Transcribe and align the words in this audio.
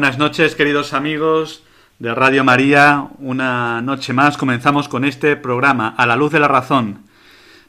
Buenas 0.00 0.16
noches, 0.16 0.54
queridos 0.54 0.94
amigos 0.94 1.62
de 1.98 2.14
Radio 2.14 2.42
María. 2.42 3.08
Una 3.18 3.82
noche 3.82 4.14
más 4.14 4.38
comenzamos 4.38 4.88
con 4.88 5.04
este 5.04 5.36
programa, 5.36 5.94
A 5.94 6.06
la 6.06 6.16
Luz 6.16 6.32
de 6.32 6.40
la 6.40 6.48
Razón. 6.48 7.04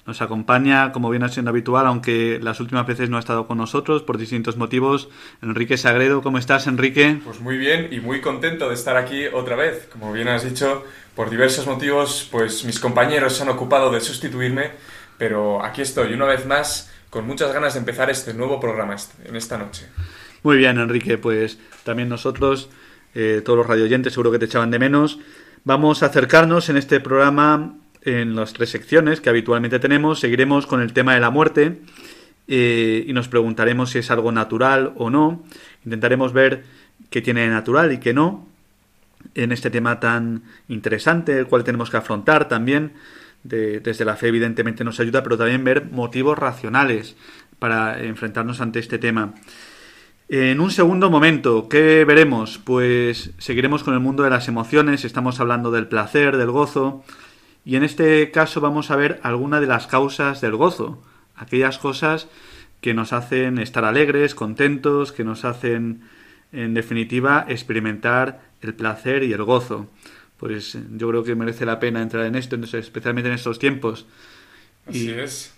Nos 0.06 0.22
acompaña, 0.22 0.94
como 0.94 1.10
viene 1.10 1.28
siendo 1.28 1.50
habitual, 1.50 1.88
aunque 1.88 2.40
las 2.42 2.62
últimas 2.62 2.88
veces 2.88 3.10
no 3.10 3.18
ha 3.18 3.20
estado 3.20 3.48
con 3.48 3.58
nosotros 3.58 4.04
por 4.04 4.18
distintos 4.18 4.56
motivos, 4.56 5.10
Enrique 5.42 5.76
Sagredo. 5.76 6.22
¿Cómo 6.22 6.38
estás, 6.38 6.68
Enrique? 6.68 7.20
Pues 7.26 7.42
muy 7.42 7.58
bien 7.58 7.90
y 7.92 8.00
muy 8.00 8.22
contento 8.22 8.70
de 8.70 8.76
estar 8.76 8.96
aquí 8.96 9.26
otra 9.26 9.58
vez. 9.58 9.90
Como 9.92 10.14
bien 10.14 10.30
has 10.30 10.46
dicho, 10.46 10.86
por 11.18 11.30
diversos 11.30 11.68
motivos, 11.68 12.30
pues 12.32 12.64
mis 12.64 12.80
compañeros 12.80 13.36
se 13.36 13.44
han 13.44 13.50
ocupado 13.50 13.92
de 13.92 14.00
sustituirme, 14.00 14.72
pero 15.18 15.66
aquí 15.66 15.82
estoy 15.82 16.14
una 16.14 16.28
vez 16.28 16.46
más 16.46 16.94
con 17.10 17.28
muchas 17.28 17.52
ganas 17.52 17.74
de 17.74 17.80
empezar 17.80 18.10
este 18.10 18.34
nuevo 18.34 18.58
programa 18.58 18.96
en 19.26 19.36
esta 19.36 19.58
noche. 19.58 19.90
Muy 20.44 20.58
bien, 20.58 20.80
Enrique, 20.80 21.20
pues 21.20 21.60
también 21.84 22.10
nosotros, 22.10 22.70
eh, 23.14 23.42
todos 23.46 23.58
los 23.58 23.68
radioyentes, 23.68 24.14
seguro 24.14 24.32
que 24.32 24.40
te 24.40 24.46
echaban 24.46 24.72
de 24.72 24.80
menos. 24.80 25.20
Vamos 25.66 26.02
a 26.02 26.08
acercarnos 26.08 26.70
en 26.70 26.78
este 26.78 27.00
programa 27.00 27.76
en 28.02 28.36
las 28.36 28.54
tres 28.54 28.70
secciones 28.70 29.22
que 29.22 29.30
habitualmente 29.30 29.78
tenemos. 29.78 30.20
Seguiremos 30.20 30.66
con 30.66 30.82
el 30.82 30.94
tema 30.94 31.14
de 31.14 31.20
la 31.20 31.30
muerte 31.30 31.82
eh, 32.48 33.06
y 33.08 33.14
nos 33.14 33.28
preguntaremos 33.28 33.92
si 33.92 34.00
es 34.00 34.10
algo 34.10 34.32
natural 34.32 34.94
o 34.96 35.12
no. 35.12 35.44
Intentaremos 35.86 36.34
ver 36.34 36.64
qué 37.12 37.22
tiene 37.22 37.42
de 37.42 37.50
natural 37.50 37.92
y 37.92 38.00
qué 38.00 38.14
no 38.14 38.48
en 39.36 39.52
este 39.52 39.70
tema 39.70 40.00
tan 40.00 40.42
interesante, 40.68 41.38
el 41.38 41.46
cual 41.46 41.64
tenemos 41.64 41.92
que 41.92 41.98
afrontar 41.98 42.48
también. 42.48 42.94
desde 43.44 44.06
la 44.06 44.16
fe 44.16 44.30
evidentemente 44.30 44.84
nos 44.84 45.00
ayuda, 45.00 45.22
pero 45.22 45.38
también 45.38 45.64
ver 45.64 45.86
motivos 45.86 46.38
racionales 46.38 47.16
para 47.60 48.02
enfrentarnos 48.04 48.62
ante 48.62 48.80
este 48.80 48.98
tema. 48.98 49.36
En 50.34 50.62
un 50.62 50.72
segundo 50.72 51.10
momento, 51.10 51.68
¿qué 51.68 52.06
veremos? 52.06 52.58
Pues 52.58 53.32
seguiremos 53.38 53.84
con 53.84 53.94
el 53.96 54.00
mundo 54.00 54.24
de 54.24 54.30
las 54.30 54.48
emociones, 54.48 55.04
estamos 55.04 55.42
hablando 55.42 55.72
del 55.72 55.90
placer, 55.90 56.38
del 56.38 56.52
gozo, 56.52 57.04
y 57.66 57.76
en 57.76 57.84
este 57.84 58.32
caso 58.32 58.62
vamos 58.62 58.92
a 58.92 58.96
ver 58.96 59.20
algunas 59.24 59.60
de 59.60 59.68
las 59.68 59.88
causas 59.88 60.40
del 60.40 60.56
gozo, 60.56 61.04
aquellas 61.36 61.80
cosas 61.80 62.30
que 62.80 62.94
nos 62.94 63.12
hacen 63.12 63.58
estar 63.58 63.84
alegres, 63.84 64.34
contentos, 64.34 65.12
que 65.12 65.26
nos 65.26 65.44
hacen, 65.44 66.04
en 66.54 66.76
definitiva, 66.76 67.46
experimentar 67.50 68.40
el 68.62 68.74
placer 68.74 69.24
y 69.24 69.34
el 69.34 69.44
gozo. 69.44 69.90
Pues 70.38 70.78
yo 70.96 71.10
creo 71.10 71.26
que 71.26 71.36
merece 71.36 71.66
la 71.66 71.82
pena 71.82 72.02
entrar 72.02 72.26
en 72.26 72.36
esto, 72.36 72.56
especialmente 72.56 73.28
en 73.28 73.36
estos 73.36 73.60
tiempos. 73.60 74.06
Así 74.88 75.12
es. 75.12 75.54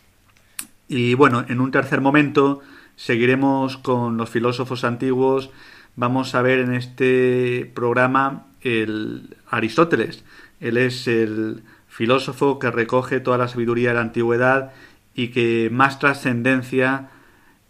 Y 0.87 1.13
bueno, 1.13 1.45
en 1.47 1.61
un 1.61 1.69
tercer 1.69 2.01
momento 2.01 2.63
Seguiremos 2.95 3.77
con 3.77 4.17
los 4.17 4.29
filósofos 4.29 4.83
antiguos. 4.83 5.49
Vamos 5.95 6.35
a 6.35 6.41
ver 6.41 6.59
en 6.59 6.73
este 6.73 7.71
programa 7.73 8.47
el 8.61 9.35
Aristóteles. 9.49 10.23
Él 10.59 10.77
es 10.77 11.07
el 11.07 11.63
filósofo 11.87 12.59
que 12.59 12.71
recoge 12.71 13.19
toda 13.19 13.37
la 13.37 13.47
sabiduría 13.47 13.89
de 13.89 13.95
la 13.95 14.01
antigüedad 14.01 14.71
y 15.13 15.27
que 15.27 15.69
más 15.71 15.99
trascendencia 15.99 17.09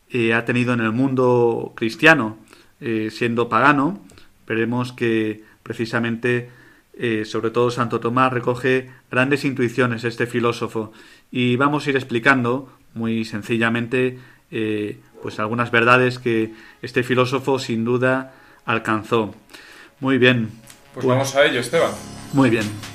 eh, 0.09 0.34
ha 0.34 0.45
tenido 0.45 0.73
en 0.73 0.79
el 0.79 0.91
mundo 0.91 1.73
cristiano, 1.75 2.38
eh, 2.79 3.09
siendo 3.11 3.50
pagano. 3.50 4.01
Veremos 4.47 4.94
que 4.94 5.44
precisamente, 5.63 6.50
eh, 6.94 7.25
sobre 7.25 7.50
todo 7.50 7.72
Santo 7.72 8.00
Tomás, 8.00 8.31
recoge 8.31 8.91
grandes 9.09 9.44
intuiciones 9.44 10.03
este 10.03 10.28
filósofo. 10.28 10.94
Y 11.31 11.55
vamos 11.55 11.85
a 11.85 11.90
ir 11.90 11.95
explicando 11.95 12.72
muy 12.94 13.25
sencillamente 13.25 14.19
pues 15.23 15.39
algunas 15.39 15.72
verdades 15.72 16.19
que 16.19 16.53
este 16.81 17.01
filósofo 17.01 17.57
sin 17.57 17.85
duda 17.85 18.34
alcanzó. 18.66 19.34
Muy 20.01 20.17
bien. 20.17 20.51
Pues, 20.94 21.06
pues 21.06 21.07
vamos 21.07 21.35
a 21.35 21.45
ello, 21.45 21.61
Esteban. 21.61 21.91
Muy 22.34 22.50
bien. 22.50 22.92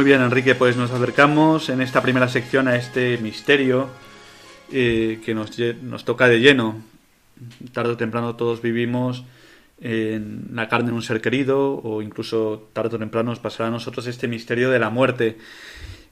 Muy 0.00 0.06
bien, 0.06 0.22
Enrique, 0.22 0.54
pues 0.54 0.78
nos 0.78 0.90
acercamos 0.92 1.68
en 1.68 1.82
esta 1.82 2.00
primera 2.00 2.26
sección 2.26 2.68
a 2.68 2.76
este 2.76 3.18
misterio 3.18 3.90
eh, 4.72 5.20
que 5.22 5.34
nos, 5.34 5.50
nos, 5.82 6.06
toca 6.06 6.26
de 6.26 6.40
lleno. 6.40 6.80
Tarde 7.74 7.92
o 7.92 7.96
temprano 7.98 8.34
todos 8.34 8.62
vivimos 8.62 9.24
en 9.78 10.52
la 10.54 10.70
carne 10.70 10.88
de 10.88 10.94
un 10.94 11.02
ser 11.02 11.20
querido 11.20 11.82
o 11.84 12.00
incluso 12.00 12.70
tarde 12.72 12.96
o 12.96 12.98
temprano 12.98 13.28
nos 13.28 13.40
pasará 13.40 13.68
a 13.68 13.72
nosotros 13.72 14.06
este 14.06 14.26
misterio 14.26 14.70
de 14.70 14.78
la 14.78 14.88
muerte. 14.88 15.36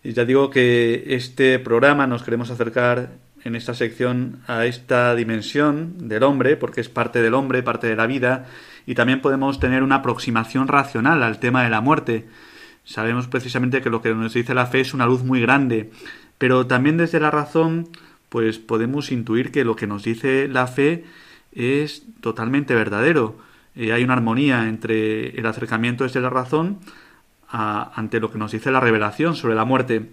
Y 0.04 0.12
ya 0.12 0.26
digo 0.26 0.50
que 0.50 1.04
este 1.06 1.58
programa 1.58 2.06
nos 2.06 2.22
queremos 2.22 2.50
acercar 2.50 3.12
en 3.42 3.56
esta 3.56 3.72
sección 3.72 4.42
a 4.46 4.66
esta 4.66 5.14
dimensión 5.14 6.08
del 6.08 6.24
hombre, 6.24 6.58
porque 6.58 6.82
es 6.82 6.90
parte 6.90 7.22
del 7.22 7.32
hombre, 7.32 7.62
parte 7.62 7.86
de 7.86 7.96
la 7.96 8.06
vida, 8.06 8.48
y 8.84 8.94
también 8.94 9.22
podemos 9.22 9.58
tener 9.58 9.82
una 9.82 9.96
aproximación 9.96 10.68
racional 10.68 11.22
al 11.22 11.40
tema 11.40 11.64
de 11.64 11.70
la 11.70 11.80
muerte 11.80 12.26
Sabemos 12.88 13.28
precisamente 13.28 13.82
que 13.82 13.90
lo 13.90 14.00
que 14.00 14.14
nos 14.14 14.32
dice 14.32 14.54
la 14.54 14.64
fe 14.64 14.80
es 14.80 14.94
una 14.94 15.04
luz 15.04 15.22
muy 15.22 15.42
grande, 15.42 15.90
pero 16.38 16.66
también 16.66 16.96
desde 16.96 17.20
la 17.20 17.30
razón, 17.30 17.90
pues 18.30 18.58
podemos 18.58 19.12
intuir 19.12 19.52
que 19.52 19.62
lo 19.62 19.76
que 19.76 19.86
nos 19.86 20.04
dice 20.04 20.48
la 20.48 20.66
fe 20.66 21.04
es 21.52 22.04
totalmente 22.22 22.74
verdadero. 22.74 23.36
Eh, 23.76 23.92
hay 23.92 24.04
una 24.04 24.14
armonía 24.14 24.70
entre 24.70 25.38
el 25.38 25.44
acercamiento 25.44 26.04
desde 26.04 26.22
la 26.22 26.30
razón 26.30 26.78
ante 27.50 28.20
lo 28.20 28.32
que 28.32 28.38
nos 28.38 28.52
dice 28.52 28.70
la 28.70 28.80
revelación 28.80 29.36
sobre 29.36 29.54
la 29.54 29.66
muerte. 29.66 30.08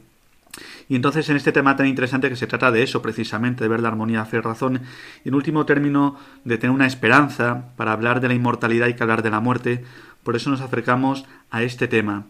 Y 0.89 0.97
entonces 0.97 1.29
en 1.29 1.37
este 1.37 1.53
tema 1.53 1.77
tan 1.77 1.87
interesante 1.87 2.27
que 2.27 2.35
se 2.35 2.47
trata 2.47 2.71
de 2.71 2.83
eso, 2.83 3.01
precisamente, 3.01 3.63
de 3.63 3.69
ver 3.69 3.79
la 3.79 3.87
armonía 3.87 4.25
fe-razón, 4.25 4.81
y 5.23 5.29
en 5.29 5.35
último 5.35 5.65
término, 5.65 6.17
de 6.43 6.57
tener 6.57 6.75
una 6.75 6.87
esperanza 6.87 7.69
para 7.77 7.93
hablar 7.93 8.19
de 8.19 8.27
la 8.27 8.33
inmortalidad 8.33 8.87
y 8.87 8.95
que 8.95 9.03
hablar 9.03 9.21
de 9.21 9.31
la 9.31 9.39
muerte, 9.39 9.85
por 10.23 10.35
eso 10.35 10.49
nos 10.49 10.59
acercamos 10.59 11.25
a 11.51 11.63
este 11.63 11.87
tema. 11.87 12.25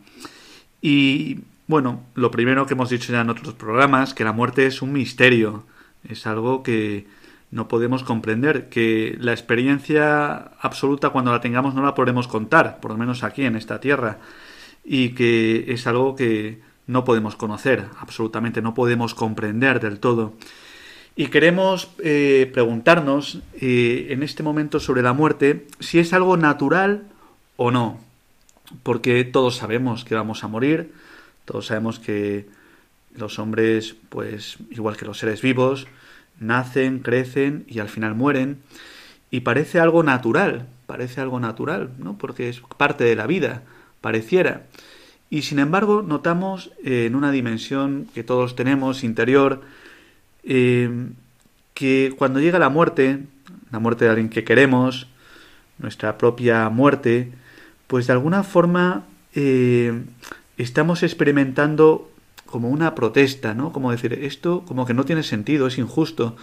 Y 0.87 1.39
bueno, 1.65 2.03
lo 2.13 2.29
primero 2.29 2.67
que 2.67 2.75
hemos 2.75 2.91
dicho 2.91 3.11
ya 3.11 3.21
en 3.21 3.31
otros 3.31 3.55
programas, 3.55 4.13
que 4.13 4.23
la 4.23 4.33
muerte 4.33 4.67
es 4.67 4.83
un 4.83 4.93
misterio, 4.93 5.63
es 6.07 6.27
algo 6.27 6.61
que 6.61 7.07
no 7.49 7.67
podemos 7.67 8.03
comprender, 8.03 8.69
que 8.69 9.17
la 9.19 9.31
experiencia 9.31 10.51
absoluta 10.61 11.09
cuando 11.09 11.31
la 11.31 11.41
tengamos 11.41 11.73
no 11.73 11.83
la 11.83 11.95
podremos 11.95 12.27
contar, 12.27 12.79
por 12.81 12.91
lo 12.91 12.97
menos 12.97 13.23
aquí 13.23 13.45
en 13.45 13.55
esta 13.55 13.79
tierra, 13.79 14.19
y 14.83 15.15
que 15.15 15.73
es 15.73 15.87
algo 15.87 16.15
que 16.15 16.61
no 16.85 17.03
podemos 17.03 17.35
conocer, 17.35 17.85
absolutamente 17.99 18.61
no 18.61 18.75
podemos 18.75 19.15
comprender 19.15 19.79
del 19.79 19.99
todo. 19.99 20.33
Y 21.15 21.29
queremos 21.29 21.89
eh, 21.97 22.47
preguntarnos 22.53 23.39
eh, 23.59 24.09
en 24.11 24.21
este 24.21 24.43
momento 24.43 24.79
sobre 24.79 25.01
la 25.01 25.13
muerte 25.13 25.65
si 25.79 25.97
es 25.97 26.13
algo 26.13 26.37
natural 26.37 27.07
o 27.57 27.71
no, 27.71 28.04
porque 28.83 29.23
todos 29.23 29.57
sabemos 29.57 30.05
que 30.05 30.15
vamos 30.15 30.43
a 30.43 30.47
morir, 30.47 30.93
todos 31.45 31.67
sabemos 31.67 31.99
que 31.99 32.47
los 33.15 33.39
hombres, 33.39 33.95
pues 34.09 34.57
igual 34.71 34.97
que 34.97 35.05
los 35.05 35.19
seres 35.19 35.41
vivos, 35.41 35.87
nacen, 36.39 36.99
crecen 36.99 37.65
y 37.67 37.79
al 37.79 37.89
final 37.89 38.15
mueren. 38.15 38.57
Y 39.31 39.41
parece 39.41 39.79
algo 39.79 40.03
natural, 40.03 40.67
parece 40.85 41.21
algo 41.21 41.39
natural, 41.39 41.91
¿no? 41.97 42.17
Porque 42.17 42.49
es 42.49 42.61
parte 42.77 43.03
de 43.03 43.15
la 43.15 43.27
vida, 43.27 43.63
pareciera. 44.01 44.63
Y 45.29 45.41
sin 45.41 45.59
embargo, 45.59 46.01
notamos 46.01 46.71
eh, 46.83 47.05
en 47.05 47.15
una 47.15 47.31
dimensión 47.31 48.07
que 48.13 48.23
todos 48.23 48.55
tenemos 48.55 49.03
interior, 49.03 49.61
eh, 50.43 51.09
que 51.73 52.13
cuando 52.17 52.39
llega 52.39 52.59
la 52.59 52.69
muerte, 52.69 53.23
la 53.71 53.79
muerte 53.79 54.05
de 54.05 54.11
alguien 54.11 54.29
que 54.29 54.43
queremos, 54.43 55.07
nuestra 55.77 56.17
propia 56.17 56.69
muerte, 56.69 57.31
pues 57.87 58.07
de 58.07 58.13
alguna 58.13 58.43
forma 58.43 59.05
eh, 59.33 60.03
estamos 60.57 61.03
experimentando 61.03 62.11
como 62.45 62.69
una 62.69 62.95
protesta, 62.95 63.53
¿no? 63.53 63.71
Como 63.73 63.91
decir, 63.91 64.13
esto 64.13 64.63
como 64.65 64.85
que 64.85 64.93
no 64.93 65.05
tiene 65.05 65.23
sentido, 65.23 65.67
es 65.67 65.77
injusto. 65.77 66.35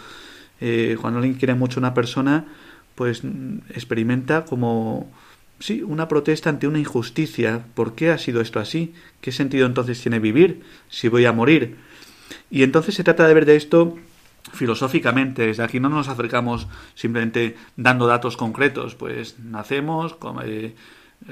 Eh, 0.61 0.97
cuando 1.01 1.19
alguien 1.19 1.37
quiere 1.37 1.55
mucho 1.55 1.79
a 1.79 1.83
una 1.83 1.95
persona, 1.95 2.47
pues 2.95 3.25
mm, 3.25 3.59
experimenta 3.71 4.45
como, 4.45 5.11
sí, 5.59 5.83
una 5.83 6.09
protesta 6.09 6.51
ante 6.51 6.67
una 6.67 6.79
injusticia. 6.79 7.65
¿Por 7.75 7.95
qué 7.95 8.11
ha 8.11 8.19
sido 8.19 8.41
esto 8.41 8.61
así? 8.61 8.95
¿Qué 9.21 9.33
sentido 9.33 9.67
entonces 9.67 10.01
tiene 10.01 10.19
vivir 10.19 10.63
si 10.89 11.09
voy 11.09 11.25
a 11.25 11.33
morir? 11.33 11.77
Y 12.51 12.63
entonces 12.63 12.95
se 12.95 13.05
trata 13.05 13.27
de 13.27 13.35
ver 13.35 13.47
de 13.47 13.57
esto 13.57 13.97
filosóficamente. 14.53 15.47
Desde 15.47 15.63
aquí 15.63 15.81
no 15.81 15.89
nos 15.89 16.09
acercamos 16.09 16.69
simplemente 16.95 17.57
dando 17.77 18.07
datos 18.07 18.37
concretos, 18.37 18.95
pues 18.95 19.39
nacemos, 19.39 20.17
eh, 20.45 20.75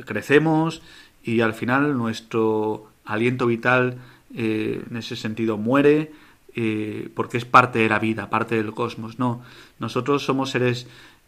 crecemos 0.05 0.83
y 1.23 1.41
al 1.41 1.55
final 1.55 1.97
nuestro 1.97 2.91
aliento 3.05 3.47
vital 3.47 3.99
eh, 4.35 4.83
en 4.89 4.97
ese 4.97 5.17
sentido 5.17 5.57
muere, 5.57 6.13
eh, 6.55 7.09
porque 7.15 7.37
es 7.39 7.45
parte 7.45 7.81
de 7.81 7.89
la 7.89 7.99
vida, 7.99 8.31
parte 8.31 8.57
del 8.57 8.73
cosmos. 8.73 9.19
No, 9.19 9.43
nosotros 9.79 10.25
somos 10.25 10.51
seres 10.51 10.87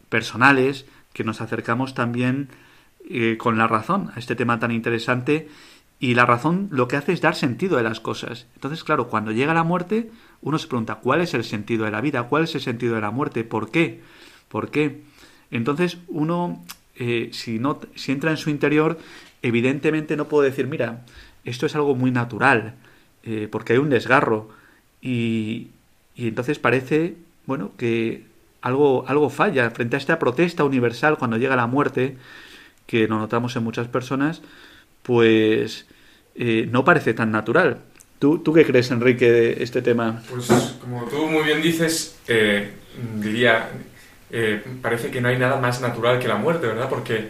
personales 0.09 0.85
que 1.13 1.23
nos 1.23 1.41
acercamos 1.41 1.93
también 1.93 2.49
eh, 3.09 3.37
con 3.37 3.57
la 3.57 3.67
razón 3.67 4.11
a 4.15 4.19
este 4.19 4.35
tema 4.35 4.59
tan 4.59 4.71
interesante 4.71 5.49
y 5.99 6.15
la 6.15 6.25
razón 6.25 6.67
lo 6.71 6.87
que 6.87 6.97
hace 6.97 7.13
es 7.13 7.21
dar 7.21 7.35
sentido 7.35 7.77
a 7.77 7.83
las 7.83 7.99
cosas. 7.99 8.47
Entonces, 8.55 8.83
claro, 8.83 9.07
cuando 9.07 9.31
llega 9.31 9.53
la 9.53 9.63
muerte, 9.63 10.11
uno 10.41 10.57
se 10.57 10.67
pregunta, 10.67 10.95
¿cuál 10.95 11.21
es 11.21 11.33
el 11.33 11.43
sentido 11.43 11.85
de 11.85 11.91
la 11.91 12.01
vida? 12.01 12.23
¿Cuál 12.23 12.43
es 12.43 12.55
el 12.55 12.61
sentido 12.61 12.95
de 12.95 13.01
la 13.01 13.11
muerte? 13.11 13.43
¿Por 13.43 13.71
qué? 13.71 14.01
¿Por 14.49 14.69
qué? 14.69 15.03
Entonces, 15.51 15.97
uno, 16.07 16.61
si, 16.95 17.59
no, 17.59 17.79
si 17.95 18.11
entra 18.11 18.31
en 18.31 18.37
su 18.37 18.49
interior, 18.49 18.99
evidentemente 19.41 20.15
no 20.15 20.27
puede 20.27 20.49
decir, 20.49 20.67
mira, 20.67 21.05
esto 21.43 21.65
es 21.65 21.75
algo 21.75 21.95
muy 21.95 22.11
natural, 22.11 22.75
eh, 23.23 23.47
porque 23.51 23.73
hay 23.73 23.79
un 23.79 23.89
desgarro 23.89 24.49
y, 25.01 25.69
y, 26.15 26.27
entonces 26.27 26.59
parece, 26.59 27.15
bueno, 27.45 27.71
que 27.77 28.25
algo, 28.61 29.05
algo 29.07 29.29
falla 29.29 29.69
frente 29.71 29.97
a 29.97 29.99
esta 29.99 30.19
protesta 30.19 30.63
universal 30.63 31.17
cuando 31.17 31.37
llega 31.37 31.55
la 31.55 31.67
muerte, 31.67 32.17
que 32.87 33.07
lo 33.07 33.17
notamos 33.17 33.55
en 33.55 33.63
muchas 33.63 33.87
personas, 33.87 34.41
pues 35.03 35.85
eh, 36.35 36.67
no 36.71 36.85
parece 36.85 37.13
tan 37.13 37.31
natural. 37.31 37.79
¿Tú, 38.19 38.39
¿Tú 38.39 38.53
qué 38.53 38.65
crees, 38.65 38.89
Enrique, 38.91 39.29
de 39.29 39.63
este 39.63 39.81
tema? 39.81 40.23
Pues 40.29 40.47
como 40.79 41.05
tú 41.05 41.27
muy 41.27 41.43
bien 41.43 41.61
dices, 41.61 42.17
eh, 42.27 42.71
diría, 43.19 43.69
parece 44.81 45.11
que 45.11 45.21
no 45.21 45.27
hay 45.29 45.37
nada 45.37 45.59
más 45.59 45.79
natural 45.79 46.17
que 46.17 46.27
la 46.27 46.35
muerte, 46.35 46.67
¿verdad? 46.67 46.89
Porque 46.89 47.29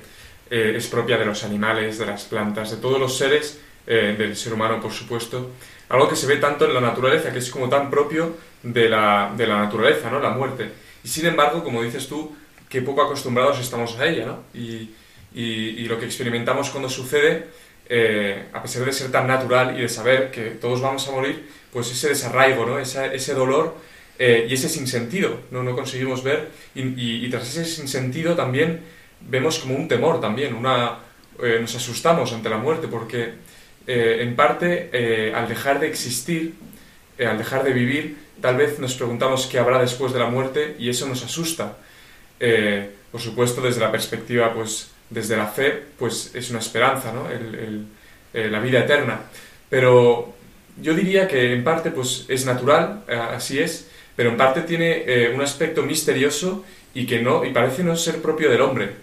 es 0.50 0.88
propia 0.88 1.18
de 1.18 1.26
los 1.26 1.44
animales, 1.44 1.98
de 1.98 2.06
las 2.06 2.24
plantas, 2.24 2.72
de 2.72 2.78
todos 2.78 3.00
los 3.00 3.18
seres, 3.18 3.60
del 3.86 4.36
ser 4.38 4.54
humano, 4.54 4.80
por 4.80 4.92
supuesto 4.92 5.52
algo 5.94 6.10
que 6.10 6.16
se 6.16 6.28
ve 6.28 6.38
tanto 6.38 6.66
en 6.66 6.74
la 6.74 6.82
naturaleza, 6.82 7.32
que 7.32 7.40
es 7.40 7.50
como 7.52 7.70
tan 7.70 7.90
propio 7.90 8.36
de 8.64 8.90
la, 8.90 9.32
de 9.38 9.46
la 9.46 9.60
naturaleza, 9.60 10.10
¿no? 10.10 10.20
La 10.20 10.32
muerte. 10.32 10.70
Y 11.04 11.08
sin 11.08 11.28
embargo, 11.28 11.64
como 11.64 11.84
dices 11.84 12.08
tú, 12.08 12.36
que 12.68 12.82
poco 12.82 13.04
acostumbrados 13.04 13.60
estamos 13.60 13.98
a 14.00 14.08
ella, 14.08 14.26
¿no? 14.26 14.40
Y, 14.54 14.90
y, 15.36 15.86
lo 15.86 16.00
que 16.00 16.06
experimentamos 16.06 16.72
cuando 16.72 16.90
sucede, 16.90 17.48
eh, 17.88 18.46
a 18.54 18.62
pesar 18.62 18.86
de 18.86 18.92
ser 18.92 19.12
tan 19.12 19.28
natural 19.28 19.78
y 19.78 19.82
de 19.82 19.90
saber 19.90 20.32
que 20.32 20.52
todos 20.52 20.82
vamos 20.82 21.08
a 21.08 21.12
morir, 21.12 21.48
pues 21.72 21.92
ese 21.92 22.10
desarraigo, 22.10 22.66
¿no? 22.66 22.80
Ese 22.80 23.34
dolor 23.36 23.76
eh, 24.20 24.48
y 24.50 24.54
ese 24.54 24.70
sinsentido, 24.70 25.40
¿no? 25.52 25.64
No 25.64 25.76
conseguimos 25.76 26.24
ver. 26.24 26.50
Y, 26.76 27.26
y, 27.26 27.30
tras 27.30 27.50
ese 27.50 27.66
sinsentido 27.66 28.36
también 28.36 28.82
vemos 29.22 29.60
como 29.60 29.76
un 29.76 29.88
temor 29.88 30.22
también, 30.22 30.54
una... 30.54 31.00
Eh, 31.42 31.58
nos 31.60 31.74
asustamos 31.76 32.32
ante 32.32 32.48
la 32.48 32.58
muerte 32.58 32.88
porque 32.88 33.34
eh, 33.86 34.20
en 34.22 34.36
parte, 34.36 34.90
eh, 34.94 35.34
al 35.36 35.48
dejar 35.48 35.80
de 35.80 35.88
existir, 35.88 36.54
eh, 37.18 37.26
al 37.26 37.38
dejar 37.38 37.64
de 37.64 37.74
vivir, 37.74 38.18
tal 38.40 38.56
vez 38.56 38.80
nos 38.80 38.94
preguntamos 38.96 39.46
qué 39.48 39.60
habrá 39.60 39.80
después 39.80 40.14
de 40.14 40.20
la 40.20 40.28
muerte 40.28 40.76
y 40.80 40.90
eso 40.90 41.08
nos 41.08 41.24
asusta. 41.24 41.78
por 43.12 43.22
supuesto, 43.22 43.62
desde 43.62 43.80
la 43.80 43.92
perspectiva, 43.92 44.54
pues, 44.54 44.92
desde 45.10 45.38
la 45.38 45.48
fe, 45.48 45.84
pues 45.98 46.32
es 46.34 46.50
una 46.50 46.60
esperanza, 46.60 47.14
¿no? 47.14 47.28
la 48.34 48.60
vida 48.60 48.80
eterna. 48.80 49.22
Pero 49.70 50.34
yo 50.82 50.94
diría 50.94 51.28
que 51.28 51.54
en 51.54 51.64
parte, 51.64 51.92
pues, 51.92 52.26
es 52.28 52.46
natural, 52.46 53.04
así 53.08 53.60
es, 53.60 53.88
pero 54.16 54.30
en 54.30 54.38
parte 54.38 54.62
tiene 54.62 55.32
un 55.34 55.42
aspecto 55.42 55.84
misterioso 55.84 56.64
y 56.94 57.06
que 57.06 57.22
no, 57.22 57.44
y 57.44 57.52
parece 57.52 57.84
no 57.84 57.96
ser 57.96 58.22
propio 58.22 58.50
del 58.50 58.62
hombre, 58.62 58.96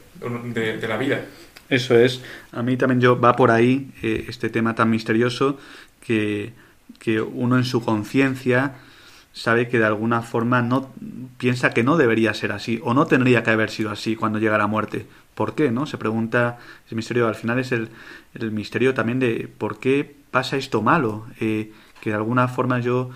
de 0.54 0.88
la 0.88 0.96
vida. 0.96 1.24
Eso 1.70 1.96
es. 1.96 2.20
A 2.50 2.62
mí 2.62 2.76
también 2.76 3.00
yo 3.00 3.18
va 3.18 3.36
por 3.36 3.52
ahí 3.52 3.92
eh, 4.02 4.26
este 4.28 4.50
tema 4.50 4.74
tan 4.74 4.90
misterioso 4.90 5.56
que, 6.04 6.52
que 6.98 7.20
uno 7.20 7.56
en 7.56 7.64
su 7.64 7.82
conciencia 7.82 8.74
sabe 9.32 9.68
que 9.68 9.78
de 9.78 9.86
alguna 9.86 10.22
forma 10.22 10.62
no 10.62 10.92
piensa 11.38 11.70
que 11.70 11.84
no 11.84 11.96
debería 11.96 12.34
ser 12.34 12.50
así 12.50 12.80
o 12.82 12.92
no 12.92 13.06
tendría 13.06 13.44
que 13.44 13.50
haber 13.50 13.70
sido 13.70 13.90
así 13.90 14.16
cuando 14.16 14.40
llega 14.40 14.58
la 14.58 14.66
muerte. 14.66 15.06
¿Por 15.36 15.54
qué? 15.54 15.70
¿No? 15.70 15.86
Se 15.86 15.96
pregunta 15.96 16.58
ese 16.86 16.96
misterio. 16.96 17.28
Al 17.28 17.36
final 17.36 17.60
es 17.60 17.70
el, 17.70 17.88
el 18.34 18.50
misterio 18.50 18.92
también 18.92 19.20
de 19.20 19.48
por 19.56 19.78
qué 19.78 20.12
pasa 20.32 20.56
esto 20.56 20.82
malo. 20.82 21.26
Eh, 21.40 21.70
que 22.00 22.10
de 22.10 22.16
alguna 22.16 22.48
forma 22.48 22.80
yo 22.80 23.10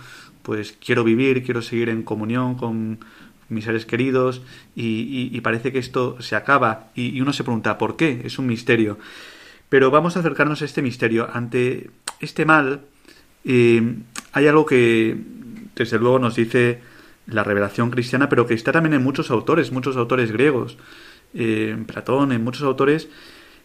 pues 0.45 0.77
quiero 0.85 1.03
vivir, 1.03 1.43
quiero 1.43 1.63
seguir 1.63 1.89
en 1.89 2.05
comunión 2.05 2.55
con, 2.55 3.01
mis 3.49 3.65
seres 3.65 3.87
queridos 3.87 4.43
y, 4.75 5.41
parece 5.41 5.73
que 5.73 5.79
esto 5.79 6.21
se 6.21 6.37
acaba 6.37 6.89
y, 6.95 7.21
uno 7.21 7.33
se 7.33 7.45
pregunta 7.45 7.79
¿por 7.79 7.97
qué? 7.97 8.23
Es 8.25 8.39
un 8.39 8.47
misterio. 8.47 8.99
Pero 9.69 9.91
vamos 9.91 10.17
a 10.17 10.21
acercarnos 10.21 10.63
a 10.63 10.67
este 10.67 10.83
misterio. 10.83 11.29
Ante 11.33 11.91
este 12.21 12.45
mal 12.45 12.83
eh, 13.45 13.97
hay 14.33 14.47
algo 14.47 14.67
que 14.67 15.17
desde 15.75 15.99
luego 15.99 16.19
nos 16.19 16.37
dice 16.37 16.81
la 17.27 17.43
revelación 17.43 17.91
cristiana, 17.91 18.29
pero 18.29 18.47
que 18.47 18.55
está 18.55 18.73
también 18.73 18.95
en 18.95 19.03
muchos 19.03 19.31
autores, 19.31 19.73
muchos 19.73 19.97
autores 19.97 20.31
griegos, 20.31 20.77
eh, 21.33 21.71
en 21.73 21.87
Platón, 21.87 22.33
en 22.33 22.45
muchos 22.45 22.63
autores, 22.63 23.09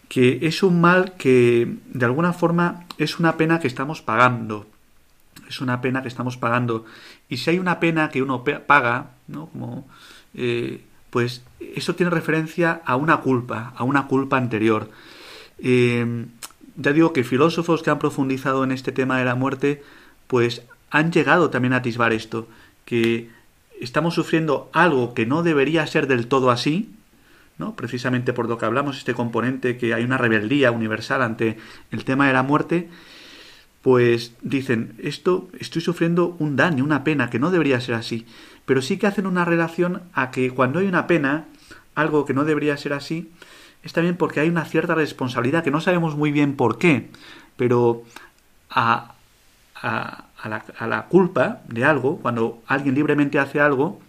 que 0.07 0.39
es 0.41 0.63
un 0.63 0.81
mal 0.81 1.13
que 1.17 1.75
de 1.87 2.05
alguna 2.05 2.33
forma 2.33 2.85
es 2.97 3.19
una 3.19 3.37
pena 3.37 3.59
que 3.59 3.67
estamos 3.67 4.01
pagando. 4.01 4.65
Es 5.49 5.59
una 5.59 5.81
pena 5.81 6.01
que 6.01 6.07
estamos 6.07 6.37
pagando. 6.37 6.85
Y 7.27 7.37
si 7.37 7.49
hay 7.49 7.59
una 7.59 7.81
pena 7.81 8.09
que 8.09 8.21
uno 8.21 8.43
paga, 8.43 9.11
¿no? 9.27 9.47
Como, 9.47 9.87
eh, 10.33 10.81
pues 11.09 11.43
eso 11.75 11.95
tiene 11.95 12.11
referencia 12.11 12.81
a 12.85 12.95
una 12.95 13.17
culpa, 13.17 13.73
a 13.75 13.83
una 13.83 14.07
culpa 14.07 14.37
anterior. 14.37 14.89
Eh, 15.57 16.25
ya 16.77 16.93
digo 16.93 17.11
que 17.11 17.23
filósofos 17.23 17.83
que 17.83 17.89
han 17.89 17.99
profundizado 17.99 18.63
en 18.63 18.71
este 18.71 18.91
tema 18.91 19.17
de 19.17 19.25
la 19.25 19.35
muerte, 19.35 19.83
pues 20.27 20.63
han 20.91 21.11
llegado 21.11 21.49
también 21.49 21.73
a 21.73 21.77
atisbar 21.77 22.13
esto, 22.13 22.47
que 22.85 23.29
estamos 23.81 24.13
sufriendo 24.13 24.69
algo 24.73 25.13
que 25.13 25.25
no 25.25 25.43
debería 25.43 25.85
ser 25.87 26.07
del 26.07 26.27
todo 26.27 26.51
así, 26.51 26.89
¿no? 27.57 27.75
Precisamente 27.75 28.33
por 28.33 28.47
lo 28.47 28.57
que 28.57 28.65
hablamos, 28.65 28.97
este 28.97 29.13
componente 29.13 29.77
que 29.77 29.93
hay 29.93 30.03
una 30.03 30.17
rebeldía 30.17 30.71
universal 30.71 31.21
ante 31.21 31.57
el 31.91 32.05
tema 32.05 32.27
de 32.27 32.33
la 32.33 32.43
muerte, 32.43 32.89
pues 33.81 34.33
dicen, 34.41 34.95
esto 34.99 35.49
estoy 35.59 35.81
sufriendo 35.81 36.35
un 36.39 36.55
daño, 36.55 36.83
una 36.83 37.03
pena, 37.03 37.29
que 37.29 37.39
no 37.39 37.51
debería 37.51 37.79
ser 37.79 37.95
así. 37.95 38.25
Pero 38.65 38.81
sí 38.81 38.97
que 38.97 39.07
hacen 39.07 39.25
una 39.25 39.45
relación 39.45 40.03
a 40.13 40.31
que 40.31 40.51
cuando 40.51 40.79
hay 40.79 40.87
una 40.87 41.07
pena, 41.07 41.45
algo 41.95 42.25
que 42.25 42.33
no 42.33 42.45
debería 42.45 42.77
ser 42.77 42.93
así, 42.93 43.31
es 43.83 43.93
también 43.93 44.17
porque 44.17 44.41
hay 44.41 44.49
una 44.49 44.65
cierta 44.65 44.95
responsabilidad, 44.95 45.63
que 45.63 45.71
no 45.71 45.81
sabemos 45.81 46.15
muy 46.15 46.31
bien 46.31 46.55
por 46.55 46.77
qué, 46.77 47.09
pero 47.55 48.03
a, 48.69 49.15
a, 49.75 50.25
la, 50.43 50.65
a 50.77 50.87
la 50.87 51.05
culpa 51.07 51.61
de 51.67 51.85
algo, 51.85 52.17
cuando 52.17 52.61
alguien 52.67 52.95
libremente 52.95 53.39
hace 53.39 53.61
algo 53.61 54.01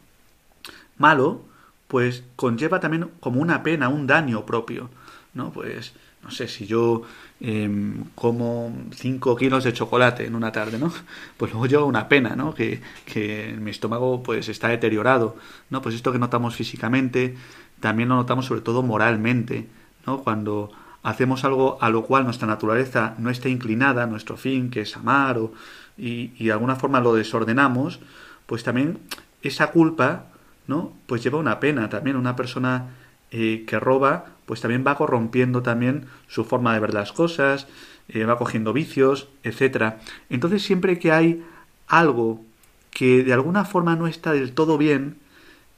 malo, 0.98 1.42
pues 1.86 2.24
conlleva 2.36 2.80
también 2.80 3.10
como 3.20 3.40
una 3.40 3.62
pena, 3.62 3.88
un 3.88 4.06
daño 4.06 4.44
propio, 4.44 4.90
¿no? 5.34 5.52
Pues 5.52 5.92
no 6.22 6.30
sé, 6.30 6.48
si 6.48 6.66
yo 6.66 7.02
em, 7.40 8.04
como 8.14 8.72
5 8.94 9.36
kilos 9.36 9.64
de 9.64 9.72
chocolate 9.72 10.26
en 10.26 10.34
una 10.34 10.52
tarde, 10.52 10.78
¿no? 10.78 10.92
Pues 11.36 11.52
luego 11.52 11.66
lleva 11.66 11.84
una 11.84 12.08
pena, 12.08 12.36
¿no? 12.36 12.54
Que, 12.54 12.80
que 13.06 13.56
mi 13.58 13.70
estómago 13.70 14.22
pues 14.22 14.48
está 14.48 14.68
deteriorado, 14.68 15.36
¿no? 15.70 15.82
Pues 15.82 15.94
esto 15.94 16.12
que 16.12 16.18
notamos 16.18 16.54
físicamente, 16.54 17.36
también 17.80 18.08
lo 18.08 18.16
notamos 18.16 18.46
sobre 18.46 18.60
todo 18.60 18.82
moralmente, 18.82 19.66
¿no? 20.06 20.22
Cuando 20.22 20.70
hacemos 21.02 21.44
algo 21.44 21.78
a 21.80 21.88
lo 21.88 22.04
cual 22.04 22.24
nuestra 22.24 22.46
naturaleza 22.46 23.14
no 23.18 23.30
está 23.30 23.48
inclinada, 23.48 24.06
nuestro 24.06 24.36
fin, 24.36 24.70
que 24.70 24.82
es 24.82 24.96
amar, 24.96 25.38
o, 25.38 25.52
y, 25.96 26.32
y 26.38 26.46
de 26.46 26.52
alguna 26.52 26.76
forma 26.76 27.00
lo 27.00 27.14
desordenamos, 27.14 28.00
pues 28.46 28.64
también 28.64 28.98
esa 29.42 29.68
culpa, 29.68 30.26
¿no? 30.66 30.92
Pues 31.06 31.22
lleva 31.22 31.38
una 31.38 31.60
pena 31.60 31.88
también, 31.88 32.16
una 32.16 32.36
persona 32.36 32.90
eh, 33.30 33.64
que 33.66 33.78
roba, 33.78 34.26
pues 34.50 34.60
también 34.60 34.82
va 34.84 34.96
corrompiendo 34.96 35.62
también 35.62 36.06
su 36.26 36.44
forma 36.44 36.74
de 36.74 36.80
ver 36.80 36.92
las 36.92 37.12
cosas, 37.12 37.68
eh, 38.08 38.24
va 38.24 38.36
cogiendo 38.36 38.72
vicios, 38.72 39.28
etcétera. 39.44 40.00
Entonces 40.28 40.64
siempre 40.64 40.98
que 40.98 41.12
hay 41.12 41.44
algo 41.86 42.42
que 42.90 43.22
de 43.22 43.32
alguna 43.32 43.64
forma 43.64 43.94
no 43.94 44.08
está 44.08 44.32
del 44.32 44.50
todo 44.50 44.76
bien, 44.76 45.18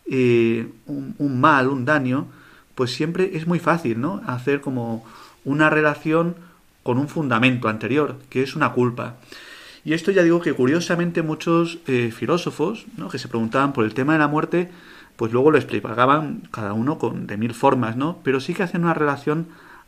eh, 0.07 0.71
un, 0.87 1.39
mal, 1.39 1.69
un 1.69 1.85
daño, 1.85 2.29
pues 2.75 2.95
siempre 2.95 3.37
es 3.37 3.47
muy 3.47 3.59
fácil, 3.59 4.01
¿no? 4.01 4.23
Hacer 4.27 4.63
como 4.63 5.05
una 5.45 5.69
relación 5.69 6.37
con 6.83 6.97
un 6.97 7.09
fundamento 7.09 7.69
anterior, 7.69 8.21
que 8.31 8.43
es 8.43 8.57
una 8.57 8.73
culpa. 8.73 9.17
Y 9.85 9.93
esto 9.93 10.13
ya 10.13 10.23
digo 10.23 10.41
que 10.41 10.55
curiosamente 10.55 11.21
muchos 11.21 11.79
filósofos, 12.17 12.87
¿no? 12.97 13.11
que 13.11 13.19
se 13.19 13.29
preguntaban 13.29 13.75
por 13.75 13.85
el 13.85 13.93
tema 13.93 14.15
de 14.15 14.19
la 14.21 14.29
muerte, 14.29 14.71
pues 15.23 15.33
luego 15.33 15.53
lo 15.53 15.59
explicaban 15.59 16.49
cada 16.51 16.73
uno 16.73 16.99
con, 16.99 17.29
de 17.29 17.37
mil 17.37 17.55
formas, 17.55 17.95
¿no? 17.95 18.19
Pero 18.25 18.41
sí 18.41 18.55
que 18.55 18.65
hacen 18.65 18.83
una 18.83 18.93
relación 18.93 19.47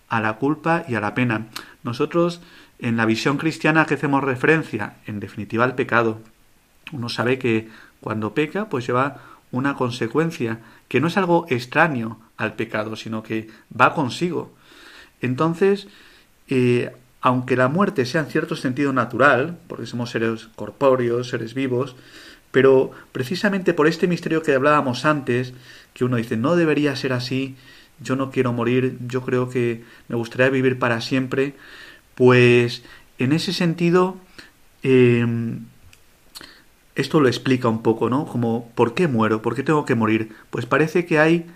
a 0.08 0.20
la 0.20 0.34
culpa 0.34 0.84
y 0.86 0.94
a 0.94 1.00
la 1.00 1.12
pena. 1.12 1.48
Nosotros, 1.82 2.40
en 2.78 2.96
la 2.96 3.04
visión 3.04 3.36
cristiana 3.36 3.84
que 3.84 3.94
hacemos 3.94 4.22
referencia, 4.22 4.94
en 5.06 5.18
definitiva 5.18 5.64
al 5.64 5.74
pecado, 5.74 6.20
uno 6.92 7.08
sabe 7.08 7.40
que 7.40 7.68
cuando 8.00 8.32
peca, 8.32 8.68
pues 8.68 8.86
lleva 8.86 9.22
una 9.50 9.74
consecuencia 9.74 10.60
que 10.86 11.00
no 11.00 11.08
es 11.08 11.16
algo 11.16 11.46
extraño 11.48 12.20
al 12.36 12.52
pecado, 12.52 12.94
sino 12.94 13.24
que 13.24 13.48
va 13.76 13.92
consigo. 13.92 14.54
Entonces, 15.20 15.88
eh, 16.46 16.92
aunque 17.20 17.56
la 17.56 17.66
muerte 17.66 18.06
sea 18.06 18.20
en 18.20 18.28
cierto 18.28 18.54
sentido 18.54 18.92
natural, 18.92 19.58
porque 19.66 19.86
somos 19.86 20.10
seres 20.10 20.46
corpóreos, 20.54 21.28
seres 21.28 21.54
vivos, 21.54 21.96
pero 22.54 22.92
precisamente 23.10 23.74
por 23.74 23.88
este 23.88 24.06
misterio 24.06 24.44
que 24.44 24.54
hablábamos 24.54 25.04
antes, 25.04 25.52
que 25.92 26.04
uno 26.04 26.18
dice, 26.18 26.36
no 26.36 26.54
debería 26.54 26.94
ser 26.94 27.12
así, 27.12 27.56
yo 27.98 28.14
no 28.14 28.30
quiero 28.30 28.52
morir, 28.52 28.96
yo 29.08 29.22
creo 29.22 29.50
que 29.50 29.82
me 30.06 30.14
gustaría 30.14 30.50
vivir 30.50 30.78
para 30.78 31.00
siempre, 31.00 31.54
pues 32.14 32.84
en 33.18 33.32
ese 33.32 33.52
sentido, 33.52 34.18
em, 34.84 35.64
esto 36.94 37.18
lo 37.18 37.26
explica 37.26 37.68
un 37.68 37.82
poco, 37.82 38.08
¿no? 38.08 38.24
Como, 38.24 38.70
¿por 38.76 38.94
qué 38.94 39.08
muero? 39.08 39.42
¿Por 39.42 39.56
qué 39.56 39.64
tengo 39.64 39.84
que 39.84 39.96
morir? 39.96 40.30
Pues 40.50 40.64
parece 40.64 41.06
que 41.06 41.18
hay 41.18 41.46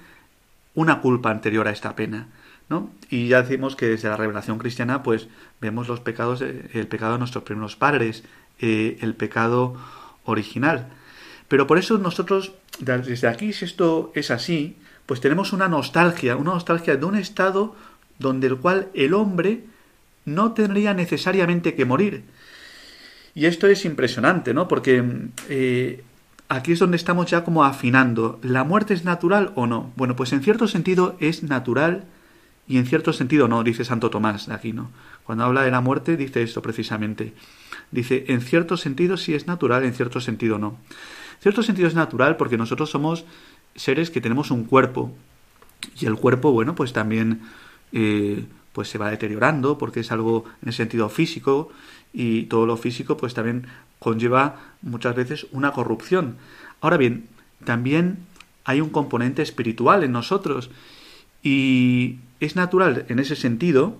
una 0.74 1.00
culpa 1.00 1.30
anterior 1.30 1.68
a 1.68 1.70
esta 1.70 1.94
pena, 1.94 2.26
¿no? 2.68 2.90
Y 3.08 3.28
ya 3.28 3.42
decimos 3.42 3.76
que 3.76 3.86
desde 3.86 4.08
la 4.08 4.16
revelación 4.16 4.58
cristiana, 4.58 5.04
pues 5.04 5.28
vemos 5.60 5.86
los 5.86 6.00
pecados, 6.00 6.40
el 6.42 6.88
pecado 6.88 7.12
de 7.12 7.18
nuestros 7.20 7.44
primeros 7.44 7.76
padres, 7.76 8.24
eh, 8.58 8.98
el 9.00 9.14
pecado 9.14 9.76
original. 10.30 10.88
Pero 11.48 11.66
por 11.66 11.78
eso 11.78 11.98
nosotros, 11.98 12.52
desde 12.78 13.28
aquí, 13.28 13.52
si 13.52 13.64
esto 13.64 14.12
es 14.14 14.30
así, 14.30 14.76
pues 15.06 15.20
tenemos 15.20 15.52
una 15.52 15.68
nostalgia, 15.68 16.36
una 16.36 16.52
nostalgia 16.52 16.96
de 16.96 17.04
un 17.04 17.16
estado 17.16 17.74
donde 18.18 18.48
el 18.48 18.56
cual 18.58 18.88
el 18.94 19.14
hombre 19.14 19.64
no 20.24 20.52
tendría 20.52 20.92
necesariamente 20.94 21.74
que 21.74 21.84
morir. 21.84 22.24
Y 23.34 23.46
esto 23.46 23.66
es 23.66 23.84
impresionante, 23.84 24.52
¿no? 24.52 24.68
Porque 24.68 25.02
eh, 25.48 26.04
aquí 26.48 26.72
es 26.72 26.78
donde 26.78 26.96
estamos 26.96 27.30
ya 27.30 27.44
como 27.44 27.64
afinando. 27.64 28.38
¿La 28.42 28.64
muerte 28.64 28.94
es 28.94 29.04
natural 29.04 29.52
o 29.54 29.66
no? 29.66 29.92
Bueno, 29.96 30.16
pues 30.16 30.32
en 30.32 30.42
cierto 30.42 30.68
sentido 30.68 31.16
es 31.20 31.42
natural 31.42 32.04
y 32.66 32.78
en 32.78 32.86
cierto 32.86 33.12
sentido 33.12 33.48
no, 33.48 33.62
dice 33.62 33.84
Santo 33.84 34.10
Tomás 34.10 34.46
de 34.46 34.54
aquí, 34.54 34.72
¿no? 34.72 34.90
Cuando 35.24 35.44
habla 35.44 35.62
de 35.62 35.70
la 35.70 35.80
muerte 35.80 36.16
dice 36.16 36.42
esto 36.42 36.60
precisamente. 36.60 37.32
Dice, 37.90 38.26
en 38.28 38.40
cierto 38.40 38.76
sentido 38.76 39.16
sí 39.16 39.34
es 39.34 39.46
natural, 39.46 39.84
en 39.84 39.94
cierto 39.94 40.20
sentido 40.20 40.58
no. 40.58 40.78
En 41.36 41.42
cierto 41.42 41.62
sentido 41.62 41.88
es 41.88 41.94
natural 41.94 42.36
porque 42.36 42.58
nosotros 42.58 42.90
somos 42.90 43.24
seres 43.74 44.10
que 44.10 44.20
tenemos 44.20 44.50
un 44.50 44.64
cuerpo 44.64 45.12
y 45.98 46.06
el 46.06 46.16
cuerpo, 46.16 46.52
bueno, 46.52 46.74
pues 46.74 46.92
también 46.92 47.42
eh, 47.92 48.44
pues 48.72 48.88
se 48.88 48.98
va 48.98 49.10
deteriorando 49.10 49.78
porque 49.78 50.00
es 50.00 50.12
algo 50.12 50.44
en 50.62 50.68
el 50.68 50.74
sentido 50.74 51.08
físico 51.08 51.70
y 52.12 52.44
todo 52.44 52.66
lo 52.66 52.76
físico 52.76 53.16
pues 53.16 53.34
también 53.34 53.66
conlleva 53.98 54.56
muchas 54.82 55.14
veces 55.14 55.46
una 55.52 55.72
corrupción. 55.72 56.36
Ahora 56.80 56.96
bien, 56.96 57.28
también 57.64 58.18
hay 58.64 58.80
un 58.80 58.90
componente 58.90 59.42
espiritual 59.42 60.04
en 60.04 60.12
nosotros 60.12 60.70
y 61.42 62.16
es 62.40 62.56
natural 62.56 63.06
en 63.08 63.18
ese 63.18 63.36
sentido, 63.36 63.96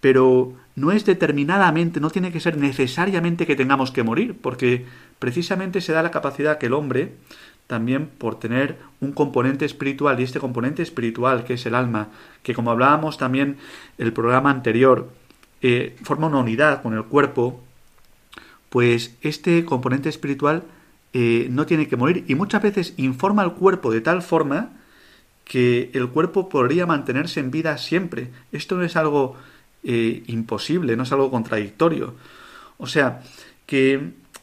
pero 0.00 0.54
no 0.76 0.92
es 0.92 1.06
determinadamente, 1.06 2.00
no 2.00 2.10
tiene 2.10 2.30
que 2.30 2.40
ser 2.40 2.58
necesariamente 2.58 3.46
que 3.46 3.56
tengamos 3.56 3.90
que 3.90 4.02
morir, 4.02 4.36
porque 4.40 4.84
precisamente 5.18 5.80
se 5.80 5.92
da 5.92 6.02
la 6.02 6.10
capacidad 6.10 6.58
que 6.58 6.66
el 6.66 6.74
hombre, 6.74 7.14
también 7.66 8.06
por 8.06 8.38
tener 8.38 8.76
un 9.00 9.12
componente 9.12 9.64
espiritual, 9.64 10.20
y 10.20 10.22
este 10.22 10.38
componente 10.38 10.82
espiritual 10.82 11.44
que 11.44 11.54
es 11.54 11.64
el 11.64 11.74
alma, 11.74 12.08
que 12.42 12.54
como 12.54 12.70
hablábamos 12.70 13.16
también 13.16 13.56
el 13.96 14.12
programa 14.12 14.50
anterior, 14.50 15.10
eh, 15.62 15.96
forma 16.02 16.26
una 16.26 16.38
unidad 16.38 16.82
con 16.82 16.92
el 16.92 17.04
cuerpo, 17.04 17.64
pues 18.68 19.16
este 19.22 19.64
componente 19.64 20.10
espiritual 20.10 20.64
eh, 21.14 21.48
no 21.50 21.64
tiene 21.64 21.88
que 21.88 21.96
morir 21.96 22.24
y 22.28 22.34
muchas 22.34 22.60
veces 22.60 22.92
informa 22.98 23.40
al 23.40 23.54
cuerpo 23.54 23.90
de 23.90 24.02
tal 24.02 24.20
forma 24.20 24.72
que 25.46 25.90
el 25.94 26.08
cuerpo 26.08 26.50
podría 26.50 26.84
mantenerse 26.84 27.40
en 27.40 27.50
vida 27.50 27.78
siempre. 27.78 28.30
Esto 28.52 28.76
no 28.76 28.82
es 28.82 28.96
algo 28.96 29.36
eh, 29.88 30.24
imposible, 30.26 30.96
no 30.96 31.04
es 31.04 31.12
algo 31.12 31.30
contradictorio. 31.30 32.14
O 32.76 32.88
sea, 32.88 33.22
que 33.66 34.00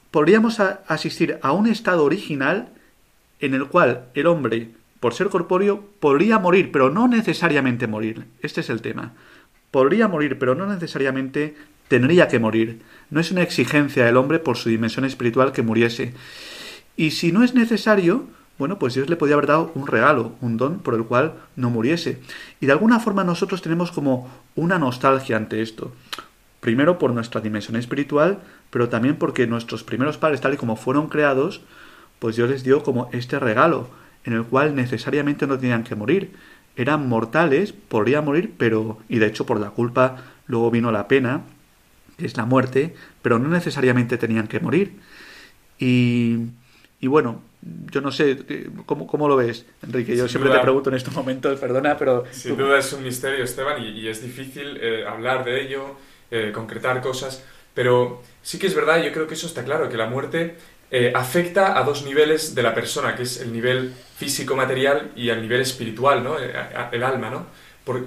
podríamos 0.09 0.61
asistir 0.61 1.37
a 1.41 1.51
un 1.51 1.67
estado 1.67 2.05
original 2.05 2.69
en 3.41 3.53
el 3.53 3.65
cual 3.65 4.05
el 4.13 4.27
hombre, 4.27 4.69
por 5.01 5.13
ser 5.13 5.27
corpóreo, 5.27 5.83
podría 5.99 6.39
morir, 6.39 6.71
pero 6.71 6.89
no 6.89 7.09
necesariamente 7.09 7.87
morir. 7.87 8.23
Este 8.41 8.61
es 8.61 8.69
el 8.69 8.81
tema. 8.81 9.11
Podría 9.69 10.07
morir, 10.07 10.39
pero 10.39 10.55
no 10.55 10.65
necesariamente 10.65 11.55
tendría 11.89 12.29
que 12.29 12.39
morir. 12.39 12.81
No 13.09 13.19
es 13.19 13.29
una 13.31 13.41
exigencia 13.41 14.05
del 14.05 14.15
hombre 14.15 14.39
por 14.39 14.55
su 14.55 14.69
dimensión 14.69 15.03
espiritual 15.03 15.51
que 15.51 15.61
muriese. 15.61 16.13
Y 16.95 17.11
si 17.11 17.33
no 17.33 17.43
es 17.43 17.53
necesario, 17.53 18.27
bueno, 18.57 18.79
pues 18.79 18.93
Dios 18.93 19.09
le 19.09 19.15
podía 19.15 19.33
haber 19.33 19.47
dado 19.47 19.71
un 19.75 19.87
regalo, 19.87 20.35
un 20.39 20.57
don 20.57 20.79
por 20.79 20.93
el 20.93 21.03
cual 21.03 21.33
no 21.55 21.69
muriese. 21.69 22.19
Y 22.63 22.65
de 22.65 22.71
alguna 22.71 23.01
forma 23.01 23.25
nosotros 23.25 23.61
tenemos 23.61 23.91
como 23.91 24.29
una 24.55 24.79
nostalgia 24.79 25.35
ante 25.35 25.61
esto. 25.61 25.91
Primero 26.61 26.97
por 26.97 27.11
nuestra 27.11 27.41
dimensión 27.41 27.75
espiritual, 27.75 28.39
pero 28.69 28.87
también 28.87 29.17
porque 29.17 29.47
nuestros 29.47 29.83
primeros 29.83 30.17
padres, 30.17 30.39
tal 30.39 30.53
y 30.53 30.55
como 30.55 30.77
fueron 30.77 31.09
creados, 31.09 31.59
pues 32.19 32.37
Dios 32.37 32.49
les 32.49 32.63
dio 32.63 32.81
como 32.81 33.09
este 33.11 33.37
regalo, 33.37 33.89
en 34.23 34.31
el 34.31 34.45
cual 34.45 34.75
necesariamente 34.75 35.45
no 35.45 35.59
tenían 35.59 35.83
que 35.83 35.95
morir. 35.95 36.31
Eran 36.77 37.09
mortales, 37.09 37.73
podrían 37.73 38.23
morir, 38.23 38.53
pero, 38.57 38.97
y 39.09 39.19
de 39.19 39.27
hecho 39.27 39.45
por 39.45 39.59
la 39.59 39.71
culpa 39.71 40.23
luego 40.47 40.71
vino 40.71 40.89
la 40.89 41.09
pena, 41.09 41.41
que 42.15 42.25
es 42.25 42.37
la 42.37 42.45
muerte, 42.45 42.95
pero 43.21 43.39
no 43.39 43.49
necesariamente 43.49 44.17
tenían 44.17 44.47
que 44.47 44.61
morir. 44.61 45.01
Y, 45.79 46.37
y 47.03 47.07
bueno, 47.07 47.41
yo 47.91 47.99
no 47.99 48.13
sé, 48.13 48.37
¿cómo, 48.85 49.07
cómo 49.07 49.27
lo 49.27 49.35
ves, 49.35 49.65
Enrique? 49.81 50.15
Yo 50.15 50.25
siempre 50.29 50.49
te 50.49 50.59
pregunto 50.59 50.89
en 50.89 50.95
estos 50.95 51.13
momentos, 51.13 51.59
perdona, 51.59 51.97
pero... 51.97 52.23
Sin 52.31 52.55
duda 52.55 52.79
es 52.79 52.93
un 52.93 53.03
misterio, 53.03 53.43
Esteban, 53.43 53.83
y, 53.83 54.07
es 54.07 54.23
difícil 54.23 54.79
eh, 54.81 55.05
hablar 55.05 55.43
de 55.43 55.65
ello, 55.65 55.97
concretar 56.53 57.01
cosas, 57.01 57.43
pero 57.73 58.23
sí 58.41 58.57
que 58.57 58.67
es 58.67 58.73
verdad, 58.73 59.03
yo 59.03 59.11
creo 59.11 59.27
que 59.27 59.33
eso 59.33 59.47
está 59.47 59.65
claro, 59.65 59.89
que 59.89 59.97
la 59.97 60.07
muerte 60.07 60.55
afecta 61.13 61.77
a 61.77 61.83
dos 61.83 62.05
niveles 62.05 62.55
de 62.55 62.63
la 62.63 62.73
persona, 62.73 63.17
que 63.17 63.23
es 63.23 63.41
el 63.41 63.51
nivel 63.51 63.93
físico-material 64.15 65.11
y 65.17 65.27
el 65.27 65.41
nivel 65.41 65.59
espiritual, 65.59 66.23
¿no? 66.23 66.37
el 66.39 67.03
alma, 67.03 67.29
¿no? 67.29 67.47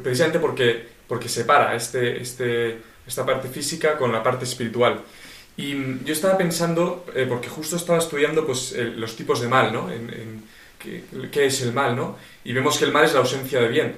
precisamente 0.03 0.39
porque, 0.39 0.89
porque 1.07 1.29
separa 1.29 1.75
este, 1.75 2.23
este, 2.23 2.79
esta 3.07 3.27
parte 3.27 3.49
física 3.49 3.99
con 3.99 4.11
la 4.11 4.23
parte 4.23 4.47
espiritual. 4.47 5.03
Y 5.57 6.05
yo 6.05 6.13
estaba 6.13 6.37
pensando, 6.37 7.07
eh, 7.15 7.25
porque 7.27 7.49
justo 7.49 7.77
estaba 7.77 7.99
estudiando 7.99 8.47
pues, 8.47 8.75
los 8.77 9.17
tipos 9.17 9.41
de 9.41 9.49
mal, 9.49 9.73
¿no? 9.73 9.91
En, 9.91 10.45
qué, 11.33 11.47
es 11.47 11.63
el 11.63 11.73
mal, 11.73 11.97
¿no? 11.97 12.17
Y 12.45 12.53
vemos 12.53 12.79
que 12.79 12.85
el 12.85 12.93
mal 12.93 13.05
es 13.05 13.15
la 13.15 13.21
ausencia 13.21 13.61
de 13.61 13.69
bien. 13.69 13.97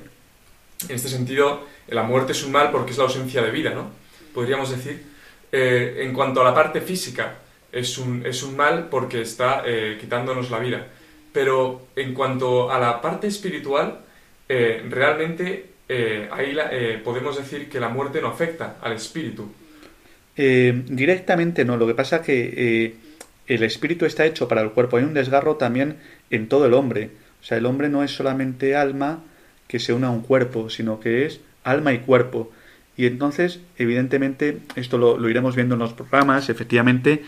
En 0.88 0.94
este 0.94 1.08
sentido, 1.08 1.66
la 1.88 2.04
muerte 2.04 2.32
es 2.32 2.44
un 2.44 2.52
mal 2.52 2.70
porque 2.70 2.92
es 2.92 2.98
la 2.98 3.04
ausencia 3.04 3.42
de 3.42 3.50
vida, 3.50 3.70
¿no? 3.70 3.90
Podríamos 4.32 4.70
decir. 4.70 5.02
Eh, 5.50 6.04
en 6.04 6.12
cuanto 6.12 6.42
a 6.42 6.44
la 6.44 6.54
parte 6.54 6.80
física, 6.80 7.38
es 7.72 7.98
un, 7.98 8.24
es 8.24 8.42
un 8.42 8.56
mal 8.56 8.88
porque 8.88 9.22
está 9.22 9.62
eh, 9.66 9.98
quitándonos 10.00 10.50
la 10.50 10.60
vida. 10.60 10.86
Pero 11.32 11.88
en 11.96 12.14
cuanto 12.14 12.70
a 12.70 12.78
la 12.78 13.00
parte 13.00 13.26
espiritual, 13.26 14.00
realmente 14.48 15.70
ahí 16.30 16.56
podemos 17.04 17.36
decir 17.36 17.68
que 17.68 17.78
la 17.78 17.88
muerte 17.88 18.20
no 18.20 18.28
afecta 18.28 18.78
al 18.80 18.92
espíritu. 18.92 19.50
Eh, 20.40 20.84
directamente 20.86 21.64
no, 21.64 21.76
lo 21.76 21.88
que 21.88 21.94
pasa 21.94 22.18
es 22.18 22.22
que 22.22 22.54
eh, 22.56 22.94
el 23.48 23.64
espíritu 23.64 24.06
está 24.06 24.24
hecho 24.24 24.46
para 24.46 24.62
el 24.62 24.70
cuerpo. 24.70 24.96
Hay 24.96 25.02
un 25.02 25.12
desgarro 25.12 25.56
también 25.56 25.96
en 26.30 26.48
todo 26.48 26.64
el 26.66 26.74
hombre. 26.74 27.10
O 27.42 27.44
sea, 27.44 27.58
el 27.58 27.66
hombre 27.66 27.88
no 27.88 28.04
es 28.04 28.12
solamente 28.12 28.76
alma 28.76 29.24
que 29.66 29.80
se 29.80 29.92
une 29.92 30.06
a 30.06 30.10
un 30.10 30.22
cuerpo, 30.22 30.70
sino 30.70 31.00
que 31.00 31.26
es 31.26 31.40
alma 31.64 31.92
y 31.92 31.98
cuerpo. 31.98 32.52
Y 32.96 33.06
entonces, 33.06 33.60
evidentemente, 33.76 34.60
esto 34.76 34.96
lo, 34.96 35.28
iremos 35.28 35.56
viendo 35.56 35.74
en 35.74 35.80
los 35.80 35.92
programas, 35.92 36.48
efectivamente, 36.48 37.24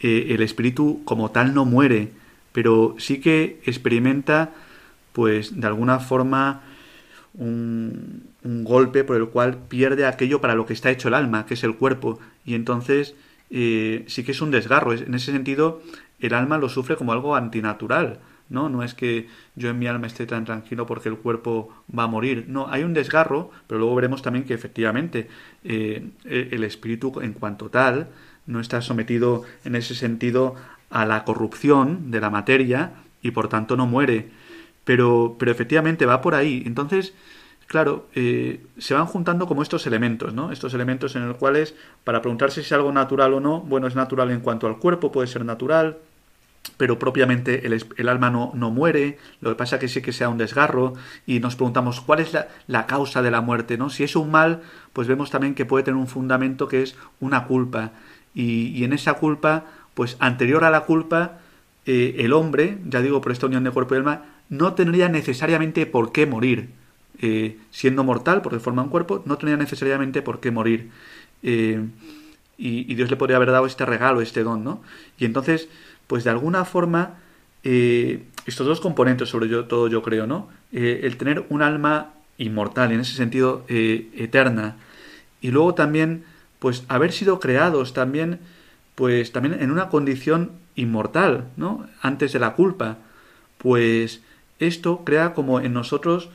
eh, 0.00 0.26
el 0.30 0.42
espíritu 0.42 1.02
como 1.04 1.32
tal 1.32 1.54
no 1.54 1.64
muere, 1.64 2.10
pero 2.52 2.94
sí 2.98 3.20
que 3.20 3.60
experimenta, 3.66 4.52
pues, 5.12 5.60
de 5.60 5.66
alguna 5.66 5.98
forma, 5.98 6.62
un, 7.34 8.28
un 8.44 8.64
golpe 8.64 9.02
por 9.02 9.16
el 9.16 9.28
cual 9.28 9.58
pierde 9.68 10.06
aquello 10.06 10.40
para 10.40 10.54
lo 10.54 10.66
que 10.66 10.72
está 10.72 10.90
hecho 10.90 11.08
el 11.08 11.14
alma, 11.14 11.46
que 11.46 11.54
es 11.54 11.64
el 11.64 11.76
cuerpo. 11.76 12.20
Y 12.44 12.54
entonces 12.54 13.14
eh, 13.50 14.04
sí 14.08 14.24
que 14.24 14.32
es 14.32 14.40
un 14.40 14.50
desgarro. 14.50 14.92
En 14.92 15.14
ese 15.14 15.32
sentido, 15.32 15.82
el 16.20 16.34
alma 16.34 16.58
lo 16.58 16.68
sufre 16.68 16.96
como 16.96 17.12
algo 17.12 17.36
antinatural. 17.36 18.20
¿no? 18.48 18.68
No 18.68 18.82
es 18.82 18.94
que 18.94 19.28
yo 19.56 19.70
en 19.70 19.78
mi 19.78 19.86
alma 19.86 20.06
esté 20.06 20.26
tan 20.26 20.44
tranquilo 20.44 20.86
porque 20.86 21.08
el 21.08 21.16
cuerpo 21.16 21.70
va 21.96 22.04
a 22.04 22.08
morir. 22.08 22.46
No, 22.48 22.68
hay 22.68 22.82
un 22.82 22.94
desgarro, 22.94 23.50
pero 23.66 23.78
luego 23.78 23.94
veremos 23.94 24.22
también 24.22 24.44
que 24.44 24.54
efectivamente 24.54 25.28
eh, 25.64 26.10
el 26.24 26.64
espíritu 26.64 27.20
en 27.20 27.32
cuanto 27.32 27.70
tal 27.70 28.08
no 28.46 28.60
está 28.60 28.82
sometido 28.82 29.44
en 29.64 29.74
ese 29.76 29.94
sentido 29.94 30.56
a 30.90 31.06
la 31.06 31.24
corrupción 31.24 32.10
de 32.10 32.20
la 32.20 32.30
materia 32.30 32.92
y 33.22 33.30
por 33.30 33.48
tanto 33.48 33.76
no 33.76 33.86
muere. 33.86 34.28
Pero, 34.84 35.36
pero 35.38 35.50
efectivamente 35.50 36.04
va 36.04 36.20
por 36.20 36.34
ahí. 36.34 36.62
Entonces, 36.66 37.14
claro, 37.66 38.08
eh, 38.14 38.64
se 38.78 38.94
van 38.94 39.06
juntando 39.06 39.46
como 39.46 39.62
estos 39.62 39.86
elementos, 39.86 40.34
¿no? 40.34 40.52
Estos 40.52 40.74
elementos 40.74 41.16
en 41.16 41.28
los 41.28 41.36
cuales, 41.36 41.74
para 42.04 42.20
preguntarse 42.20 42.60
si 42.60 42.66
es 42.66 42.72
algo 42.72 42.92
natural 42.92 43.34
o 43.34 43.40
no, 43.40 43.60
bueno, 43.60 43.86
es 43.86 43.94
natural 43.94 44.30
en 44.30 44.40
cuanto 44.40 44.66
al 44.66 44.78
cuerpo, 44.78 45.12
puede 45.12 45.28
ser 45.28 45.44
natural, 45.44 45.98
pero 46.76 46.98
propiamente 46.98 47.66
el, 47.66 48.08
alma 48.08 48.30
no, 48.30 48.52
muere, 48.70 49.18
lo 49.40 49.50
que 49.50 49.56
pasa 49.56 49.78
que 49.78 49.88
sí 49.88 50.02
que 50.02 50.12
sea 50.12 50.28
un 50.28 50.38
desgarro, 50.38 50.94
y 51.26 51.40
nos 51.40 51.56
preguntamos 51.56 52.00
cuál 52.00 52.20
es 52.20 52.36
la, 52.66 52.86
causa 52.86 53.22
de 53.22 53.30
la 53.30 53.40
muerte, 53.40 53.76
¿no? 53.78 53.90
Si 53.90 54.02
es 54.04 54.16
un 54.16 54.30
mal, 54.30 54.62
pues 54.92 55.06
vemos 55.06 55.30
también 55.30 55.54
que 55.54 55.66
puede 55.66 55.84
tener 55.84 55.98
un 55.98 56.06
fundamento 56.06 56.68
que 56.68 56.82
es 56.82 56.96
una 57.20 57.44
culpa, 57.44 57.92
y, 58.34 58.82
en 58.84 58.92
esa 58.92 59.14
culpa, 59.14 59.64
pues 59.94 60.16
anterior 60.18 60.64
a 60.64 60.70
la 60.70 60.80
culpa, 60.80 61.38
eh, 61.86 62.16
el 62.18 62.32
hombre, 62.32 62.78
ya 62.86 63.00
digo 63.00 63.20
por 63.20 63.30
esta 63.30 63.46
unión 63.46 63.62
de 63.62 63.70
cuerpo 63.70 63.94
y 63.94 63.98
alma, 63.98 64.22
no 64.48 64.74
tendría 64.74 65.08
necesariamente 65.08 65.86
por 65.86 66.12
qué 66.12 66.26
morir 66.26 66.70
eh, 67.26 67.56
siendo 67.70 68.04
mortal, 68.04 68.42
porque 68.42 68.58
forma 68.58 68.82
un 68.82 68.90
cuerpo, 68.90 69.22
no 69.24 69.38
tenía 69.38 69.56
necesariamente 69.56 70.20
por 70.20 70.40
qué 70.40 70.50
morir. 70.50 70.90
Eh, 71.42 71.82
y, 72.58 72.94
Dios 72.94 73.08
le 73.08 73.16
podría 73.16 73.36
haber 73.36 73.50
dado 73.50 73.64
este 73.64 73.86
regalo, 73.86 74.20
este 74.20 74.42
don, 74.42 74.62
¿no? 74.62 74.82
Y 75.16 75.24
entonces, 75.24 75.70
pues 76.06 76.24
de 76.24 76.28
alguna 76.28 76.66
forma, 76.66 77.14
eh, 77.62 78.24
estos 78.44 78.66
dos 78.66 78.82
componentes, 78.82 79.30
sobre 79.30 79.48
todo 79.48 79.88
yo 79.88 80.02
creo, 80.02 80.26
¿no? 80.26 80.50
el 80.70 81.16
tener 81.16 81.46
un 81.48 81.62
alma 81.62 82.10
inmortal, 82.36 82.92
en 82.92 83.00
ese 83.00 83.14
sentido 83.14 83.64
eterna, 83.68 84.76
y 85.40 85.50
luego 85.50 85.74
también, 85.74 86.24
pues 86.58 86.84
haber 86.88 87.12
sido 87.12 87.40
creados 87.40 87.94
también, 87.94 88.40
pues 88.96 89.32
también 89.32 89.62
en 89.62 89.70
una 89.70 89.88
condición 89.88 90.50
inmortal, 90.74 91.46
¿no? 91.56 91.86
Antes 92.02 92.34
de 92.34 92.40
la 92.40 92.52
culpa, 92.52 92.98
pues 93.56 94.20
esto 94.58 95.04
crea 95.04 95.32
como 95.32 95.60
en 95.60 95.72
nosotros 95.72 96.28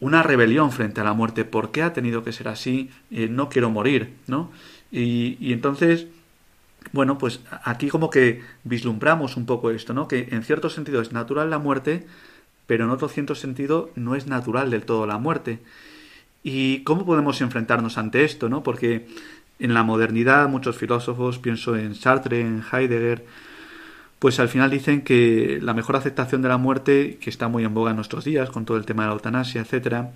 una 0.00 0.22
rebelión 0.22 0.72
frente 0.72 1.00
a 1.00 1.04
la 1.04 1.12
muerte. 1.12 1.44
¿Por 1.44 1.70
qué 1.70 1.82
ha 1.82 1.92
tenido 1.92 2.22
que 2.24 2.32
ser 2.32 2.48
así? 2.48 2.90
Eh, 3.10 3.28
no 3.28 3.48
quiero 3.48 3.70
morir, 3.70 4.14
¿no? 4.26 4.50
Y, 4.92 5.36
y, 5.40 5.52
entonces, 5.52 6.06
bueno, 6.92 7.18
pues 7.18 7.40
aquí 7.64 7.88
como 7.88 8.10
que 8.10 8.42
vislumbramos 8.64 9.36
un 9.36 9.46
poco 9.46 9.70
esto, 9.70 9.94
¿no? 9.94 10.08
Que 10.08 10.28
en 10.30 10.42
cierto 10.44 10.70
sentido 10.70 11.00
es 11.00 11.12
natural 11.12 11.50
la 11.50 11.58
muerte, 11.58 12.06
pero 12.66 12.84
en 12.84 12.90
otro 12.90 13.08
cierto 13.08 13.34
sentido 13.34 13.90
no 13.94 14.14
es 14.14 14.26
natural 14.26 14.70
del 14.70 14.84
todo 14.84 15.06
la 15.06 15.18
muerte. 15.18 15.60
¿Y 16.42 16.82
cómo 16.84 17.04
podemos 17.04 17.40
enfrentarnos 17.40 17.98
ante 17.98 18.24
esto, 18.24 18.48
no? 18.48 18.62
Porque 18.62 19.08
en 19.58 19.74
la 19.74 19.82
modernidad 19.82 20.48
muchos 20.48 20.76
filósofos, 20.76 21.38
pienso 21.38 21.76
en 21.76 21.94
Sartre, 21.94 22.40
en 22.40 22.62
Heidegger, 22.70 23.24
pues 24.18 24.40
al 24.40 24.48
final 24.48 24.70
dicen 24.70 25.02
que 25.02 25.58
la 25.60 25.74
mejor 25.74 25.96
aceptación 25.96 26.42
de 26.42 26.48
la 26.48 26.56
muerte, 26.56 27.18
que 27.20 27.30
está 27.30 27.48
muy 27.48 27.64
en 27.64 27.74
boga 27.74 27.90
en 27.90 27.96
nuestros 27.96 28.24
días, 28.24 28.50
con 28.50 28.64
todo 28.64 28.76
el 28.76 28.86
tema 28.86 29.02
de 29.02 29.08
la 29.08 29.14
eutanasia, 29.14 29.60
etcétera, 29.60 30.12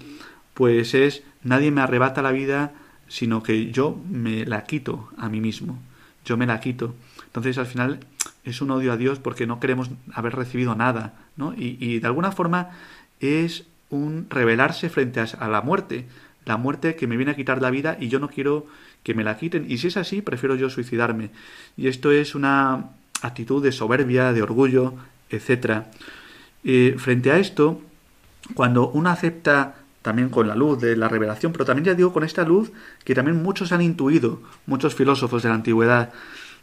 pues 0.55 0.95
es 0.95 1.23
nadie 1.43 1.71
me 1.71 1.81
arrebata 1.81 2.23
la 2.23 2.33
vida, 2.33 2.73
sino 3.09 3.43
que 3.43 3.71
yo 3.71 3.99
me 4.11 4.47
la 4.47 4.65
quito 4.65 5.11
a 5.19 5.29
mí 5.29 5.41
mismo. 5.41 5.79
Yo 6.25 6.37
me 6.37 6.47
la 6.47 6.61
quito. 6.61 6.95
Entonces 7.27 7.59
al 7.59 7.67
final 7.67 8.01
es 8.45 8.61
un 8.61 8.71
odio 8.71 8.93
a 8.93 8.97
Dios 8.97 9.19
porque 9.19 9.47
no 9.47 9.61
queremos 9.61 9.91
haber 10.13 10.35
recibido 10.35 10.75
nada, 10.75 11.15
¿no? 11.37 11.55
Y, 11.55 11.77
y 11.81 12.01
de 12.01 12.07
alguna 12.07 12.33
forma 12.33 12.71
es 13.21 13.67
un 13.91 14.27
rebelarse 14.31 14.89
frente 14.89 15.21
a 15.21 15.49
la 15.49 15.61
muerte. 15.61 16.07
La 16.47 16.57
muerte 16.57 16.97
que 16.97 17.07
me 17.07 17.17
viene 17.17 17.33
a 17.33 17.37
quitar 17.37 17.61
la 17.61 17.71
vida 17.71 17.97
y 18.01 18.09
yo 18.09 18.19
no 18.19 18.29
quiero 18.29 18.67
que 19.03 19.15
me 19.15 19.25
la 19.25 19.37
quiten. 19.37 19.67
Y 19.69 19.79
si 19.79 19.89
es 19.89 19.97
así, 19.97 20.23
prefiero 20.23 20.55
yo 20.57 20.71
suicidarme. 20.71 21.31
Y 21.77 21.89
esto 21.89 22.11
es 22.11 22.35
una 22.35 22.91
actitud 23.23 23.63
de 23.63 23.73
soberbia, 23.73 24.33
de 24.33 24.43
orgullo, 24.43 24.95
etc. 25.31 25.85
frente 26.99 27.31
a 27.31 27.39
esto, 27.39 27.81
cuando 28.55 28.89
uno 28.91 29.11
acepta 29.11 29.77
también 30.03 30.31
con 30.31 30.49
la 30.49 30.55
luz 30.55 30.81
de 30.81 30.97
la 30.97 31.09
revelación, 31.09 31.53
pero 31.53 31.65
también 31.65 31.85
ya 31.85 31.95
digo 31.95 32.13
con 32.13 32.25
esta 32.25 32.45
luz 32.45 32.73
que 33.05 33.15
también 33.15 33.43
muchos 33.43 33.73
han 33.73 33.83
intuido, 33.83 34.41
muchos 34.67 34.95
filósofos 34.95 35.43
de 35.43 35.51
la 35.51 35.55
antigüedad, 35.57 36.13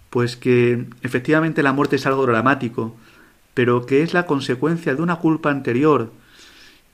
pues 0.09 0.37
que 0.37 0.85
efectivamente 1.03 1.63
la 1.63 1.73
muerte 1.73 1.97
es 1.97 2.05
algo 2.05 2.25
dramático, 2.25 2.95
pero 3.53 3.85
que 3.85 4.01
es 4.01 4.13
la 4.13 4.25
consecuencia 4.25 4.95
de 4.95 5.01
una 5.01 5.17
culpa 5.17 5.51
anterior 5.51 6.11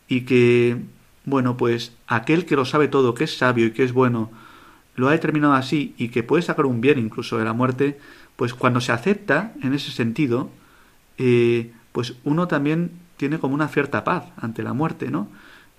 y 0.08 0.22
que, 0.22 0.78
bueno, 1.26 1.56
pues 1.56 1.94
aquel 2.08 2.46
que 2.46 2.56
lo 2.56 2.66
sabe 2.66 2.88
todo, 2.88 3.14
que 3.14 3.24
es 3.24 3.38
sabio 3.38 3.68
y 3.68 3.72
que 3.72 3.84
es 3.84 3.94
bueno, 3.94 4.32
lo 4.96 5.08
ha 5.08 5.12
determinado 5.12 5.54
así 5.54 5.94
y 5.98 6.10
que 6.10 6.24
puede 6.24 6.44
sacar 6.44 6.66
un 6.66 6.82
bien 6.82 7.00
incluso 7.00 7.38
de 7.38 7.46
la 7.46 7.54
muerte, 7.54 8.00
pues 8.36 8.54
cuando 8.54 8.82
se 8.82 8.92
acepta 8.92 9.54
en 9.62 9.74
ese 9.74 9.92
sentido, 9.92 10.50
eh, 11.18 11.72
pues 11.92 12.16
uno 12.24 12.48
también 12.48 12.92
tiene 13.18 13.40
como 13.40 13.54
una 13.54 13.68
cierta 13.68 14.04
paz 14.04 14.26
ante 14.38 14.64
la 14.64 14.74
muerte, 14.74 15.12
¿no? 15.12 15.28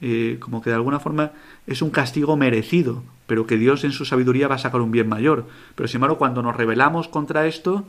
Eh, 0.01 0.39
como 0.41 0.63
que 0.63 0.71
de 0.71 0.77
alguna 0.77 1.01
forma 1.01 1.33
es 1.67 1.83
un 1.83 1.91
castigo 1.91 2.37
merecido, 2.37 3.03
pero 3.27 3.47
que 3.47 3.57
Dios 3.57 3.85
en 3.85 3.93
su 3.93 4.05
sabiduría 4.05 4.49
va 4.49 4.57
a 4.57 4.59
sacar 4.59 4.81
un 4.81 4.93
bien 4.93 5.09
mayor. 5.09 5.47
Pero 5.75 5.89
sin 5.89 5.97
embargo, 5.97 6.19
cuando 6.19 6.43
nos 6.43 6.57
rebelamos 6.57 7.09
contra 7.09 7.47
esto, 7.47 7.87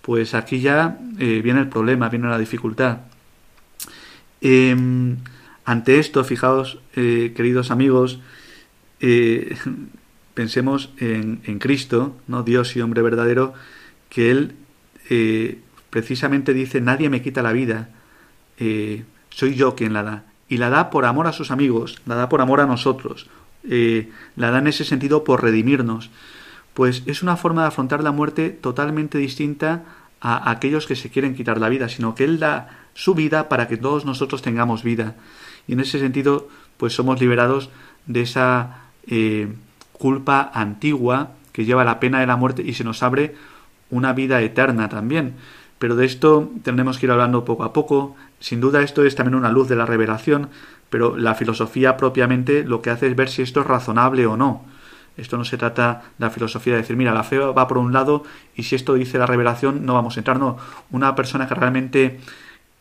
pues 0.00 0.34
aquí 0.34 0.60
ya 0.60 0.98
eh, 1.18 1.40
viene 1.42 1.60
el 1.60 1.68
problema, 1.68 2.08
viene 2.08 2.28
la 2.28 2.38
dificultad. 2.38 2.98
Em, 4.40 5.18
ante 5.64 6.00
esto, 6.00 6.24
fijaos, 6.24 6.80
queridos 6.92 7.70
amigos, 7.70 8.20
pensemos 10.34 10.90
en, 10.98 11.40
en, 11.44 11.58
Cristo, 11.60 12.16
¿no? 12.26 12.42
Dios 12.42 12.74
y 12.74 12.80
hombre 12.80 13.02
verdadero, 13.02 13.54
que 14.12 14.30
él 14.30 14.52
eh, 15.08 15.58
precisamente 15.88 16.52
dice, 16.52 16.82
nadie 16.82 17.08
me 17.08 17.22
quita 17.22 17.42
la 17.42 17.52
vida, 17.52 17.88
eh, 18.58 19.04
soy 19.30 19.54
yo 19.54 19.74
quien 19.74 19.94
la 19.94 20.02
da. 20.02 20.24
Y 20.50 20.58
la 20.58 20.68
da 20.68 20.90
por 20.90 21.06
amor 21.06 21.26
a 21.26 21.32
sus 21.32 21.50
amigos, 21.50 22.02
la 22.04 22.14
da 22.14 22.28
por 22.28 22.42
amor 22.42 22.60
a 22.60 22.66
nosotros, 22.66 23.30
eh, 23.64 24.10
la 24.36 24.50
da 24.50 24.58
en 24.58 24.66
ese 24.66 24.84
sentido 24.84 25.24
por 25.24 25.42
redimirnos. 25.42 26.10
Pues 26.74 27.02
es 27.06 27.22
una 27.22 27.38
forma 27.38 27.62
de 27.62 27.68
afrontar 27.68 28.04
la 28.04 28.12
muerte 28.12 28.50
totalmente 28.50 29.16
distinta 29.16 29.84
a 30.20 30.50
aquellos 30.50 30.86
que 30.86 30.94
se 30.94 31.08
quieren 31.08 31.34
quitar 31.34 31.58
la 31.58 31.70
vida, 31.70 31.88
sino 31.88 32.14
que 32.14 32.24
Él 32.24 32.38
da 32.38 32.84
su 32.92 33.14
vida 33.14 33.48
para 33.48 33.66
que 33.66 33.78
todos 33.78 34.04
nosotros 34.04 34.42
tengamos 34.42 34.82
vida. 34.82 35.16
Y 35.66 35.72
en 35.72 35.80
ese 35.80 35.98
sentido, 35.98 36.50
pues 36.76 36.92
somos 36.92 37.18
liberados 37.18 37.70
de 38.06 38.20
esa 38.20 38.88
culpa 39.94 40.50
antigua 40.52 41.30
que 41.52 41.64
lleva 41.64 41.82
la 41.82 41.98
pena 41.98 42.20
de 42.20 42.26
la 42.26 42.36
muerte 42.36 42.62
y 42.62 42.74
se 42.74 42.84
nos 42.84 43.02
abre 43.02 43.34
una 43.92 44.12
vida 44.12 44.40
eterna 44.40 44.88
también. 44.88 45.34
Pero 45.78 45.94
de 45.94 46.06
esto 46.06 46.50
tendremos 46.64 46.98
que 46.98 47.06
ir 47.06 47.12
hablando 47.12 47.44
poco 47.44 47.62
a 47.62 47.72
poco. 47.72 48.16
Sin 48.40 48.60
duda 48.60 48.82
esto 48.82 49.04
es 49.04 49.14
también 49.14 49.36
una 49.36 49.52
luz 49.52 49.68
de 49.68 49.76
la 49.76 49.86
revelación, 49.86 50.48
pero 50.90 51.16
la 51.16 51.34
filosofía 51.34 51.96
propiamente 51.96 52.64
lo 52.64 52.82
que 52.82 52.90
hace 52.90 53.06
es 53.06 53.14
ver 53.14 53.28
si 53.28 53.42
esto 53.42 53.60
es 53.60 53.66
razonable 53.66 54.26
o 54.26 54.36
no. 54.36 54.64
Esto 55.16 55.36
no 55.36 55.44
se 55.44 55.58
trata 55.58 56.04
de 56.18 56.24
la 56.24 56.30
filosofía 56.30 56.72
de 56.72 56.80
decir, 56.80 56.96
mira, 56.96 57.12
la 57.12 57.24
fe 57.24 57.38
va 57.38 57.68
por 57.68 57.78
un 57.78 57.92
lado 57.92 58.24
y 58.56 58.62
si 58.62 58.76
esto 58.76 58.94
dice 58.94 59.18
la 59.18 59.26
revelación 59.26 59.84
no 59.84 59.94
vamos 59.94 60.16
a 60.16 60.20
entrar. 60.20 60.38
No, 60.38 60.56
una 60.90 61.14
persona 61.14 61.46
que 61.46 61.54
realmente 61.54 62.20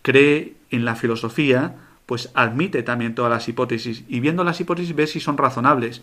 cree 0.02 0.56
en 0.70 0.86
la 0.86 0.96
filosofía, 0.96 1.76
pues 2.06 2.32
admite 2.34 2.84
también 2.84 3.16
todas 3.16 3.32
las 3.32 3.48
hipótesis 3.50 4.04
y 4.08 4.22
viendo 4.22 4.44
las 4.44 4.60
hipótesis 4.62 4.96
ve 4.96 5.08
si 5.08 5.20
son 5.20 5.38
razonables. 5.38 6.02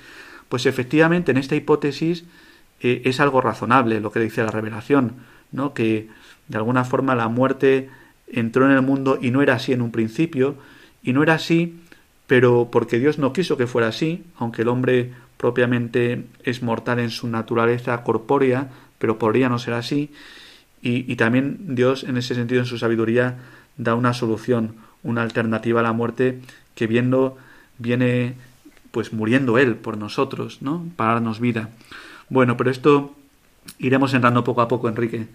Pues 0.48 0.66
efectivamente 0.66 1.30
en 1.30 1.38
esta 1.38 1.54
hipótesis 1.54 2.24
eh, 2.80 3.02
es 3.04 3.20
algo 3.20 3.40
razonable 3.40 4.00
lo 4.00 4.12
que 4.12 4.20
dice 4.20 4.42
la 4.42 4.50
revelación, 4.50 5.14
¿no? 5.52 5.74
Que 5.74 6.08
de 6.48 6.56
alguna 6.56 6.84
forma 6.84 7.14
la 7.14 7.28
muerte 7.28 7.90
entró 8.26 8.66
en 8.66 8.72
el 8.72 8.82
mundo 8.82 9.18
y 9.20 9.30
no 9.30 9.42
era 9.42 9.54
así 9.54 9.72
en 9.72 9.82
un 9.82 9.90
principio, 9.90 10.56
y 11.02 11.12
no 11.12 11.22
era 11.22 11.34
así, 11.34 11.80
pero 12.26 12.68
porque 12.70 12.98
Dios 12.98 13.18
no 13.18 13.32
quiso 13.32 13.56
que 13.56 13.66
fuera 13.66 13.88
así, 13.88 14.24
aunque 14.36 14.62
el 14.62 14.68
hombre 14.68 15.12
propiamente 15.36 16.24
es 16.42 16.62
mortal 16.62 16.98
en 16.98 17.10
su 17.10 17.28
naturaleza 17.28 18.02
corpórea, 18.02 18.68
pero 18.98 19.18
podría 19.18 19.48
no 19.48 19.58
ser 19.58 19.74
así, 19.74 20.10
y, 20.82 21.10
y 21.10 21.16
también 21.16 21.74
Dios 21.74 22.04
en 22.04 22.16
ese 22.16 22.34
sentido 22.34 22.60
en 22.60 22.66
su 22.66 22.78
sabiduría 22.78 23.38
da 23.76 23.94
una 23.94 24.12
solución, 24.12 24.74
una 25.02 25.22
alternativa 25.22 25.80
a 25.80 25.84
la 25.84 25.92
muerte 25.92 26.40
que 26.74 26.86
viendo 26.86 27.38
viene 27.78 28.34
pues 28.90 29.12
muriendo 29.12 29.58
él 29.58 29.76
por 29.76 29.96
nosotros, 29.96 30.62
¿no? 30.62 30.84
Para 30.96 31.14
darnos 31.14 31.40
vida. 31.40 31.70
Bueno, 32.28 32.56
pero 32.56 32.70
esto 32.70 33.14
iremos 33.78 34.14
entrando 34.14 34.44
poco 34.44 34.62
a 34.62 34.68
poco, 34.68 34.88
Enrique. 34.88 35.26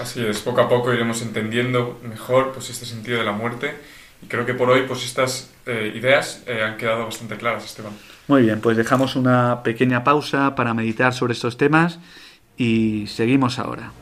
Así 0.00 0.24
es, 0.24 0.40
poco 0.40 0.60
a 0.60 0.68
poco 0.68 0.92
iremos 0.92 1.22
entendiendo 1.22 2.00
mejor 2.08 2.52
pues 2.52 2.70
este 2.70 2.86
sentido 2.86 3.18
de 3.18 3.24
la 3.24 3.32
muerte 3.32 3.74
y 4.22 4.26
creo 4.26 4.46
que 4.46 4.54
por 4.54 4.70
hoy 4.70 4.82
pues 4.86 5.04
estas 5.04 5.50
eh, 5.66 5.92
ideas 5.94 6.42
eh, 6.46 6.62
han 6.62 6.76
quedado 6.76 7.04
bastante 7.04 7.36
claras, 7.36 7.64
Esteban. 7.64 7.92
Muy 8.28 8.42
bien, 8.42 8.60
pues 8.60 8.76
dejamos 8.76 9.16
una 9.16 9.62
pequeña 9.62 10.04
pausa 10.04 10.54
para 10.54 10.74
meditar 10.74 11.12
sobre 11.12 11.32
estos 11.32 11.56
temas 11.56 11.98
y 12.56 13.06
seguimos 13.08 13.58
ahora. 13.58 13.92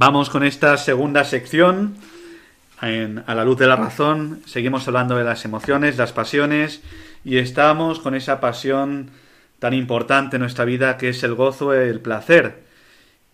Vamos 0.00 0.30
con 0.30 0.44
esta 0.44 0.76
segunda 0.76 1.24
sección. 1.24 1.96
a 2.80 3.34
la 3.34 3.44
luz 3.44 3.58
de 3.58 3.66
la 3.66 3.74
razón, 3.74 4.42
seguimos 4.46 4.86
hablando 4.86 5.16
de 5.16 5.24
las 5.24 5.44
emociones, 5.44 5.96
las 5.96 6.12
pasiones, 6.12 6.82
y 7.24 7.38
estamos 7.38 7.98
con 7.98 8.14
esa 8.14 8.38
pasión 8.38 9.10
tan 9.58 9.74
importante 9.74 10.36
en 10.36 10.42
nuestra 10.42 10.64
vida 10.64 10.98
que 10.98 11.08
es 11.08 11.24
el 11.24 11.34
gozo, 11.34 11.74
el 11.74 11.98
placer. 11.98 12.62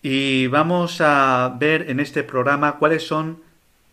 Y 0.01 0.47
vamos 0.47 1.01
a 1.01 1.55
ver 1.59 1.87
en 1.87 1.99
este 1.99 2.23
programa 2.23 2.77
cuáles 2.77 3.05
son 3.05 3.43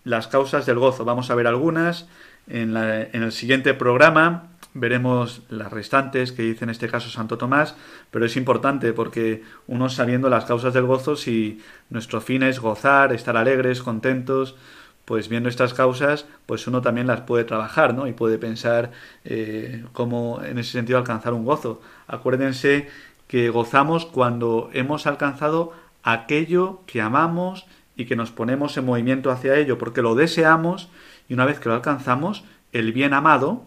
las 0.05 0.27
causas 0.27 0.65
del 0.65 0.79
gozo. 0.79 1.05
Vamos 1.05 1.31
a 1.31 1.35
ver 1.35 1.49
algunas. 1.49 2.09
En, 2.49 2.75
el 2.75 3.33
siguiente 3.33 3.75
programa 3.75 4.45
veremos 4.75 5.43
las 5.51 5.71
restantes 5.71 6.33
que 6.33 6.43
dice 6.43 6.65
en 6.65 6.71
este 6.71 6.89
caso 6.89 7.11
Santo 7.11 7.39
Tomás, 7.39 7.77
pero 8.11 8.25
es 8.25 8.37
importante 8.37 8.93
porque 8.93 9.43
uno 9.67 9.89
sabiendo 9.89 10.29
las 10.29 10.45
causas 10.45 10.73
del 10.75 10.87
gozo, 10.87 11.17
si 11.17 11.61
nuestro 11.91 12.21
fin 12.21 12.43
es 12.43 12.59
gozar, 12.59 13.13
estar 13.13 13.37
alegres, 13.37 13.83
contentos, 13.83 14.57
pues 15.05 15.29
viendo 15.29 15.49
estas 15.49 15.75
causas, 15.75 16.27
pues 16.47 16.67
uno 16.67 16.81
también 16.81 17.07
las 17.07 17.23
puede 17.23 17.45
trabajar, 17.45 17.93
¿no? 17.93 18.07
Y 18.07 18.13
puede 18.13 18.39
pensar 18.39 18.93
eh, 19.25 19.85
cómo 19.93 20.41
en 20.43 20.59
ese 20.59 20.73
sentido 20.73 20.99
alcanzar 20.99 21.35
un 21.35 21.45
gozo. 21.45 21.83
Acuérdense 22.07 22.89
que 23.27 23.51
gozamos 23.51 24.07
cuando 24.07 24.71
hemos 24.73 25.07
alcanzado 25.07 25.73
aquello 26.03 26.81
que 26.87 27.01
amamos 27.01 27.67
y 27.97 28.07
que 28.07 28.17
nos 28.17 28.31
ponemos 28.31 28.77
en 28.77 28.87
movimiento 28.87 29.31
hacia 29.31 29.57
ello, 29.57 29.77
porque 29.77 30.03
lo 30.03 30.15
deseamos 30.15 30.89
y 31.29 31.35
una 31.35 31.47
vez 31.47 31.59
que 31.59 31.69
lo 31.69 31.75
alcanzamos, 31.75 32.45
el 32.73 32.93
bien 32.93 33.13
amado, 33.13 33.65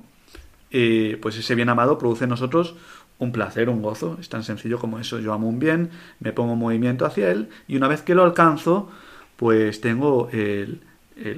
eh, 0.72 1.18
pues 1.22 1.38
ese 1.38 1.56
bien 1.56 1.70
amado 1.70 1.98
produce 1.98 2.26
en 2.26 2.32
nosotros 2.32 2.76
un 3.20 3.32
placer, 3.32 3.70
un 3.70 3.82
gozo. 3.82 4.18
Es 4.20 4.30
tan 4.30 4.44
sencillo 4.44 4.80
como 4.80 5.00
eso. 5.00 5.20
Yo 5.20 5.34
amo 5.34 5.48
un 5.48 5.60
bien, 5.60 5.92
me 6.20 6.34
pongo 6.34 6.54
en 6.54 6.60
movimiento 6.60 7.06
hacia 7.06 7.32
él 7.32 7.50
y 7.68 7.78
una 7.78 7.88
vez 7.88 8.02
que 8.02 8.16
lo 8.16 8.24
alcanzo, 8.24 8.90
pues 9.38 9.82
tengo 9.82 10.30
el, 10.32 10.82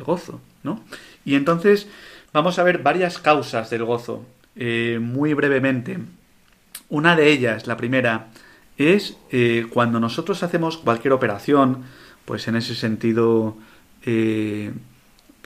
gozo, 0.04 0.42
¿no? 0.64 0.82
Y 1.24 1.36
entonces 1.36 1.88
vamos 2.34 2.58
a 2.58 2.64
ver 2.64 2.80
varias 2.80 3.20
causas 3.20 3.70
del 3.70 3.84
gozo, 3.84 4.26
eh, 4.56 4.98
muy 5.00 5.34
brevemente. 5.34 6.00
Una 6.90 7.16
de 7.16 7.30
ellas, 7.30 7.68
la 7.68 7.78
primera, 7.78 8.30
es 8.78 9.18
eh, 9.32 9.68
cuando 9.72 10.00
nosotros 10.00 10.42
hacemos 10.42 10.78
cualquier 10.78 11.14
operación, 11.14 11.84
pues 12.26 12.48
en 12.48 12.56
ese 12.56 12.76
sentido, 12.76 13.58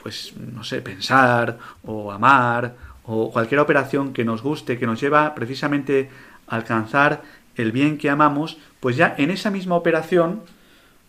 pues 0.02 0.34
no 0.36 0.64
sé, 0.64 0.80
pensar 0.80 1.58
o 1.84 2.10
amar 2.10 2.74
o 3.04 3.32
cualquier 3.32 3.60
operación 3.60 4.12
que 4.12 4.24
nos 4.24 4.42
guste, 4.42 4.78
que 4.78 4.86
nos 4.86 5.00
lleva 5.00 5.34
precisamente 5.34 6.10
a 6.46 6.56
alcanzar 6.56 7.22
el 7.56 7.72
bien 7.72 7.98
que 7.98 8.10
amamos, 8.10 8.58
pues 8.80 8.96
ya 8.96 9.14
en 9.18 9.30
esa 9.30 9.50
misma 9.50 9.76
operación, 9.76 10.42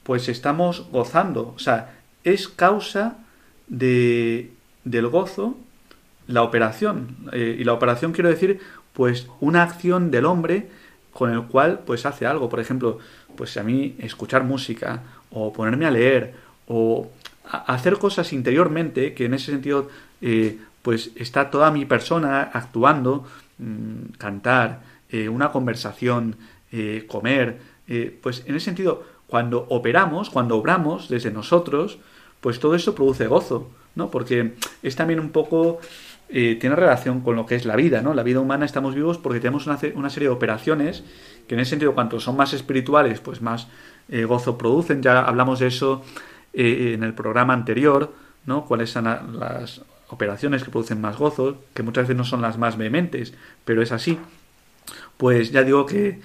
pues 0.04 0.28
estamos 0.28 0.88
gozando. 0.92 1.54
O 1.56 1.60
sea, 1.60 1.96
es 2.24 2.48
causa 2.48 3.18
de, 3.68 4.52
del 4.84 5.08
gozo 5.08 5.58
la 6.28 6.44
operación. 6.44 7.16
Eh, 7.32 7.58
y 7.60 7.64
la 7.64 7.74
operación 7.74 8.12
quiero 8.14 8.30
decir 8.30 8.60
pues 8.94 9.28
una 9.40 9.64
acción 9.64 10.12
del 10.12 10.26
hombre 10.26 10.68
con 11.12 11.32
el 11.32 11.44
cual 11.44 11.82
pues 11.86 12.06
hace 12.06 12.26
algo. 12.26 12.50
Por 12.50 12.60
ejemplo, 12.60 13.00
pues 13.36 13.58
a 13.58 13.64
mí 13.64 13.96
escuchar 14.00 14.44
música 14.44 15.02
o 15.32 15.52
ponerme 15.52 15.86
a 15.86 15.92
leer 15.92 16.34
o 16.68 17.10
hacer 17.44 17.98
cosas 17.98 18.32
interiormente 18.34 19.14
que 19.14 19.26
en 19.26 19.34
ese 19.34 19.52
sentido 19.52 19.90
eh, 20.22 20.60
pues 20.84 21.12
está 21.16 21.50
toda 21.50 21.72
mi 21.72 21.86
persona 21.86 22.44
actuando, 22.54 23.26
mm, 23.58 24.14
cantar, 24.20 24.84
eh, 25.10 25.28
una 25.30 25.52
conversación, 25.52 26.36
eh, 26.72 27.06
comer, 27.08 27.74
pues 28.22 28.44
en 28.48 28.56
ese 28.56 28.66
sentido 28.66 29.04
cuando 29.28 29.66
operamos, 29.70 30.30
cuando 30.30 30.58
obramos 30.58 31.10
desde 31.10 31.32
nosotros, 31.32 31.98
pues 32.40 32.60
todo 32.60 32.76
eso 32.76 32.96
produce 32.96 33.28
gozo, 33.28 33.70
¿no? 33.96 34.12
Porque 34.12 34.54
es 34.84 34.96
también 34.96 35.20
un 35.20 35.32
poco 35.32 35.80
eh, 36.30 36.58
tiene 36.60 36.76
relación 36.76 37.22
con 37.22 37.36
lo 37.36 37.46
que 37.46 37.56
es 37.56 37.66
la 37.66 37.76
vida, 37.76 38.02
¿no? 38.02 38.14
La 38.14 38.24
vida 38.24 38.40
humana 38.40 38.66
estamos 38.66 38.96
vivos 38.96 39.18
porque 39.18 39.40
tenemos 39.40 39.68
una, 39.68 39.80
una 39.96 40.10
serie 40.10 40.30
de 40.30 40.34
operaciones 40.36 41.04
que 41.48 41.56
en 41.56 41.62
ese 41.62 41.72
sentido, 41.72 41.94
cuanto 41.94 42.20
son 42.20 42.36
más 42.36 42.54
espirituales, 42.54 43.20
pues 43.20 43.42
más 43.42 43.68
eh, 44.10 44.26
gozo 44.26 44.58
producen. 44.58 45.04
Ya 45.04 45.22
hablamos 45.22 45.60
de 45.60 45.68
eso 45.68 46.04
eh, 46.54 46.94
en 46.96 47.04
el 47.04 47.14
programa 47.14 47.54
anterior, 47.54 48.14
¿no? 48.46 48.66
Cuáles 48.66 48.90
son 48.90 49.06
las 49.40 49.82
operaciones 50.14 50.64
que 50.64 50.72
producen 50.72 51.02
más 51.02 51.18
gozo, 51.18 51.58
que 51.74 51.84
muchas 51.84 52.04
veces 52.04 52.18
no 52.18 52.26
son 52.26 52.42
las 52.42 52.58
más 52.58 52.78
vehementes, 52.78 53.34
pero 53.66 53.82
es 53.82 53.92
así. 53.92 54.18
Pues 55.18 55.52
ya 55.52 55.64
digo 55.64 55.86
que 55.86 56.20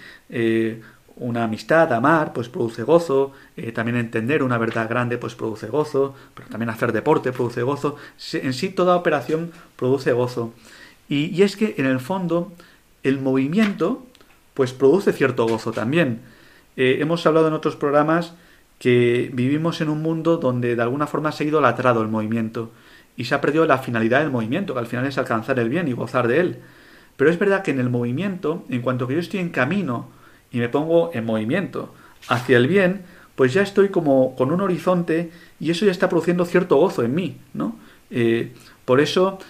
una 1.18 1.44
amistad, 1.44 1.92
amar, 1.92 2.33
pues 2.33 2.48
produce 2.48 2.83
gozo, 2.83 3.33
eh, 3.57 3.72
también 3.72 3.96
entender 3.96 4.42
una 4.42 4.59
verdad 4.59 4.88
grande, 4.88 5.18
pues 5.18 5.35
produce 5.35 5.66
gozo, 5.66 6.14
pero 6.35 6.48
también 6.48 6.70
hacer 6.70 6.92
deporte 6.92 7.33
produce 7.33 7.62
gozo, 7.62 7.96
en 8.33 8.55
sí 8.55 8.70
toda 8.70 8.96
operación 8.96 9.53
produce 9.77 10.12
gozo. 10.12 10.53
Y, 11.09 11.42
es 11.42 11.57
que 11.57 11.74
en 11.79 11.87
el 11.87 12.01
fondo 12.01 12.53
el 13.03 13.20
movimiento, 13.20 14.07
pues 14.55 14.72
produce 14.72 15.12
cierto 15.12 15.46
gozo 15.46 15.72
también. 15.72 16.20
Eh, 16.77 16.98
hemos 17.01 17.27
hablado 17.27 17.48
en 17.48 17.55
otros 17.55 17.77
programas 17.77 18.35
que 18.79 19.31
vivimos 19.33 19.81
en 19.81 19.88
un 19.88 20.03
mundo 20.03 20.37
donde 20.37 20.77
de 20.77 20.83
alguna 20.83 21.07
forma 21.07 21.33
se 21.33 21.44
ha 21.44 21.46
idolatrado 21.46 22.03
el 22.03 22.09
movimiento 22.09 22.70
y 23.18 23.24
se 23.24 23.35
ha 23.35 23.40
perdido 23.40 23.66
la 23.66 23.78
finalidad 23.78 24.20
del 24.20 24.31
movimiento, 24.31 24.72
que 24.72 24.81
al 24.81 24.87
final 24.87 25.04
es 25.04 25.18
alcanzar 25.18 25.59
el 25.59 25.68
bien 25.68 25.88
y 25.88 25.92
gozar 25.92 26.28
de 26.28 26.38
él. 26.38 26.59
Pero 27.16 27.28
es 27.31 27.38
verdad 27.38 27.64
que 27.64 27.72
en 27.72 27.81
el 27.81 27.90
movimiento, 27.90 28.64
en 28.70 28.81
cuanto 28.81 29.09
que 29.09 29.14
yo 29.14 29.20
estoy 29.20 29.40
en 29.40 29.48
camino 29.48 30.09
y 30.52 30.59
me 30.59 30.68
pongo 30.68 31.11
en 31.12 31.26
movimiento 31.26 31.92
hacia 32.28 32.57
el 32.57 32.68
bien, 32.68 33.02
pues 33.35 33.52
ya 33.52 33.62
estoy 33.62 33.88
como 33.88 34.37
con 34.37 34.52
un 34.52 34.61
horizonte 34.61 35.33
y 35.59 35.72
eso 35.72 35.85
ya 35.85 35.90
está 35.90 36.09
produciendo 36.09 36.44
cierto 36.44 36.76
gozo 36.76 37.02
en 37.02 37.16
mí, 37.16 37.38
¿no? 37.54 37.76
Eh, 38.11 38.52
por 38.85 39.00
eso 39.00 39.40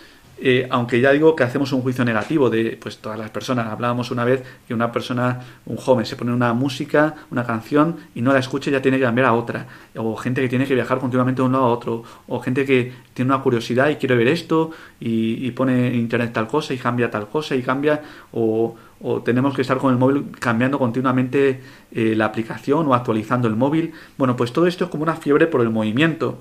eh, 0.40 0.68
aunque 0.70 1.00
ya 1.00 1.10
digo 1.10 1.34
que 1.34 1.42
hacemos 1.42 1.72
un 1.72 1.82
juicio 1.82 2.04
negativo 2.04 2.48
de 2.48 2.78
pues 2.80 2.98
todas 2.98 3.18
las 3.18 3.30
personas. 3.30 3.66
Hablábamos 3.66 4.10
una 4.10 4.24
vez 4.24 4.42
que 4.66 4.74
una 4.74 4.92
persona, 4.92 5.40
un 5.66 5.76
joven, 5.76 6.06
se 6.06 6.16
pone 6.16 6.32
una 6.32 6.52
música, 6.52 7.14
una 7.30 7.44
canción 7.44 7.96
y 8.14 8.22
no 8.22 8.32
la 8.32 8.38
escucha 8.38 8.70
y 8.70 8.72
ya 8.72 8.82
tiene 8.82 8.98
que 8.98 9.04
cambiar 9.04 9.26
a 9.26 9.32
otra. 9.32 9.66
O 9.96 10.16
gente 10.16 10.40
que 10.40 10.48
tiene 10.48 10.66
que 10.66 10.74
viajar 10.74 10.98
continuamente 10.98 11.42
de 11.42 11.46
un 11.46 11.52
lado 11.52 11.64
a 11.64 11.68
otro. 11.68 12.04
O 12.28 12.40
gente 12.40 12.64
que 12.64 12.92
tiene 13.14 13.32
una 13.32 13.42
curiosidad 13.42 13.88
y 13.88 13.96
quiere 13.96 14.14
ver 14.14 14.28
esto 14.28 14.70
y, 15.00 15.50
pone 15.52 15.88
en 15.88 15.94
internet 15.96 16.32
tal 16.32 16.46
cosa 16.46 16.72
y 16.72 16.78
cambia 16.78 17.10
tal 17.10 17.28
cosa 17.28 17.56
y 17.56 17.62
cambia. 17.62 18.02
O, 18.32 18.76
tenemos 19.24 19.54
que 19.54 19.62
estar 19.62 19.78
con 19.78 19.92
el 19.92 19.98
móvil 19.98 20.32
cambiando 20.40 20.78
continuamente 20.78 21.60
eh, 21.92 22.14
la 22.16 22.24
aplicación 22.26 22.86
o 22.86 22.94
actualizando 22.94 23.48
el 23.48 23.56
móvil. 23.56 23.92
Bueno, 24.16 24.36
pues 24.36 24.52
todo 24.52 24.66
esto 24.66 24.84
es 24.84 24.90
como 24.90 25.04
una 25.04 25.14
fiebre 25.14 25.46
por 25.46 25.60
el 25.60 25.70
movimiento. 25.70 26.38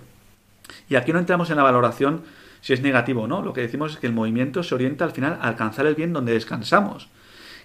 Y 0.90 0.96
aquí 0.96 1.14
no 1.14 1.20
entramos 1.20 1.50
en 1.50 1.58
la 1.58 1.64
valoración 1.64 2.22
si 2.62 2.74
es 2.74 2.82
negativo 2.82 3.24
o 3.24 3.28
no. 3.28 3.41
Lo 3.41 3.54
que 3.54 3.62
decimos 3.62 3.93
es 3.93 3.98
que 4.00 4.08
el 4.08 4.13
movimiento 4.13 4.63
se 4.63 4.76
orienta 4.76 5.06
al 5.06 5.12
final 5.12 5.38
a 5.41 5.48
alcanzar 5.48 5.86
el 5.86 5.96
bien 5.96 6.13
donde 6.13 6.34
descansamos, 6.34 7.10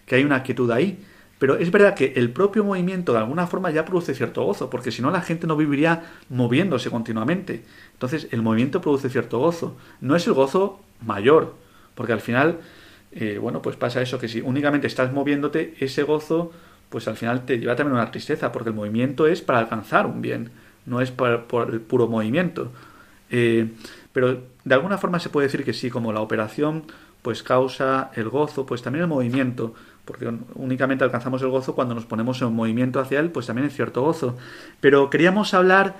que 0.06 0.16
hay 0.16 0.24
una 0.24 0.42
quietud 0.42 0.70
ahí. 0.70 1.04
Pero 1.38 1.56
es 1.56 1.72
verdad 1.72 1.94
que 1.94 2.12
el 2.14 2.30
propio 2.30 2.62
movimiento 2.62 3.12
de 3.12 3.18
alguna 3.18 3.48
forma 3.48 3.72
ya 3.72 3.84
produce 3.84 4.14
cierto 4.14 4.44
gozo, 4.44 4.70
porque 4.70 4.92
si 4.92 5.02
no 5.02 5.10
la 5.10 5.22
gente 5.22 5.48
no 5.48 5.56
viviría 5.56 6.04
moviéndose 6.28 6.88
continuamente. 6.88 7.64
Entonces 7.94 8.28
el 8.30 8.42
movimiento 8.42 8.80
produce 8.80 9.10
cierto 9.10 9.40
gozo. 9.40 9.76
No 10.00 10.14
es 10.14 10.24
el 10.28 10.34
gozo 10.34 10.80
mayor, 11.04 11.56
porque 11.96 12.12
al 12.12 12.20
final, 12.20 12.60
eh, 13.10 13.38
bueno, 13.42 13.60
pues 13.60 13.74
pasa 13.74 14.00
eso, 14.00 14.20
que 14.20 14.28
si 14.28 14.40
únicamente 14.40 14.86
estás 14.86 15.12
moviéndote, 15.12 15.74
ese 15.80 16.04
gozo, 16.04 16.52
pues 16.90 17.08
al 17.08 17.16
final 17.16 17.44
te 17.44 17.58
lleva 17.58 17.74
también 17.74 17.96
una 17.96 18.10
tristeza, 18.12 18.52
porque 18.52 18.68
el 18.68 18.76
movimiento 18.76 19.26
es 19.26 19.42
para 19.42 19.58
alcanzar 19.58 20.06
un 20.06 20.22
bien, 20.22 20.50
no 20.86 21.00
es 21.00 21.10
por, 21.10 21.46
por 21.46 21.70
el 21.70 21.80
puro 21.80 22.06
movimiento. 22.06 22.70
Eh, 23.30 23.68
pero 24.12 24.42
de 24.64 24.74
alguna 24.74 24.98
forma 24.98 25.18
se 25.18 25.28
puede 25.28 25.46
decir 25.46 25.64
que 25.64 25.72
sí, 25.72 25.90
como 25.90 26.12
la 26.12 26.20
operación 26.20 26.84
pues 27.22 27.42
causa 27.42 28.10
el 28.14 28.28
gozo, 28.28 28.66
pues 28.66 28.82
también 28.82 29.02
el 29.04 29.08
movimiento, 29.08 29.74
porque 30.04 30.30
únicamente 30.54 31.04
alcanzamos 31.04 31.40
el 31.42 31.48
gozo 31.48 31.74
cuando 31.74 31.94
nos 31.94 32.04
ponemos 32.04 32.42
en 32.42 32.52
movimiento 32.52 32.98
hacia 32.98 33.20
él, 33.20 33.30
pues 33.30 33.46
también 33.46 33.68
es 33.68 33.74
cierto 33.74 34.02
gozo. 34.02 34.36
Pero 34.80 35.08
queríamos 35.08 35.54
hablar 35.54 35.94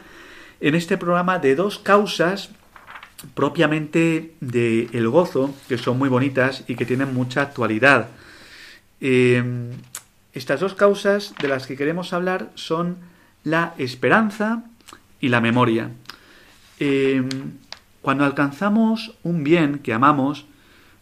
en 0.61 0.75
este 0.75 0.99
programa 0.99 1.39
de 1.39 1.55
dos 1.55 1.79
causas 1.79 2.51
propiamente 3.35 4.35
del 4.41 5.09
gozo, 5.09 5.55
que 5.69 5.79
son 5.79 5.99
muy 5.99 6.09
bonitas 6.09 6.65
y 6.67 6.75
que 6.75 6.85
tienen 6.85 7.15
mucha 7.15 7.43
actualidad. 7.43 8.09
Em, 9.01 9.71
estas 10.33 10.61
dos 10.61 10.75
causas 10.75 11.35
de 11.41 11.49
las 11.49 11.67
que 11.67 11.77
queremos 11.77 12.13
hablar 12.13 12.51
son 12.55 12.99
la 13.45 13.75
esperanza 13.79 14.65
y 15.21 15.29
la 15.29 15.41
memoria. 15.41 15.91
Em, 16.81 17.29
cuando 18.03 18.25
alcanzamos 18.25 19.17
un 19.23 19.45
bien 19.45 19.79
que 19.79 19.93
amamos, 19.93 20.45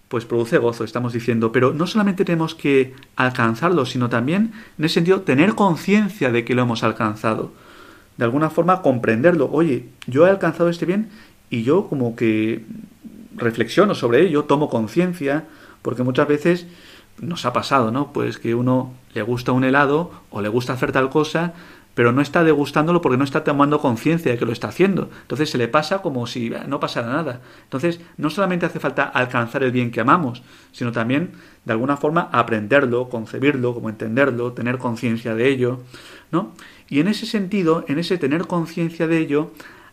pues 0.09 0.25
produce 0.25 0.59
gozo, 0.59 0.85
estamos 0.85 1.13
diciendo, 1.13 1.53
pero 1.53 1.73
no 1.73 1.87
solamente 1.87 2.25
tenemos 2.25 2.55
que 2.55 2.95
alcanzarlo, 3.17 3.87
sino 3.87 4.09
también, 4.09 4.53
en 4.79 4.85
ese 4.85 4.95
sentido, 4.95 5.23
tener 5.23 5.55
conciencia 5.55 6.31
de 6.31 6.45
que 6.45 6.55
lo 6.55 6.63
hemos 6.63 6.83
alcanzado. 6.83 7.53
De 8.17 8.25
alguna 8.25 8.51
forma 8.51 8.83
comprenderlo. 8.83 9.49
Oye, 9.51 9.87
yo 10.07 10.27
he 10.27 10.31
alcanzado 10.31 10.69
este 10.69 10.85
bien 10.85 11.09
y 11.49 11.63
yo 11.63 11.87
como 11.89 12.17
que 12.17 12.65
reflexiono 13.37 13.95
sobre 13.95 14.23
ello, 14.23 14.45
tomo 14.45 14.69
conciencia, 14.69 15.45
porque 15.81 16.03
muchas 16.03 16.29
veces 16.29 16.67
nos 17.21 17.45
ha 17.47 17.53
pasado, 17.53 17.91
¿no? 17.91 18.13
Pues 18.13 18.39
que 18.39 18.55
uno 18.55 18.93
le 19.15 19.23
gusta 19.23 19.53
un 19.53 19.65
helado 19.65 20.11
o 20.31 20.43
le 20.43 20.49
gusta 20.49 20.73
hacer 20.73 20.93
tal 20.93 21.11
cosa, 21.11 21.55
pero 22.01 22.13
no 22.13 22.23
está 22.23 22.43
degustándolo 22.45 23.03
porque 23.03 23.19
no 23.19 23.25
está 23.25 23.45
tomando 23.45 23.79
conciencia 23.79 24.33
de 24.33 24.39
que 24.39 24.47
lo 24.47 24.53
está 24.53 24.69
haciendo. 24.69 25.11
Entonces 25.21 25.51
se 25.51 25.59
le 25.59 25.69
pasa 25.69 26.01
como 26.01 26.27
si 26.27 26.51
no 26.67 26.81
pasara 26.81 27.09
nada. 27.09 27.43
Entonces 27.65 28.01
no 28.17 28.31
solamente 28.31 28.65
hace 28.65 28.81
falta 28.81 29.03
alcanzar 29.03 29.63
el 29.65 29.71
bien 29.71 29.91
que 29.91 30.01
amamos, 30.01 30.43
sino 30.73 30.93
también 30.93 31.33
de 31.67 31.73
alguna 31.73 31.99
forma 31.99 32.31
aprenderlo, 32.33 33.11
concebirlo, 33.11 33.75
como 33.75 33.91
entenderlo, 33.91 34.53
tener 34.53 34.79
conciencia 34.79 35.35
de 35.35 35.51
ello, 35.51 35.81
¿no? 36.33 36.55
Y 36.89 37.01
en 37.01 37.09
ese 37.09 37.27
sentido, 37.27 37.85
en 37.87 37.99
ese 37.99 38.17
tener 38.17 38.47
conciencia 38.47 39.07
de 39.07 39.19
ello, 39.19 39.51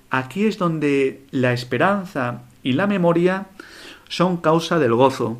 aquí 0.09 0.45
es 0.45 0.57
donde 0.57 1.25
la 1.31 1.51
esperanza 1.51 2.43
y 2.63 2.71
la 2.71 2.87
memoria 2.87 3.47
son 4.07 4.37
causa 4.37 4.79
del 4.79 4.93
gozo. 4.93 5.39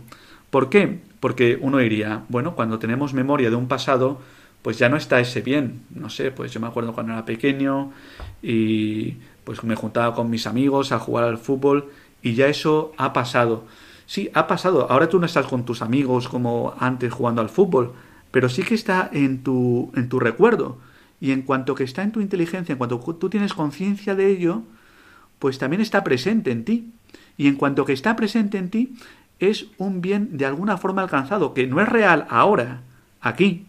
¿Por 0.50 0.68
qué? 0.68 1.00
Porque 1.22 1.58
uno 1.62 1.78
diría, 1.78 2.26
bueno, 2.28 2.56
cuando 2.56 2.78
tenemos 2.78 3.14
memoria 3.14 3.50
de 3.50 3.56
un 3.56 3.70
pasado, 3.70 4.20
pues 4.68 4.80
ya 4.80 4.90
no 4.90 4.98
está 4.98 5.22
ese 5.22 5.40
bien. 5.40 5.84
No 5.96 6.10
sé, 6.10 6.30
pues 6.30 6.52
yo 6.52 6.60
me 6.60 6.68
acuerdo 6.68 6.92
cuando 6.92 7.14
era 7.14 7.24
pequeño 7.24 7.94
y 8.44 9.14
pues 9.46 9.64
me 9.64 9.76
juntaba 9.76 10.14
con 10.14 10.30
mis 10.30 10.46
amigos 10.46 10.92
a 10.92 11.00
jugar 11.00 11.24
al 11.24 11.38
fútbol 11.38 11.90
y 12.22 12.34
ya 12.34 12.48
eso 12.48 12.92
ha 12.98 13.14
pasado. 13.14 13.64
Sí, 14.08 14.30
ha 14.34 14.46
pasado. 14.46 14.92
Ahora 14.92 15.08
tú 15.08 15.22
no 15.22 15.26
estás 15.26 15.46
con 15.46 15.64
tus 15.64 15.82
amigos 15.82 16.28
como 16.28 16.76
antes 16.80 17.14
jugando 17.14 17.40
al 17.40 17.48
fútbol, 17.48 17.94
pero 18.30 18.50
sí 18.50 18.64
que 18.64 18.76
está 18.76 19.10
en 19.14 19.42
tu, 19.42 19.90
en 19.96 20.10
tu 20.10 20.20
recuerdo. 20.20 20.80
Y 21.22 21.32
en 21.32 21.44
cuanto 21.44 21.74
que 21.74 21.86
está 21.86 22.04
en 22.04 22.12
tu 22.12 22.20
inteligencia, 22.20 22.74
en 22.74 22.78
cuanto 22.78 23.00
tú 23.00 23.30
tienes 23.30 23.54
conciencia 23.54 24.16
de 24.16 24.30
ello, 24.30 24.64
pues 25.40 25.60
también 25.60 25.82
está 25.82 26.04
presente 26.04 26.52
en 26.52 26.66
ti. 26.66 26.92
Y 27.38 27.48
en 27.48 27.56
cuanto 27.56 27.86
que 27.86 27.94
está 27.94 28.18
presente 28.18 28.58
en 28.58 28.70
ti, 28.70 28.98
es 29.40 29.68
un 29.78 30.02
bien 30.02 30.38
de 30.38 30.46
alguna 30.46 30.76
forma 30.76 31.04
alcanzado, 31.04 31.54
que 31.54 31.68
no 31.68 31.80
es 31.80 31.88
real 31.88 32.28
ahora, 32.30 32.82
aquí, 33.22 33.67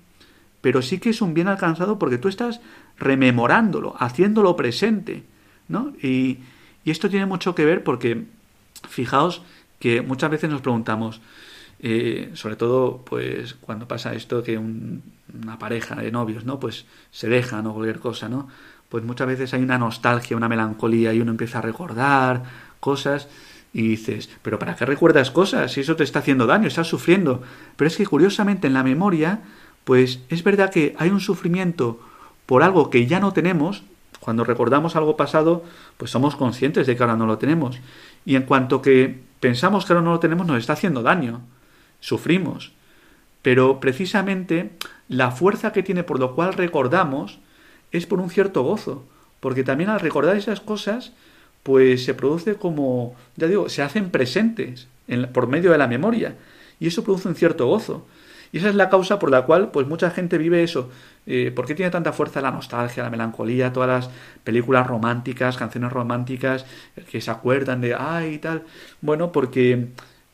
pero 0.61 0.83
sí 0.83 0.99
que 0.99 1.11
es 1.11 1.23
un 1.23 1.35
bien 1.35 1.49
alcanzado 1.49 1.99
porque 1.99 2.19
tú 2.19 2.29
estás 2.29 2.61
rememorándolo, 2.99 3.95
haciéndolo 3.99 4.57
presente, 4.57 5.25
¿no? 5.69 5.93
Y, 6.03 6.39
esto 6.85 7.11
tiene 7.11 7.27
mucho 7.27 7.55
que 7.55 7.67
ver 7.67 7.85
porque, 7.85 8.25
fijaos 8.89 9.43
que 9.79 10.01
muchas 10.01 10.31
veces 10.31 10.49
nos 10.49 10.63
preguntamos, 10.63 11.21
eh, 11.81 12.31
sobre 12.33 12.57
todo, 12.57 13.05
pues, 13.05 13.57
cuando 13.61 13.87
pasa 13.87 14.15
esto 14.15 14.43
que 14.43 14.57
una 14.57 15.59
pareja 15.59 15.97
de 15.97 16.11
novios, 16.11 16.47
¿no? 16.47 16.59
Pues 16.59 16.87
se 17.11 17.29
dejan 17.29 17.67
o 17.67 17.75
cualquier 17.75 17.99
cosa, 17.99 18.31
¿no? 18.31 18.49
Pues 18.89 19.05
muchas 19.05 19.27
veces 19.27 19.53
hay 19.53 19.63
una 19.63 19.77
nostalgia, 19.77 20.35
una 20.35 20.49
melancolía 20.49 21.13
y 21.13 21.21
uno 21.21 21.33
empieza 21.33 21.59
a 21.59 21.63
recordar 21.63 22.45
cosas 22.81 23.29
y 23.73 23.83
dices, 23.83 24.31
pero 24.41 24.59
¿para 24.59 24.75
qué 24.75 24.87
recuerdas 24.87 25.31
cosas? 25.31 25.73
Si 25.73 25.81
eso 25.81 25.95
te 25.95 26.05
está 26.05 26.21
haciendo 26.21 26.47
daño, 26.47 26.69
estás 26.69 26.87
sufriendo. 26.87 27.43
Pero 27.77 27.89
es 27.89 27.97
que 27.97 28.07
curiosamente 28.07 28.67
en 28.67 28.73
la 28.73 28.83
memoria 28.83 29.41
pues 29.89 30.21
es 30.29 30.45
verdad 30.45 30.71
que 30.71 30.95
hay 30.99 31.09
un 31.09 31.19
sufrimiento 31.19 31.99
por 32.45 32.63
algo 32.63 32.91
que 32.91 33.07
ya 33.07 33.21
no 33.21 33.33
tenemos, 33.33 33.85
cuando 34.21 34.45
recordamos 34.45 34.97
algo 34.97 35.17
pasado, 35.17 35.65
pues 35.97 36.11
somos 36.11 36.37
conscientes 36.37 36.87
de 36.87 36.95
que 36.95 37.03
ahora 37.03 37.17
no 37.17 37.25
lo 37.25 37.39
tenemos. 37.39 37.81
Y 38.27 38.37
en 38.37 38.43
cuanto 38.43 38.83
que 38.83 39.19
pensamos 39.41 39.87
que 39.87 39.95
ahora 39.95 40.05
no 40.05 40.11
lo 40.11 40.21
tenemos, 40.21 40.47
nos 40.47 40.59
está 40.59 40.75
haciendo 40.75 41.03
daño. 41.03 41.41
Sufrimos. 42.01 42.73
pero 43.41 43.81
precisamente 43.81 44.73
la 45.09 45.31
fuerza 45.31 45.73
que 45.73 45.83
tiene 45.83 46.05
por 46.05 46.21
lo 46.21 46.35
cual 46.35 46.53
recordamos 46.53 47.39
es 47.91 48.05
por 48.05 48.21
un 48.21 48.29
cierto 48.29 48.65
gozo, 48.65 49.07
porque 49.41 49.65
también 49.65 49.89
al 49.89 50.01
recordar 50.01 50.37
esas 50.37 50.61
cosas, 50.61 51.13
pues 51.63 52.05
se 52.05 52.13
produce 52.13 52.57
como, 52.57 53.17
ya 53.37 53.47
digo, 53.47 53.71
se 53.71 53.81
hacen 53.81 54.11
presentes 54.11 54.87
por 55.33 55.47
medio 55.47 55.73
de 55.73 55.79
la 55.79 55.89
memoria, 55.89 56.37
y 56.79 56.89
eso 56.89 57.05
produce 57.05 57.29
un 57.29 57.37
cierto 57.37 57.67
gozo. 57.67 58.07
Y 58.53 58.59
esa 58.59 58.69
es 58.69 58.75
la 58.75 58.89
causa 58.89 59.19
por 59.19 59.31
la 59.31 59.43
cual 59.43 59.71
pues 59.71 59.87
mucha 59.87 60.11
gente 60.11 60.39
vive 60.39 60.63
eso. 60.63 60.91
Eh, 61.27 61.53
¿Por 61.55 61.67
qué 61.67 61.75
tiene 61.75 61.91
tanta 61.91 62.13
fuerza 62.13 62.41
la 62.41 62.51
nostalgia, 62.51 63.03
la 63.03 63.11
melancolía, 63.11 63.73
todas 63.73 63.89
las 63.89 64.11
películas 64.45 64.87
románticas, 64.87 65.57
canciones 65.57 65.93
románticas 65.93 66.65
que 67.11 67.21
se 67.21 67.31
acuerdan 67.31 67.81
de 67.81 67.95
ay 67.95 68.35
y 68.35 68.39
tal? 68.39 68.63
Bueno, 69.01 69.31
porque 69.33 69.89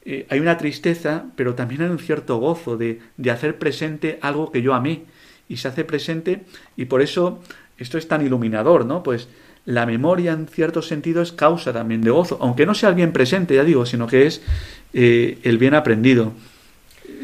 eh, 0.04 0.26
hay 0.30 0.40
una 0.40 0.56
tristeza, 0.56 1.24
pero 1.34 1.54
también 1.54 1.82
hay 1.82 1.88
un 1.88 1.98
cierto 1.98 2.36
gozo 2.38 2.76
de, 2.76 3.00
de 3.16 3.30
hacer 3.30 3.58
presente 3.58 4.18
algo 4.22 4.52
que 4.52 4.62
yo 4.62 4.74
amé. 4.74 5.02
Y 5.48 5.58
se 5.58 5.68
hace 5.68 5.84
presente 5.84 6.44
y 6.76 6.86
por 6.86 7.02
eso 7.02 7.42
esto 7.76 7.98
es 7.98 8.08
tan 8.08 8.24
iluminador, 8.24 8.86
¿no? 8.86 9.02
Pues 9.02 9.28
la 9.66 9.86
memoria 9.86 10.32
en 10.32 10.46
cierto 10.46 10.82
sentido 10.82 11.22
es 11.22 11.32
causa 11.32 11.72
también 11.72 12.02
de 12.02 12.10
gozo, 12.10 12.38
aunque 12.40 12.66
no 12.66 12.74
sea 12.74 12.90
el 12.90 12.94
bien 12.94 13.12
presente, 13.12 13.54
ya 13.54 13.64
digo, 13.64 13.86
sino 13.86 14.06
que 14.06 14.26
es 14.26 14.42
eh, 14.92 15.38
el 15.42 15.58
bien 15.58 15.74
aprendido. 15.74 16.32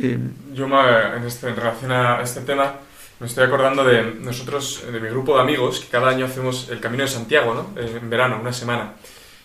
Eh, 0.03 0.19
Yo 0.55 0.67
en, 0.67 1.25
este, 1.25 1.49
en 1.49 1.57
relación 1.57 1.93
a 1.93 2.21
este 2.23 2.41
tema 2.43 2.75
me 3.19 3.27
estoy 3.27 3.45
acordando 3.45 3.85
de 3.85 4.03
nosotros, 4.03 4.83
de 4.91 4.99
mi 4.99 5.09
grupo 5.09 5.37
de 5.37 5.43
amigos, 5.43 5.81
que 5.81 5.89
cada 5.89 6.09
año 6.09 6.25
hacemos 6.25 6.69
el 6.71 6.81
Camino 6.81 7.03
de 7.03 7.11
Santiago, 7.11 7.55
¿no? 7.55 7.81
En 7.81 8.09
verano, 8.09 8.39
una 8.41 8.53
semana, 8.53 8.95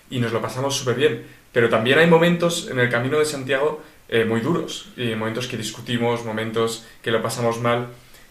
y 0.10 0.20
nos 0.20 0.32
lo 0.32 0.42
pasamos 0.42 0.78
súper 0.78 0.96
bien. 0.96 1.26
Pero 1.52 1.70
también 1.70 2.00
hay 2.00 2.08
momentos 2.08 2.70
en 2.72 2.80
el 2.80 2.90
Camino 2.90 3.20
de 3.20 3.26
Santiago 3.26 3.82
eh, 4.08 4.24
muy 4.24 4.40
duros, 4.40 4.94
y 4.96 5.14
momentos 5.16 5.48
que 5.48 5.58
discutimos, 5.58 6.24
momentos 6.24 6.86
que 7.02 7.12
lo 7.12 7.22
pasamos 7.22 7.60
mal, 7.60 7.88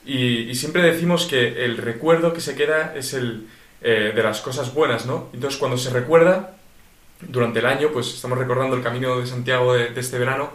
y, 0.07 0.55
siempre 0.55 0.83
decimos 0.83 1.27
que 1.27 1.65
el 1.65 1.77
recuerdo 1.79 2.33
que 2.33 2.41
se 2.41 2.55
queda 2.55 2.95
es 2.95 3.15
el 3.15 3.47
eh, 3.81 4.13
de 4.15 4.23
las 4.23 4.41
cosas 4.41 4.73
buenas, 4.73 5.07
¿no? 5.07 5.29
Entonces 5.33 5.59
cuando 5.59 5.77
se 5.77 5.91
recuerda, 5.91 6.57
durante 7.21 7.59
el 7.59 7.67
año, 7.67 7.89
pues 7.93 8.09
estamos 8.15 8.39
recordando 8.39 8.77
el 8.77 8.83
Camino 8.83 9.19
de 9.19 9.27
Santiago 9.27 9.75
de, 9.75 9.93
este 9.97 10.19
verano, 10.19 10.51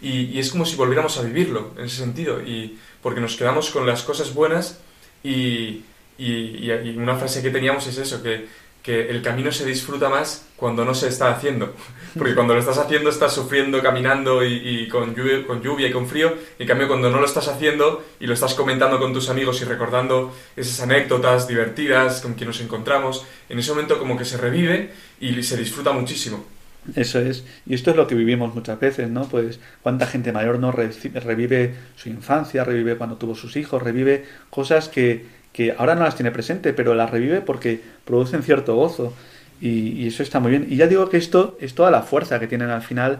y, 0.00 0.38
es 0.38 0.50
como 0.50 0.64
si 0.64 0.76
volviéramos 0.76 1.18
a 1.18 1.22
vivirlo, 1.22 1.72
en 1.76 1.84
ese 1.84 1.96
sentido, 1.96 2.40
y 2.40 2.78
porque 3.02 3.20
nos 3.20 3.36
quedamos 3.36 3.70
con 3.70 3.86
las 3.86 4.02
cosas 4.02 4.34
buenas 4.34 4.80
y, 5.22 5.82
y, 6.18 6.70
una 6.96 7.16
frase 7.16 7.42
que 7.42 7.50
teníamos 7.50 7.86
es 7.86 7.98
eso, 7.98 8.22
que, 8.22 8.46
que, 8.82 9.10
el 9.10 9.20
camino 9.22 9.52
se 9.52 9.66
disfruta 9.66 10.08
más 10.08 10.46
cuando 10.56 10.84
no 10.84 10.94
se 10.94 11.08
está 11.08 11.30
haciendo, 11.30 11.74
porque 12.18 12.34
cuando 12.34 12.54
lo 12.54 12.60
estás 12.60 12.78
haciendo 12.78 13.10
estás 13.10 13.34
sufriendo, 13.34 13.82
caminando 13.82 14.42
y, 14.44 14.88
con, 14.88 15.14
lluvia, 15.14 15.46
con 15.46 15.62
lluvia 15.62 15.88
y 15.88 15.92
con 15.92 16.06
frío, 16.06 16.34
en 16.58 16.66
cambio 16.66 16.88
cuando 16.88 17.10
no 17.10 17.20
lo 17.20 17.26
estás 17.26 17.48
haciendo 17.48 18.02
y 18.18 18.26
lo 18.26 18.34
estás 18.34 18.54
comentando 18.54 18.98
con 18.98 19.12
tus 19.12 19.28
amigos 19.28 19.60
y 19.60 19.64
recordando 19.64 20.34
esas 20.56 20.80
anécdotas 20.80 21.46
divertidas 21.46 22.22
con 22.22 22.34
quien 22.34 22.48
nos 22.48 22.60
encontramos, 22.60 23.26
en 23.48 23.58
ese 23.58 23.70
momento 23.70 23.98
como 23.98 24.16
que 24.16 24.24
se 24.24 24.38
revive 24.38 24.92
y 25.20 25.42
se 25.42 25.56
disfruta 25.56 25.92
muchísimo. 25.92 26.59
Eso 26.94 27.18
es. 27.20 27.44
Y 27.66 27.74
esto 27.74 27.90
es 27.90 27.96
lo 27.96 28.06
que 28.06 28.14
vivimos 28.14 28.54
muchas 28.54 28.78
veces, 28.80 29.10
¿no? 29.10 29.28
Pues 29.28 29.60
cuánta 29.82 30.06
gente 30.06 30.32
mayor 30.32 30.58
no 30.58 30.72
revive 30.72 31.74
su 31.96 32.08
infancia, 32.08 32.64
revive 32.64 32.96
cuando 32.96 33.16
tuvo 33.16 33.34
sus 33.34 33.56
hijos, 33.56 33.82
revive 33.82 34.24
cosas 34.50 34.88
que, 34.88 35.26
que 35.52 35.74
ahora 35.76 35.94
no 35.94 36.04
las 36.04 36.16
tiene 36.16 36.30
presente, 36.30 36.72
pero 36.72 36.94
las 36.94 37.10
revive 37.10 37.40
porque 37.40 37.80
producen 38.04 38.42
cierto 38.42 38.74
gozo. 38.74 39.14
Y, 39.60 40.06
eso 40.06 40.22
está 40.22 40.40
muy 40.40 40.50
bien. 40.50 40.66
Y 40.68 40.76
ya 40.76 40.86
digo 40.86 41.08
que 41.08 41.18
esto 41.18 41.56
es 41.60 41.74
toda 41.74 41.90
la 41.90 42.02
fuerza 42.02 42.40
que 42.40 42.46
tienen 42.46 42.70
al 42.70 42.82
final, 42.82 43.18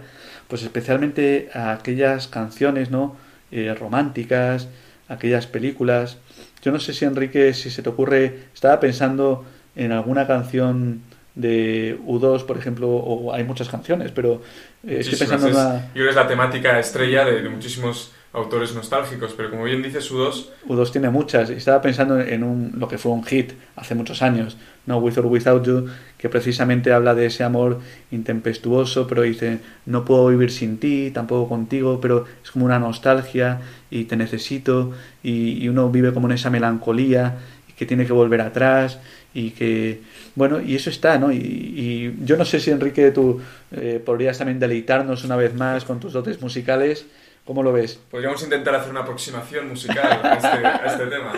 pues 0.48 0.62
especialmente 0.62 1.50
aquellas 1.52 2.28
canciones, 2.28 2.90
¿no? 2.90 3.16
Eh, 3.50 3.74
románticas, 3.78 4.68
aquellas 5.09 5.46
películas. 5.46 6.18
Yo 6.62 6.72
no 6.72 6.80
sé 6.80 6.94
si 6.94 7.04
Enrique, 7.04 7.52
si 7.52 7.70
se 7.70 7.83
te 7.83 7.88
ocurre, 7.88 8.44
estaba 8.54 8.80
pensando 8.80 9.44
en 9.76 9.92
alguna 9.92 10.26
canción 10.26 11.02
de 11.40 11.98
U2, 12.07 12.44
por 12.44 12.59
ejemplo, 12.59 12.88
o 12.88 13.33
hay 13.33 13.44
muchas 13.44 13.68
canciones, 13.68 14.12
pero 14.12 14.42
eh, 14.87 14.98
estoy 15.00 15.18
pensando 15.18 15.48
en 15.48 15.55
una... 15.55 15.87
Yo 15.88 15.92
creo 15.92 16.05
que 16.05 16.11
es 16.11 16.16
la 16.16 16.29
temática 16.29 16.79
estrella 16.79 17.24
de, 17.24 17.48
muchísimos 17.48 18.12
autores 18.33 18.74
nostálgicos, 18.74 19.35
pero 19.37 19.50
como 19.50 19.64
bien 19.64 19.83
dices, 19.83 20.12
U2... 20.12 20.46
U2 20.68 20.92
tiene 20.92 21.11
muchas, 21.11 21.50
y 21.50 21.55
estaba 21.55 21.83
pensando 21.83 22.20
en 22.20 22.44
un, 22.44 22.72
lo 22.76 22.87
que 22.87 22.96
fue 22.96 23.11
un 23.11 23.24
hit 23.24 23.53
hace 23.74 23.94
muchos 23.94 24.22
años, 24.22 24.57
¿no? 24.87 24.98
With 24.98 25.18
or 25.18 25.26
Without 25.26 25.66
You, 25.66 25.88
que 26.16 26.29
precisamente 26.29 26.92
habla 26.92 27.14
de 27.14 27.26
ese 27.26 27.42
amor 27.42 27.81
intempestuoso, 28.12 29.09
pero 29.09 29.22
dice, 29.22 29.59
no 29.87 30.05
puedo 30.05 30.29
vivir 30.29 30.53
sin 30.53 30.79
ti, 30.79 31.11
tampoco 31.12 31.48
contigo, 31.48 32.00
pero 32.00 32.24
es 32.44 32.50
como 32.53 32.66
una 32.66 32.79
nostalgia, 32.79 33.61
y 33.90 34.05
te 34.05 34.16
necesito, 34.16 34.92
y, 35.22 35.64
y 35.64 35.68
uno 35.68 35.90
vive 35.90 36.12
como 36.12 36.29
en 36.29 36.35
esa 36.35 36.50
melancolía, 36.50 37.38
y 37.68 37.72
que 37.72 37.85
tiene 37.85 38.07
que 38.07 38.12
volver 38.12 38.42
atrás, 38.42 39.00
y 39.35 39.50
que 39.50 40.03
bueno 40.40 40.59
y 40.59 40.74
eso 40.74 40.88
está 40.88 41.18
no 41.18 41.31
y, 41.31 42.16
yo 42.24 42.38
no 42.38 42.46
sé 42.46 42.61
si 42.61 42.70
Enrique 42.70 43.11
tú 43.11 43.42
eh, 43.72 44.03
podrías 44.05 44.38
también 44.38 44.59
deleitarnos 44.59 45.22
una 45.22 45.37
vez 45.37 45.55
más 45.55 45.85
con 45.85 46.00
tus 46.00 46.14
dotes 46.14 46.40
musicales 46.40 47.07
¿Cómo 47.44 47.62
lo 47.64 47.72
ves? 47.72 47.98
Podríamos 48.11 48.40
intentar 48.44 48.74
hacer 48.76 48.90
una 48.90 49.00
aproximación 49.00 49.68
musical 49.68 50.20
a 50.22 50.35
este, 50.35 50.87
este 50.87 51.07
tema. 51.07 51.33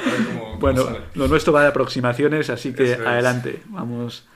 bueno, 0.58 0.84
lo 1.14 1.28
nuestro 1.28 1.54
va 1.54 1.62
de 1.62 1.68
aproximaciones, 1.68 2.50
así 2.50 2.74
que 2.74 2.94
adelante. 2.94 3.62
Vamos 3.68 4.26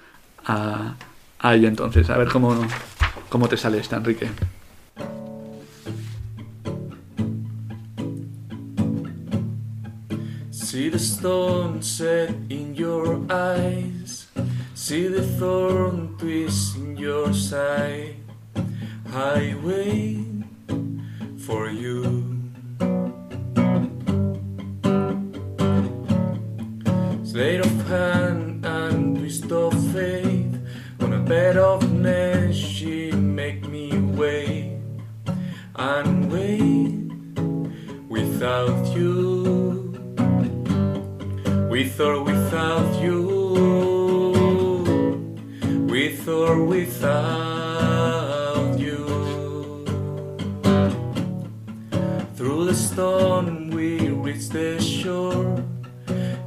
a, 0.46 0.94
a 1.40 1.54
ello 1.54 1.68
entonces, 1.68 2.08
a 2.08 2.16
ver 2.16 2.28
cómo, 2.28 2.56
cómo 3.28 3.48
te 3.48 3.58
sale 3.58 3.78
esta, 3.78 3.96
Enrique. 3.96 4.28
See 10.76 10.90
the 10.90 10.98
stone 10.98 11.82
set 11.82 12.30
in 12.48 12.74
your 12.74 13.20
eyes. 13.30 14.05
See 14.86 15.08
the 15.08 15.20
thorn 15.20 16.16
twist 16.16 16.76
in 16.76 16.96
your 16.96 17.34
side. 17.34 18.18
I 19.12 19.56
wait 19.60 20.44
for 21.40 21.68
you. 21.68 22.04
Slate 27.24 27.62
of 27.66 27.88
hand 27.88 28.64
and 28.64 29.16
twist 29.18 29.50
of 29.50 29.74
faith. 29.92 30.54
On 31.00 31.12
a 31.14 31.18
bed 31.18 31.56
of 31.56 31.90
nails, 31.90 32.54
she 32.54 33.10
make 33.10 33.66
me 33.66 33.90
wait 33.98 34.78
and 35.74 36.30
wait 36.30 37.10
without 38.08 38.86
you 38.94 39.66
with 41.68 42.00
or 42.00 42.22
without 42.22 43.02
you, 43.02 43.35
with 46.26 46.34
or 46.34 46.64
without 46.64 48.18
you. 48.78 49.06
Through 52.34 52.64
the 52.66 52.74
storm 52.74 53.70
we 53.70 54.08
reach 54.08 54.48
the 54.48 54.80
shore. 54.80 55.62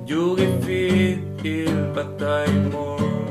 You 0.05 0.35
give 0.35 0.67
it 0.69 1.45
ill, 1.45 1.93
but 1.93 2.21
I 2.21 2.51
more. 2.51 3.27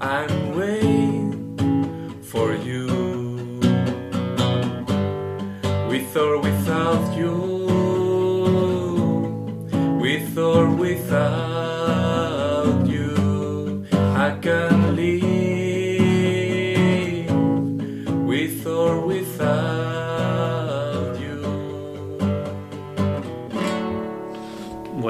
I'm 0.00 0.56
waiting 0.56 2.20
for 2.22 2.54
you, 2.54 2.86
with 5.88 6.16
or 6.16 6.40
without 6.40 7.16
you 7.16 7.54
with 10.00 10.36
or 10.36 10.68
without 10.68 11.53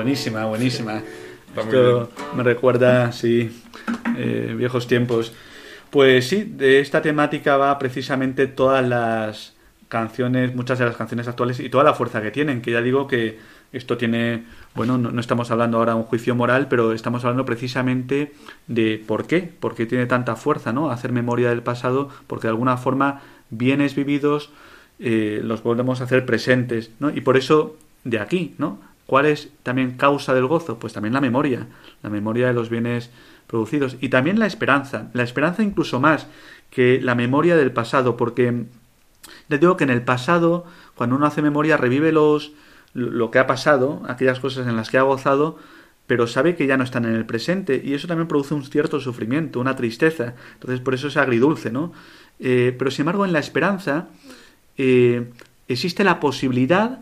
Buenísima, 0.04 0.44
buenísima. 0.44 1.02
Esto 1.56 2.10
me 2.36 2.42
recuerda, 2.42 3.10
sí, 3.10 3.62
eh, 4.18 4.54
viejos 4.54 4.86
tiempos. 4.86 5.32
Pues 5.88 6.28
sí, 6.28 6.44
de 6.44 6.80
esta 6.80 7.00
temática 7.00 7.56
va 7.56 7.78
precisamente 7.78 8.46
todas 8.46 8.86
las 8.86 9.54
canciones, 9.88 10.54
muchas 10.54 10.78
de 10.78 10.84
las 10.84 10.96
canciones 10.96 11.26
actuales 11.26 11.58
y 11.58 11.70
toda 11.70 11.84
la 11.84 11.94
fuerza 11.94 12.20
que 12.20 12.30
tienen, 12.30 12.60
que 12.60 12.72
ya 12.72 12.82
digo 12.82 13.06
que 13.06 13.38
esto 13.72 13.96
tiene, 13.96 14.44
bueno, 14.74 14.98
no, 14.98 15.18
estamos 15.18 15.50
hablando 15.50 15.78
ahora 15.78 15.92
de 15.92 16.00
un 16.00 16.04
juicio 16.04 16.34
moral, 16.34 16.68
pero 16.68 16.92
estamos 16.92 17.24
hablando 17.24 17.46
precisamente 17.46 18.34
de 18.66 19.02
por 19.06 19.26
qué, 19.26 19.40
por 19.58 19.74
qué 19.74 19.86
tiene 19.86 20.04
tanta 20.04 20.36
fuerza, 20.36 20.74
¿no? 20.74 20.90
Hacer 20.90 21.12
memoria 21.12 21.48
del 21.48 21.62
pasado, 21.62 22.10
porque 22.26 22.46
de 22.48 22.50
alguna 22.50 22.76
forma 22.76 23.22
bienes 23.48 23.94
vividos 23.94 24.50
eh, 24.98 25.40
los 25.42 25.62
volvemos 25.62 26.02
a 26.02 26.04
hacer 26.04 26.26
presentes, 26.26 26.90
¿no? 27.00 27.08
Y 27.08 27.22
por 27.22 27.38
eso, 27.38 27.78
de 28.04 28.18
aquí, 28.18 28.54
¿no? 28.58 28.92
¿Cuál 29.06 29.26
es 29.26 29.50
también 29.62 29.96
causa 29.96 30.34
del 30.34 30.46
gozo? 30.46 30.78
Pues 30.78 30.92
también 30.92 31.12
la 31.12 31.20
memoria, 31.20 31.66
la 32.02 32.10
memoria 32.10 32.46
de 32.46 32.54
los 32.54 32.70
bienes 32.70 33.10
producidos 33.46 33.96
y 34.00 34.08
también 34.08 34.38
la 34.38 34.46
esperanza, 34.46 35.10
la 35.12 35.22
esperanza 35.22 35.62
incluso 35.62 36.00
más 36.00 36.26
que 36.70 37.00
la 37.00 37.14
memoria 37.14 37.56
del 37.56 37.72
pasado, 37.72 38.16
porque 38.16 38.64
Ya 39.48 39.58
digo 39.58 39.76
que 39.76 39.84
en 39.84 39.90
el 39.90 40.02
pasado, 40.02 40.66
cuando 40.94 41.16
uno 41.16 41.26
hace 41.26 41.42
memoria, 41.42 41.76
revive 41.76 42.12
los 42.12 42.52
lo 42.94 43.30
que 43.32 43.40
ha 43.40 43.46
pasado, 43.46 44.02
aquellas 44.06 44.38
cosas 44.38 44.68
en 44.68 44.76
las 44.76 44.88
que 44.88 44.98
ha 44.98 45.02
gozado, 45.02 45.58
pero 46.06 46.26
sabe 46.26 46.54
que 46.54 46.66
ya 46.66 46.76
no 46.76 46.84
están 46.84 47.04
en 47.04 47.14
el 47.14 47.26
presente 47.26 47.80
y 47.84 47.94
eso 47.94 48.06
también 48.06 48.28
produce 48.28 48.54
un 48.54 48.64
cierto 48.64 49.00
sufrimiento, 49.00 49.58
una 49.60 49.74
tristeza. 49.74 50.34
Entonces 50.54 50.80
por 50.80 50.94
eso 50.94 51.08
es 51.08 51.16
agridulce, 51.16 51.72
¿no? 51.72 51.92
Eh, 52.38 52.74
pero 52.78 52.90
sin 52.90 53.02
embargo 53.02 53.24
en 53.24 53.32
la 53.32 53.38
esperanza 53.40 54.08
eh, 54.76 55.30
existe 55.68 56.04
la 56.04 56.20
posibilidad 56.20 57.00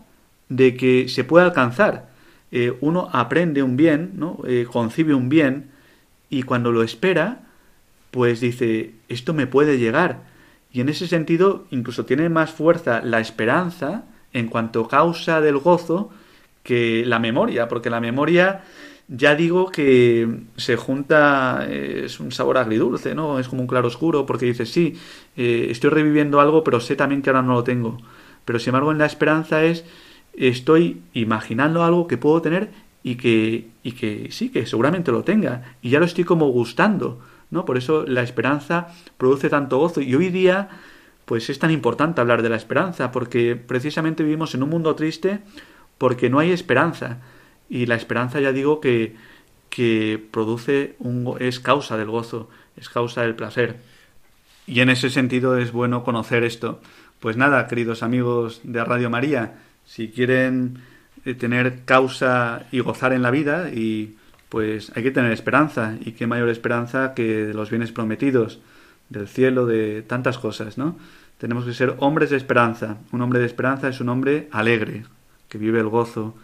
de 0.49 0.75
que 0.75 1.07
se 1.09 1.23
pueda 1.23 1.45
alcanzar. 1.45 2.09
Eh, 2.51 2.77
uno 2.81 3.09
aprende 3.11 3.63
un 3.63 3.77
bien, 3.77 4.13
¿no? 4.15 4.39
concibe 4.71 5.13
un 5.13 5.29
bien 5.29 5.71
y 6.29 6.43
cuando 6.43 6.71
lo 6.71 6.83
espera, 6.83 7.43
pues 8.11 8.41
dice, 8.41 8.93
esto 9.09 9.33
me 9.33 9.47
puede 9.47 9.77
llegar. 9.77 10.23
Y 10.71 10.81
en 10.81 10.89
ese 10.89 11.07
sentido 11.07 11.65
incluso 11.71 12.05
tiene 12.05 12.29
más 12.29 12.51
fuerza 12.51 13.01
la 13.01 13.19
esperanza 13.19 14.05
en 14.33 14.47
cuanto 14.47 14.87
causa 14.87 15.41
del 15.41 15.57
gozo 15.57 16.09
que 16.63 17.03
la 17.05 17.19
memoria, 17.19 17.67
porque 17.67 17.89
la 17.89 17.99
memoria 17.99 18.63
ya 19.07 19.35
digo 19.35 19.69
que 19.69 20.27
se 20.55 20.75
junta, 20.75 21.65
eh, 21.67 22.03
es 22.05 22.19
un 22.19 22.31
sabor 22.31 22.57
agridulce, 22.57 23.13
¿no? 23.13 23.37
Es 23.39 23.47
como 23.47 23.61
un 23.61 23.67
claro 23.67 23.87
oscuro, 23.87 24.25
porque 24.25 24.45
dices, 24.45 24.71
sí, 24.71 24.97
eh, 25.35 25.67
estoy 25.69 25.89
reviviendo 25.89 26.39
algo, 26.39 26.63
pero 26.63 26.79
sé 26.79 26.95
también 26.95 27.21
que 27.21 27.29
ahora 27.29 27.41
no 27.41 27.53
lo 27.53 27.63
tengo. 27.63 27.97
Pero 28.45 28.59
sin 28.59 28.69
embargo, 28.69 28.91
en 28.91 28.97
la 28.97 29.05
esperanza 29.05 29.63
es, 29.63 29.85
estoy 30.33 31.01
imaginando 31.13 31.83
algo 31.83 32.07
que 32.07 32.17
puedo 32.17 32.41
tener 32.41 32.71
y 33.03 33.15
que, 33.15 33.67
y 33.83 33.91
que 33.93 34.29
sí, 34.31 34.49
que 34.49 34.65
seguramente 34.65 35.11
lo 35.11 35.23
tenga. 35.23 35.75
Y 35.81 35.89
ya 35.89 35.99
lo 35.99 36.05
estoy 36.05 36.23
como 36.23 36.47
gustando, 36.47 37.19
¿no? 37.51 37.65
Por 37.65 37.77
eso 37.77 38.05
la 38.07 38.23
esperanza 38.23 38.87
produce 39.17 39.49
tanto 39.49 39.77
gozo. 39.77 40.01
Y 40.01 40.15
hoy 40.15 40.29
día, 40.29 40.69
pues 41.25 41.49
es 41.49 41.59
tan 41.59 41.71
importante 41.71 42.21
hablar 42.21 42.41
de 42.41 42.49
la 42.49 42.55
esperanza, 42.55 43.11
porque 43.11 43.55
precisamente 43.55 44.23
vivimos 44.23 44.55
en 44.55 44.63
un 44.63 44.69
mundo 44.69 44.95
triste 44.95 45.39
porque 45.97 46.29
no 46.29 46.39
hay 46.39 46.51
esperanza 46.51 47.19
y 47.69 47.85
la 47.85 47.95
esperanza 47.95 48.39
ya 48.39 48.51
digo 48.51 48.81
que, 48.81 49.15
que 49.69 50.23
produce 50.31 50.95
un, 50.99 51.35
es 51.39 51.59
causa 51.59 51.97
del 51.97 52.09
gozo, 52.09 52.49
es 52.75 52.89
causa 52.89 53.21
del 53.21 53.35
placer. 53.35 53.77
Y 54.65 54.79
en 54.81 54.89
ese 54.89 55.09
sentido 55.09 55.57
es 55.57 55.71
bueno 55.71 56.03
conocer 56.03 56.43
esto. 56.43 56.81
Pues 57.19 57.37
nada, 57.37 57.67
queridos 57.67 58.03
amigos 58.03 58.61
de 58.63 58.83
Radio 58.83 59.09
María, 59.09 59.55
si 59.85 60.09
quieren 60.09 60.79
eh, 61.25 61.33
tener 61.33 61.83
causa 61.85 62.65
y 62.71 62.79
gozar 62.79 63.13
en 63.13 63.21
la 63.21 63.31
vida, 63.31 63.69
y 63.69 64.15
pues 64.49 64.91
hay 64.95 65.03
que 65.03 65.11
tener 65.11 65.31
esperanza, 65.31 65.95
y 66.03 66.11
qué 66.11 66.27
mayor 66.27 66.49
esperanza 66.49 67.13
que 67.13 67.45
de 67.45 67.53
los 67.53 67.69
bienes 67.69 67.91
prometidos, 67.91 68.59
del 69.09 69.27
cielo, 69.27 69.65
de 69.65 70.01
tantas 70.01 70.37
cosas, 70.37 70.77
¿no? 70.77 70.97
Tenemos 71.37 71.65
que 71.65 71.73
ser 71.73 71.95
hombres 71.99 72.29
de 72.29 72.37
esperanza. 72.37 72.97
Un 73.11 73.21
hombre 73.21 73.39
de 73.39 73.45
esperanza 73.45 73.89
es 73.89 73.99
un 73.99 74.09
hombre 74.09 74.47
alegre, 74.51 75.03
que 75.49 75.57
vive 75.57 75.79
el 75.79 75.89
gozo, 75.89 76.35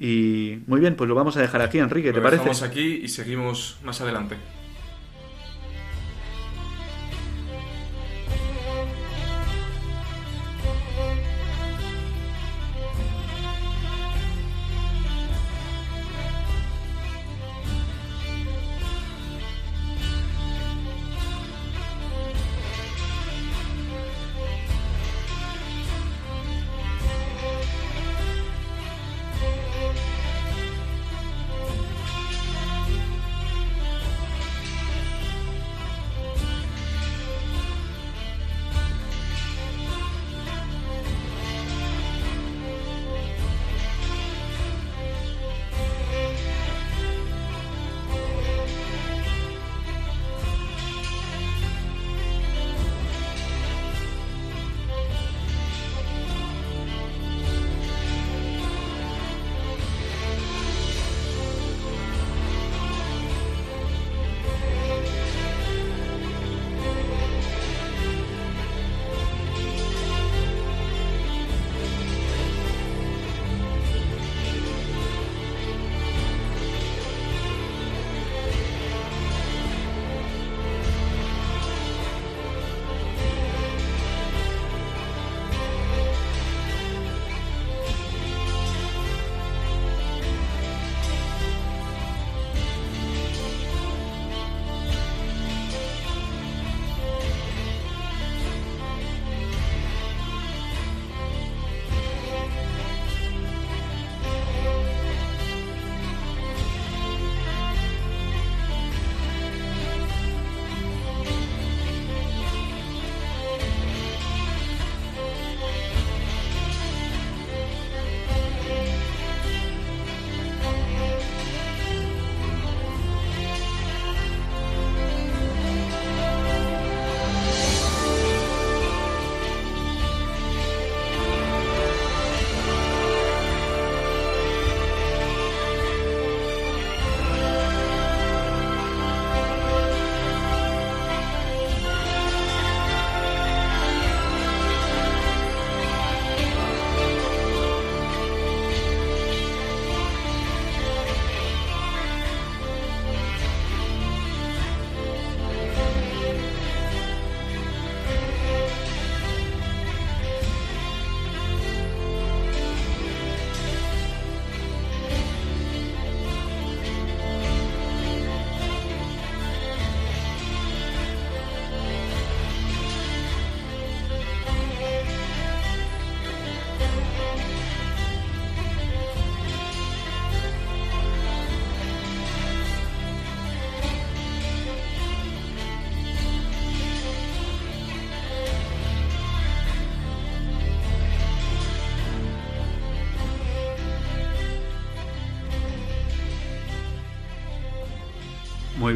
y 0.00 0.60
muy 0.66 0.80
bien, 0.80 0.96
pues 0.96 1.08
lo 1.08 1.14
vamos 1.14 1.36
a 1.36 1.42
dejar 1.42 1.60
aquí, 1.60 1.78
Enrique, 1.78 2.10
¿te 2.10 2.22
parece? 2.22 2.44
Vamos 2.44 2.62
aquí 2.62 3.00
y 3.02 3.08
seguimos 3.08 3.78
más 3.84 4.00
adelante. 4.00 4.36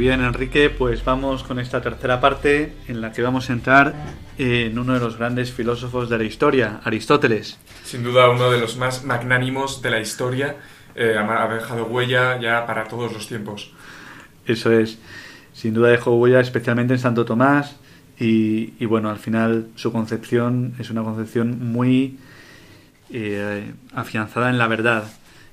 Bien, 0.05 0.21
Enrique, 0.21 0.69
pues 0.69 1.03
vamos 1.03 1.45
con 1.45 1.59
esta 1.59 1.81
tercera 1.81 2.21
parte 2.21 2.75
en 2.89 3.01
la 3.01 3.11
que 3.11 3.23
vamos 3.23 3.49
a 3.49 3.55
entrar 3.55 3.95
en 4.37 4.79
uno 4.79 4.93
de 4.93 5.01
los 5.01 5.17
grandes 5.17 5.51
filósofos 5.51 6.11
de 6.11 6.19
la 6.19 6.25
historia, 6.25 6.83
Aristóteles. 6.85 7.59
Sin 7.85 8.05
duda 8.05 8.29
uno 8.29 8.51
de 8.51 8.61
los 8.61 8.77
más 8.77 9.03
magnánimos 9.05 9.81
de 9.81 9.91
la 9.91 10.01
historia, 10.01 10.57
eh, 10.95 11.17
ha 11.17 11.49
dejado 11.49 11.87
huella 11.87 12.39
ya 12.39 12.67
para 12.67 12.85
todos 12.85 13.15
los 13.15 13.27
tiempos. 13.29 13.73
Eso 14.45 14.73
es, 14.73 14.99
sin 15.55 15.73
duda 15.73 15.89
dejó 15.89 16.15
huella 16.17 16.41
especialmente 16.41 16.93
en 16.93 17.01
Santo 17.01 17.25
Tomás 17.25 17.77
y, 18.21 18.85
bueno, 18.85 19.09
al 19.09 19.19
final 19.19 19.69
su 19.75 19.91
concepción 19.91 20.75
es 20.79 20.91
una 20.91 21.03
concepción 21.03 21.73
muy 21.73 22.19
eh, 23.09 23.73
afianzada 23.95 24.51
en 24.51 24.59
la 24.59 24.69
verdad 24.69 25.05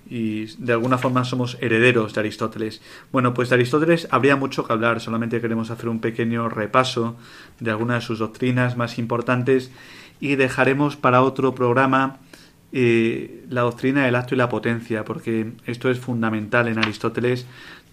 y 0.09 0.45
de 0.57 0.73
alguna 0.73 0.97
forma 0.97 1.23
somos 1.23 1.57
herederos 1.61 2.13
de 2.13 2.19
Aristóteles. 2.19 2.81
Bueno, 3.11 3.33
pues 3.33 3.49
de 3.49 3.55
Aristóteles 3.55 4.07
habría 4.11 4.35
mucho 4.35 4.65
que 4.65 4.73
hablar, 4.73 4.99
solamente 4.99 5.41
queremos 5.41 5.71
hacer 5.71 5.89
un 5.89 5.99
pequeño 5.99 6.49
repaso 6.49 7.15
de 7.59 7.71
algunas 7.71 8.03
de 8.03 8.07
sus 8.07 8.19
doctrinas 8.19 8.77
más 8.77 8.97
importantes 8.97 9.71
y 10.19 10.35
dejaremos 10.35 10.95
para 10.95 11.21
otro 11.21 11.55
programa 11.55 12.17
eh, 12.73 13.45
la 13.49 13.61
doctrina 13.61 14.05
del 14.05 14.15
acto 14.15 14.35
y 14.35 14.37
la 14.37 14.47
potencia, 14.49 15.03
porque 15.03 15.51
esto 15.65 15.89
es 15.89 15.99
fundamental 15.99 16.67
en 16.67 16.77
Aristóteles, 16.77 17.45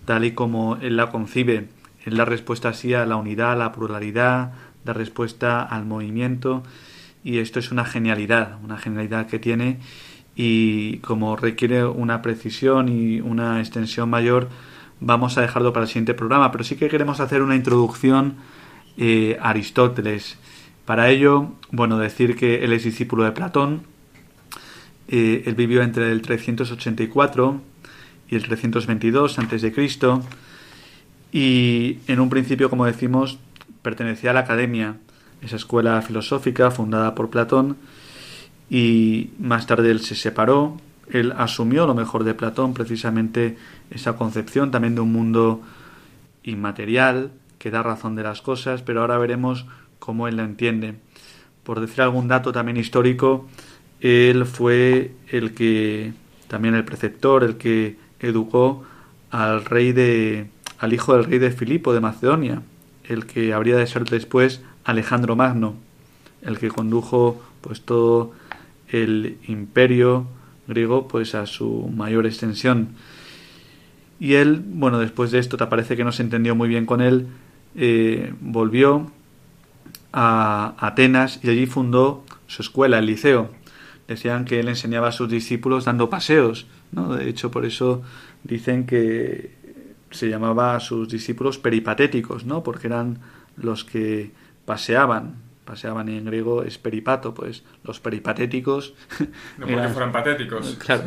tal 0.04 0.24
y 0.24 0.32
como 0.32 0.76
él 0.76 0.96
la 0.96 1.10
concibe. 1.10 1.68
Él 2.04 2.16
la 2.16 2.24
respuesta 2.24 2.68
así 2.68 2.94
a 2.94 3.04
la 3.06 3.16
unidad, 3.16 3.52
a 3.52 3.56
la 3.56 3.72
pluralidad, 3.72 4.52
da 4.84 4.92
respuesta 4.92 5.62
al 5.62 5.84
movimiento, 5.84 6.62
y 7.24 7.38
esto 7.38 7.58
es 7.58 7.72
una 7.72 7.84
genialidad, 7.84 8.58
una 8.62 8.78
genialidad 8.78 9.26
que 9.26 9.38
tiene 9.38 9.78
y 10.40 10.98
como 10.98 11.34
requiere 11.34 11.84
una 11.84 12.22
precisión 12.22 12.88
y 12.88 13.20
una 13.20 13.58
extensión 13.58 14.08
mayor, 14.08 14.48
vamos 15.00 15.36
a 15.36 15.40
dejarlo 15.40 15.72
para 15.72 15.82
el 15.82 15.88
siguiente 15.88 16.14
programa. 16.14 16.52
Pero 16.52 16.62
sí 16.62 16.76
que 16.76 16.88
queremos 16.88 17.18
hacer 17.18 17.42
una 17.42 17.56
introducción 17.56 18.36
eh, 18.96 19.36
a 19.40 19.50
Aristóteles. 19.50 20.38
Para 20.84 21.10
ello, 21.10 21.54
bueno, 21.72 21.98
decir 21.98 22.36
que 22.36 22.64
él 22.64 22.72
es 22.72 22.84
discípulo 22.84 23.24
de 23.24 23.32
Platón. 23.32 23.82
Eh, 25.08 25.42
él 25.44 25.56
vivió 25.56 25.82
entre 25.82 26.12
el 26.12 26.22
384 26.22 27.60
y 28.30 28.36
el 28.36 28.44
322 28.44 29.40
antes 29.40 29.60
de 29.60 29.72
Cristo 29.72 30.22
y 31.32 31.98
en 32.06 32.20
un 32.20 32.30
principio, 32.30 32.70
como 32.70 32.86
decimos, 32.86 33.40
pertenecía 33.82 34.30
a 34.30 34.34
la 34.34 34.40
Academia, 34.40 34.98
esa 35.42 35.56
escuela 35.56 36.00
filosófica 36.00 36.70
fundada 36.70 37.16
por 37.16 37.28
Platón 37.28 37.76
y 38.70 39.30
más 39.38 39.66
tarde 39.66 39.90
él 39.90 40.00
se 40.00 40.14
separó, 40.14 40.76
él 41.10 41.32
asumió 41.36 41.86
lo 41.86 41.94
mejor 41.94 42.24
de 42.24 42.34
Platón, 42.34 42.74
precisamente 42.74 43.56
esa 43.90 44.14
concepción 44.16 44.70
también 44.70 44.94
de 44.94 45.00
un 45.00 45.12
mundo 45.12 45.62
inmaterial 46.42 47.30
que 47.58 47.70
da 47.70 47.82
razón 47.82 48.14
de 48.14 48.22
las 48.22 48.42
cosas, 48.42 48.82
pero 48.82 49.00
ahora 49.00 49.18
veremos 49.18 49.66
cómo 49.98 50.28
él 50.28 50.36
la 50.36 50.44
entiende. 50.44 50.94
Por 51.64 51.80
decir 51.80 52.02
algún 52.02 52.28
dato 52.28 52.52
también 52.52 52.76
histórico, 52.76 53.46
él 54.00 54.46
fue 54.46 55.12
el 55.28 55.54
que, 55.54 56.12
también 56.46 56.74
el 56.74 56.84
preceptor, 56.84 57.42
el 57.42 57.56
que 57.56 57.96
educó 58.20 58.84
al 59.30 59.64
rey 59.64 59.92
de, 59.92 60.48
al 60.78 60.92
hijo 60.92 61.14
del 61.14 61.24
rey 61.24 61.38
de 61.38 61.50
Filipo 61.50 61.92
de 61.92 62.00
Macedonia, 62.00 62.62
el 63.04 63.26
que 63.26 63.52
habría 63.52 63.76
de 63.76 63.86
ser 63.86 64.04
después 64.04 64.62
Alejandro 64.84 65.36
Magno, 65.36 65.74
el 66.42 66.58
que 66.58 66.68
condujo 66.68 67.42
pues 67.60 67.82
todo 67.82 68.32
el 68.90 69.38
imperio 69.46 70.26
griego 70.66 71.08
pues 71.08 71.34
a 71.34 71.46
su 71.46 71.90
mayor 71.94 72.26
extensión. 72.26 72.90
Y 74.20 74.34
él, 74.34 74.62
bueno, 74.64 74.98
después 74.98 75.30
de 75.30 75.38
esto 75.38 75.56
te 75.56 75.66
parece 75.66 75.96
que 75.96 76.04
no 76.04 76.12
se 76.12 76.22
entendió 76.22 76.54
muy 76.54 76.68
bien 76.68 76.86
con 76.86 77.00
él, 77.00 77.28
eh, 77.76 78.32
volvió 78.40 79.10
a 80.12 80.74
Atenas 80.78 81.40
y 81.42 81.50
allí 81.50 81.66
fundó 81.66 82.24
su 82.46 82.62
escuela, 82.62 82.98
el 82.98 83.06
liceo. 83.06 83.50
Decían 84.08 84.44
que 84.44 84.60
él 84.60 84.68
enseñaba 84.68 85.08
a 85.08 85.12
sus 85.12 85.28
discípulos 85.28 85.84
dando 85.84 86.10
paseos, 86.10 86.66
¿no? 86.92 87.14
De 87.14 87.28
hecho, 87.28 87.50
por 87.50 87.64
eso 87.64 88.02
dicen 88.42 88.86
que 88.86 89.52
se 90.10 90.28
llamaba 90.28 90.74
a 90.74 90.80
sus 90.80 91.08
discípulos 91.08 91.58
peripatéticos, 91.58 92.44
¿no? 92.44 92.62
Porque 92.62 92.86
eran 92.86 93.18
los 93.56 93.84
que 93.84 94.32
paseaban, 94.64 95.36
paseaban 95.68 96.08
en 96.08 96.24
griego 96.24 96.62
es 96.62 96.78
peripato, 96.78 97.34
pues 97.34 97.62
los 97.84 98.00
peripatéticos. 98.00 98.94
No 99.58 99.66
porque 99.66 99.88
fueran 99.88 100.12
patéticos. 100.12 100.78
Claro. 100.84 101.04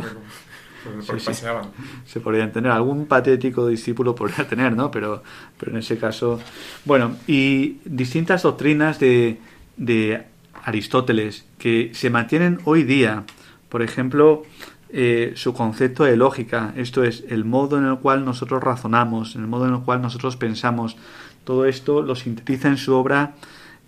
Porque 1.05 1.23
paseaban. 1.23 1.71
Se 2.05 2.19
podrían 2.19 2.51
tener, 2.51 2.71
algún 2.71 3.05
patético 3.07 3.67
discípulo 3.67 4.15
podría 4.15 4.47
tener, 4.47 4.73
¿no? 4.73 4.89
Pero, 4.91 5.23
pero 5.59 5.71
en 5.71 5.77
ese 5.77 5.97
caso. 5.97 6.39
Bueno, 6.85 7.17
y 7.27 7.79
distintas 7.85 8.43
doctrinas 8.43 8.99
de, 8.99 9.39
de 9.77 10.23
Aristóteles 10.63 11.45
que 11.57 11.91
se 11.93 12.09
mantienen 12.09 12.59
hoy 12.65 12.83
día. 12.83 13.23
Por 13.69 13.81
ejemplo, 13.81 14.43
eh, 14.89 15.33
su 15.35 15.53
concepto 15.53 16.03
de 16.03 16.17
lógica, 16.17 16.73
esto 16.75 17.03
es, 17.03 17.23
el 17.29 17.45
modo 17.45 17.77
en 17.77 17.85
el 17.85 17.97
cual 17.97 18.25
nosotros 18.25 18.63
razonamos, 18.63 19.35
el 19.35 19.47
modo 19.47 19.67
en 19.67 19.73
el 19.73 19.81
cual 19.81 20.01
nosotros 20.01 20.35
pensamos. 20.35 20.97
Todo 21.43 21.65
esto 21.65 22.01
lo 22.01 22.15
sintetiza 22.15 22.67
en 22.67 22.77
su 22.77 22.93
obra 22.93 23.33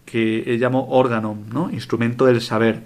que 0.05 0.43
él 0.43 0.59
llamó 0.59 0.87
órgano, 0.89 1.37
¿no? 1.51 1.69
instrumento 1.71 2.25
del 2.25 2.41
saber. 2.41 2.83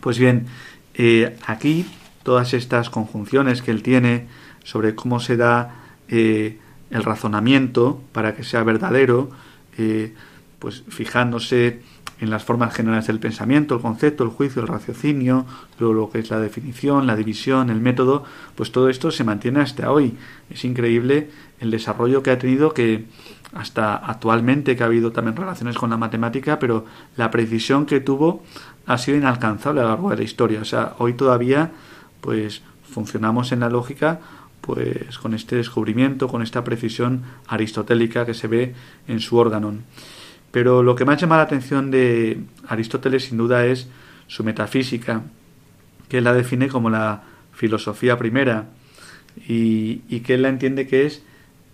Pues 0.00 0.18
bien, 0.18 0.46
eh, 0.94 1.36
aquí 1.46 1.86
todas 2.22 2.54
estas 2.54 2.90
conjunciones 2.90 3.62
que 3.62 3.70
él 3.70 3.82
tiene 3.82 4.26
sobre 4.64 4.94
cómo 4.94 5.20
se 5.20 5.36
da 5.36 5.84
eh, 6.08 6.58
el 6.90 7.02
razonamiento 7.02 8.00
para 8.12 8.34
que 8.34 8.44
sea 8.44 8.62
verdadero, 8.62 9.30
eh, 9.78 10.14
pues 10.58 10.84
fijándose 10.88 11.82
en 12.20 12.30
las 12.30 12.44
formas 12.44 12.74
generales 12.74 13.06
del 13.08 13.18
pensamiento, 13.18 13.74
el 13.74 13.80
concepto, 13.80 14.24
el 14.24 14.30
juicio, 14.30 14.62
el 14.62 14.68
raciocinio, 14.68 15.46
luego 15.78 15.94
lo 15.94 16.10
que 16.10 16.20
es 16.20 16.30
la 16.30 16.40
definición, 16.40 17.06
la 17.06 17.16
división, 17.16 17.70
el 17.70 17.80
método, 17.80 18.24
pues 18.54 18.72
todo 18.72 18.88
esto 18.88 19.10
se 19.10 19.24
mantiene 19.24 19.60
hasta 19.60 19.90
hoy. 19.90 20.16
Es 20.48 20.64
increíble 20.64 21.30
el 21.60 21.70
desarrollo 21.70 22.22
que 22.22 22.30
ha 22.30 22.38
tenido 22.38 22.72
que 22.72 23.04
hasta 23.54 23.96
actualmente 23.96 24.76
que 24.76 24.82
ha 24.82 24.86
habido 24.86 25.12
también 25.12 25.36
relaciones 25.36 25.76
con 25.76 25.90
la 25.90 25.96
matemática, 25.96 26.58
pero 26.58 26.84
la 27.16 27.30
precisión 27.30 27.86
que 27.86 28.00
tuvo 28.00 28.42
ha 28.86 28.98
sido 28.98 29.16
inalcanzable 29.16 29.80
a 29.80 29.84
lo 29.84 29.90
largo 29.90 30.10
de 30.10 30.16
la 30.16 30.22
historia. 30.24 30.60
O 30.60 30.64
sea, 30.64 30.94
hoy 30.98 31.14
todavía 31.14 31.70
pues 32.20 32.62
funcionamos 32.82 33.52
en 33.52 33.60
la 33.60 33.70
lógica 33.70 34.20
pues 34.60 35.18
con 35.18 35.34
este 35.34 35.56
descubrimiento, 35.56 36.26
con 36.26 36.42
esta 36.42 36.64
precisión 36.64 37.22
aristotélica 37.46 38.24
que 38.24 38.34
se 38.34 38.48
ve 38.48 38.74
en 39.06 39.20
su 39.20 39.36
órgano. 39.36 39.74
Pero 40.50 40.82
lo 40.82 40.94
que 40.94 41.04
más 41.04 41.20
llama 41.20 41.36
la 41.36 41.42
atención 41.42 41.90
de 41.90 42.40
Aristóteles 42.68 43.24
sin 43.24 43.36
duda 43.36 43.66
es 43.66 43.88
su 44.26 44.42
metafísica, 44.42 45.22
que 46.08 46.18
él 46.18 46.24
la 46.24 46.32
define 46.32 46.68
como 46.68 46.90
la 46.90 47.22
filosofía 47.52 48.16
primera 48.16 48.66
y, 49.46 49.98
que 50.20 50.34
él 50.34 50.42
la 50.42 50.48
entiende 50.48 50.86
que 50.86 51.06
es 51.06 51.22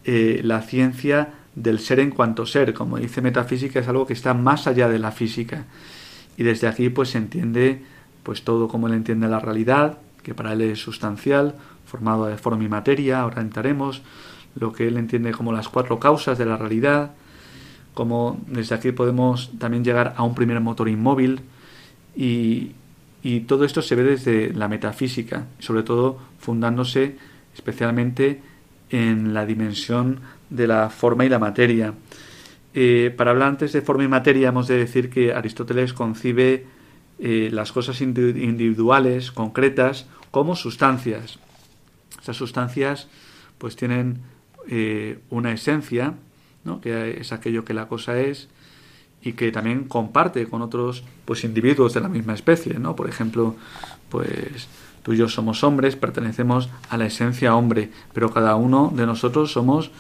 eh, 0.05 0.41
la 0.43 0.62
ciencia 0.62 1.39
del 1.63 1.79
ser 1.79 2.01
en 2.01 2.11
cuanto 2.11 2.47
ser. 2.47 2.75
Como 2.75 2.99
dice 2.99 3.23
metafísica, 3.23 3.81
es 3.81 3.89
algo 3.89 4.07
que 4.07 4.13
está 4.13 4.35
más 4.35 4.67
allá 4.67 4.89
de 4.89 4.99
la 4.99 5.13
física. 5.13 5.67
Y 6.37 6.43
desde 6.43 6.67
aquí 6.67 6.89
pues 6.89 7.11
se 7.11 7.19
entiende 7.19 7.83
pues 8.23 8.45
todo 8.45 8.69
como 8.69 8.87
él 8.87 8.95
entiende 8.95 9.29
la 9.29 9.41
realidad, 9.41 9.99
que 10.23 10.35
para 10.35 10.53
él 10.53 10.61
es 10.61 10.79
sustancial, 10.79 11.55
formado 11.87 12.27
de 12.27 12.37
forma 12.37 12.65
y 12.65 12.69
materia, 12.69 13.21
ahora 13.21 13.41
entraremos, 13.41 14.03
lo 14.55 14.73
que 14.73 14.89
él 14.89 14.97
entiende 14.97 15.33
como 15.33 15.53
las 15.53 15.69
cuatro 15.69 15.99
causas 15.99 16.37
de 16.37 16.45
la 16.45 16.57
realidad, 16.57 17.13
como 17.95 18.41
desde 18.47 18.75
aquí 18.75 18.93
podemos 18.93 19.51
también 19.59 19.85
llegar 19.85 20.15
a 20.17 20.23
un 20.23 20.35
primer 20.35 20.61
motor 20.61 20.89
inmóvil 20.89 21.41
y, 22.15 22.73
y 23.23 23.41
todo 23.41 23.65
esto 23.65 23.83
se 23.83 23.95
ve 23.95 24.03
desde 24.03 24.53
la 24.53 24.69
metafísica, 24.69 25.47
sobre 25.59 25.83
todo 25.83 26.19
fundándose 26.39 27.17
especialmente 27.55 28.41
en 28.91 29.35
la 29.35 29.47
dimensión 29.47 30.21
de 30.51 30.66
la 30.66 30.90
forma 30.90 31.24
y 31.24 31.28
la 31.28 31.38
materia. 31.38 31.94
Eh, 32.74 33.12
para 33.16 33.32
hablar 33.32 33.48
antes 33.48 33.72
de 33.72 33.82
forma 33.82 34.05
y 34.05 34.09
materia, 34.09 34.48
hemos 34.48 34.68
de 34.68 34.76
decir 34.76 35.11
que 35.11 35.32
Aristóteles 35.32 35.92
concibe 35.92 36.66
eh, 37.18 37.51
las 37.53 37.72
cosas 37.72 38.01
individuales, 38.01 39.32
concretas, 39.32 40.07
como 40.30 40.55
sustancias. 40.57 41.38
Esas 42.20 42.36
sustancias 42.36 43.09
pues 43.59 43.76
tienen 43.76 44.18
eh, 44.68 45.18
una 45.30 45.53
esencia, 45.53 46.14
¿no? 46.64 46.80
que 46.80 47.20
es 47.20 47.32
aquello 47.32 47.64
que 47.64 47.74
la 47.74 47.88
cosa 47.88 48.20
es, 48.20 48.48
y 49.22 49.32
que 49.34 49.53
también 49.53 49.84
comparte 49.84 50.46
con 50.46 50.62
otros 50.62 51.05
pues 51.24 51.44
individuos 51.44 51.92
de 51.92 52.01
la 52.01 52.09
misma 52.09 52.34
especie, 52.34 52.78
¿no? 52.78 52.96
Por 52.96 53.09
ejemplo, 53.09 53.55
pues 54.09 54.68
tú 55.03 55.12
y 55.12 55.18
yo 55.18 55.28
somos 55.28 55.62
hombres, 55.62 55.96
pertenecemos 55.96 56.70
a 56.88 56.96
la 56.96 57.07
esencia 57.07 57.55
hombre, 57.55 57.90
pero 58.14 58.30
cada 58.32 58.55
uno 58.57 58.90
de 58.94 59.07
nosotros 59.07 59.53
somos 59.53 59.90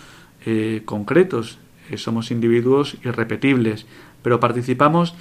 eh, 0.46 0.82
concretos, 0.84 1.58
eh, 1.90 1.96
somos 1.98 2.30
individuos 2.30 2.96
irrepetibles, 3.04 3.86
pero 4.22 4.40
participamos 4.40 5.14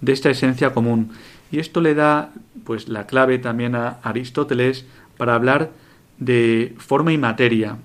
de 0.00 0.12
esta 0.12 0.30
esencia 0.30 0.72
común. 0.72 1.10
Y 1.50 1.58
esto 1.58 1.80
le 1.80 1.94
da 1.94 2.32
pues 2.64 2.88
la 2.88 3.06
clave 3.06 3.38
también 3.38 3.74
a 3.74 3.98
Aristóteles 4.02 4.84
para 5.16 5.34
hablar 5.34 5.70
de 6.18 6.74
forma 6.78 7.12
y 7.12 7.18
materia. 7.18 7.78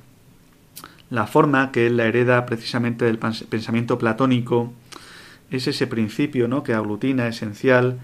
La 1.10 1.28
forma 1.28 1.72
que 1.72 1.88
él 1.88 1.98
la 1.98 2.06
hereda 2.06 2.46
precisamente 2.46 3.06
del 3.06 3.20
pensamiento 3.20 3.98
platónico 3.98 4.74
es 5.52 5.68
ese 5.68 5.86
principio 5.88 6.48
¿no? 6.48 6.64
que 6.64 6.74
aglutina, 6.74 7.28
esencial, 7.28 8.00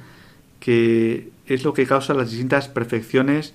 que 0.60 1.30
es 1.46 1.64
lo 1.64 1.74
que 1.74 1.88
causa 1.88 2.14
las 2.14 2.32
distintas 2.32 2.68
perfecciones 2.68 3.54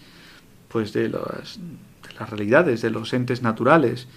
pues 0.69 0.95
de, 0.95 1.11
las, 1.11 1.59
de 1.59 2.15
las 2.19 2.31
realidades, 2.31 2.81
de 2.81 2.91
los 2.91 3.13
entes 3.13 3.43
naturales, 3.43 4.09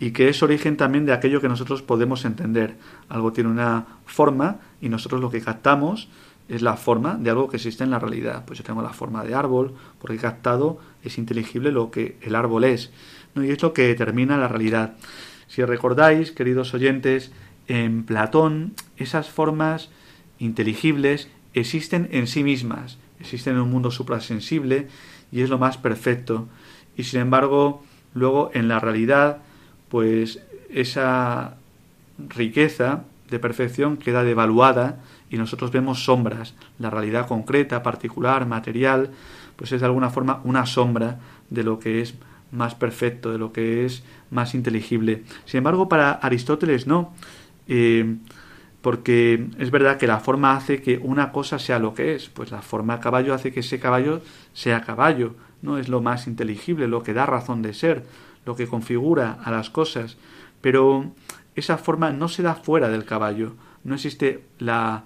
y 0.00 0.12
que 0.12 0.30
es 0.30 0.42
origen 0.42 0.78
también 0.78 1.04
de 1.04 1.12
aquello 1.12 1.42
que 1.42 1.48
nosotros 1.48 1.82
podemos 1.82 2.24
entender. 2.24 2.76
Algo 3.10 3.32
tiene 3.32 3.50
una 3.50 3.84
forma 4.06 4.56
y 4.80 4.88
nosotros 4.88 5.20
lo 5.20 5.30
que 5.30 5.42
captamos 5.42 6.08
es 6.48 6.62
la 6.62 6.76
forma 6.76 7.16
de 7.16 7.30
algo 7.30 7.48
que 7.48 7.58
existe 7.58 7.84
en 7.84 7.90
la 7.90 7.98
realidad. 7.98 8.44
Pues 8.46 8.58
yo 8.58 8.64
tengo 8.64 8.80
la 8.82 8.94
forma 8.94 9.22
de 9.24 9.34
árbol, 9.34 9.74
porque 10.00 10.16
captado, 10.16 10.80
es 11.04 11.18
inteligible 11.18 11.70
lo 11.70 11.90
que 11.90 12.16
el 12.22 12.34
árbol 12.34 12.64
es. 12.64 12.90
¿no? 13.34 13.44
Y 13.44 13.50
es 13.50 13.62
lo 13.62 13.74
que 13.74 13.86
determina 13.86 14.38
la 14.38 14.48
realidad. 14.48 14.96
Si 15.46 15.62
recordáis, 15.62 16.32
queridos 16.32 16.72
oyentes, 16.72 17.30
en 17.68 18.04
Platón 18.04 18.72
esas 18.96 19.28
formas 19.28 19.90
inteligibles 20.38 21.28
existen 21.52 22.08
en 22.10 22.26
sí 22.26 22.42
mismas, 22.42 22.98
existen 23.20 23.54
en 23.54 23.60
un 23.60 23.70
mundo 23.70 23.90
suprasensible 23.90 24.88
y 25.30 25.42
es 25.42 25.50
lo 25.50 25.58
más 25.58 25.76
perfecto. 25.76 26.48
Y 26.96 27.04
sin 27.04 27.20
embargo, 27.20 27.84
luego 28.14 28.50
en 28.54 28.66
la 28.66 28.80
realidad, 28.80 29.42
pues 29.90 30.40
esa 30.70 31.56
riqueza 32.28 33.04
de 33.28 33.38
perfección 33.38 33.96
queda 33.96 34.24
devaluada 34.24 35.00
y 35.30 35.36
nosotros 35.36 35.70
vemos 35.70 36.04
sombras. 36.04 36.54
La 36.78 36.90
realidad 36.90 37.26
concreta, 37.26 37.82
particular, 37.82 38.46
material, 38.46 39.10
pues 39.56 39.72
es 39.72 39.80
de 39.80 39.86
alguna 39.86 40.10
forma 40.10 40.40
una 40.44 40.64
sombra 40.64 41.20
de 41.50 41.62
lo 41.62 41.78
que 41.78 42.00
es 42.00 42.14
más 42.52 42.74
perfecto, 42.74 43.30
de 43.30 43.38
lo 43.38 43.52
que 43.52 43.84
es 43.84 44.02
más 44.30 44.54
inteligible. 44.54 45.24
Sin 45.44 45.58
embargo, 45.58 45.88
para 45.88 46.12
Aristóteles 46.12 46.86
no, 46.86 47.12
eh, 47.68 48.16
porque 48.80 49.46
es 49.58 49.70
verdad 49.70 49.98
que 49.98 50.06
la 50.06 50.20
forma 50.20 50.56
hace 50.56 50.80
que 50.80 50.98
una 50.98 51.32
cosa 51.32 51.58
sea 51.58 51.78
lo 51.78 51.94
que 51.94 52.14
es, 52.14 52.28
pues 52.28 52.50
la 52.50 52.62
forma 52.62 53.00
caballo 53.00 53.34
hace 53.34 53.52
que 53.52 53.60
ese 53.60 53.78
caballo 53.78 54.22
sea 54.54 54.80
caballo, 54.80 55.34
no 55.62 55.78
es 55.78 55.88
lo 55.88 56.00
más 56.00 56.26
inteligible, 56.26 56.88
lo 56.88 57.02
que 57.02 57.12
da 57.12 57.26
razón 57.26 57.62
de 57.62 57.74
ser, 57.74 58.04
lo 58.44 58.56
que 58.56 58.66
configura 58.66 59.38
a 59.42 59.50
las 59.50 59.70
cosas, 59.70 60.16
pero 60.60 61.12
esa 61.54 61.78
forma 61.78 62.10
no 62.10 62.28
se 62.28 62.42
da 62.42 62.54
fuera 62.54 62.88
del 62.88 63.04
caballo, 63.04 63.54
no 63.84 63.94
existe 63.94 64.44
la 64.58 65.04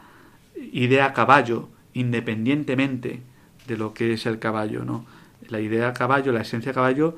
idea 0.73 1.13
caballo 1.13 1.69
independientemente 1.93 3.23
de 3.67 3.77
lo 3.77 3.95
que 3.95 4.13
es 4.13 4.27
el 4.27 4.39
caballo, 4.39 4.85
¿no? 4.85 5.07
La 5.49 5.61
idea 5.61 5.93
caballo, 5.93 6.33
la 6.33 6.43
esencia 6.43 6.73
caballo 6.73 7.17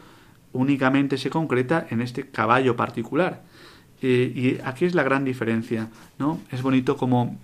únicamente 0.53 1.19
se 1.19 1.31
concreta 1.31 1.87
en 1.91 2.01
este 2.01 2.29
caballo 2.29 2.77
particular. 2.77 3.43
Y 4.03 4.59
aquí 4.65 4.85
es 4.85 4.95
la 4.95 5.03
gran 5.03 5.25
diferencia, 5.25 5.89
¿no? 6.19 6.41
Es 6.53 6.63
bonito 6.63 6.97
como 6.97 7.39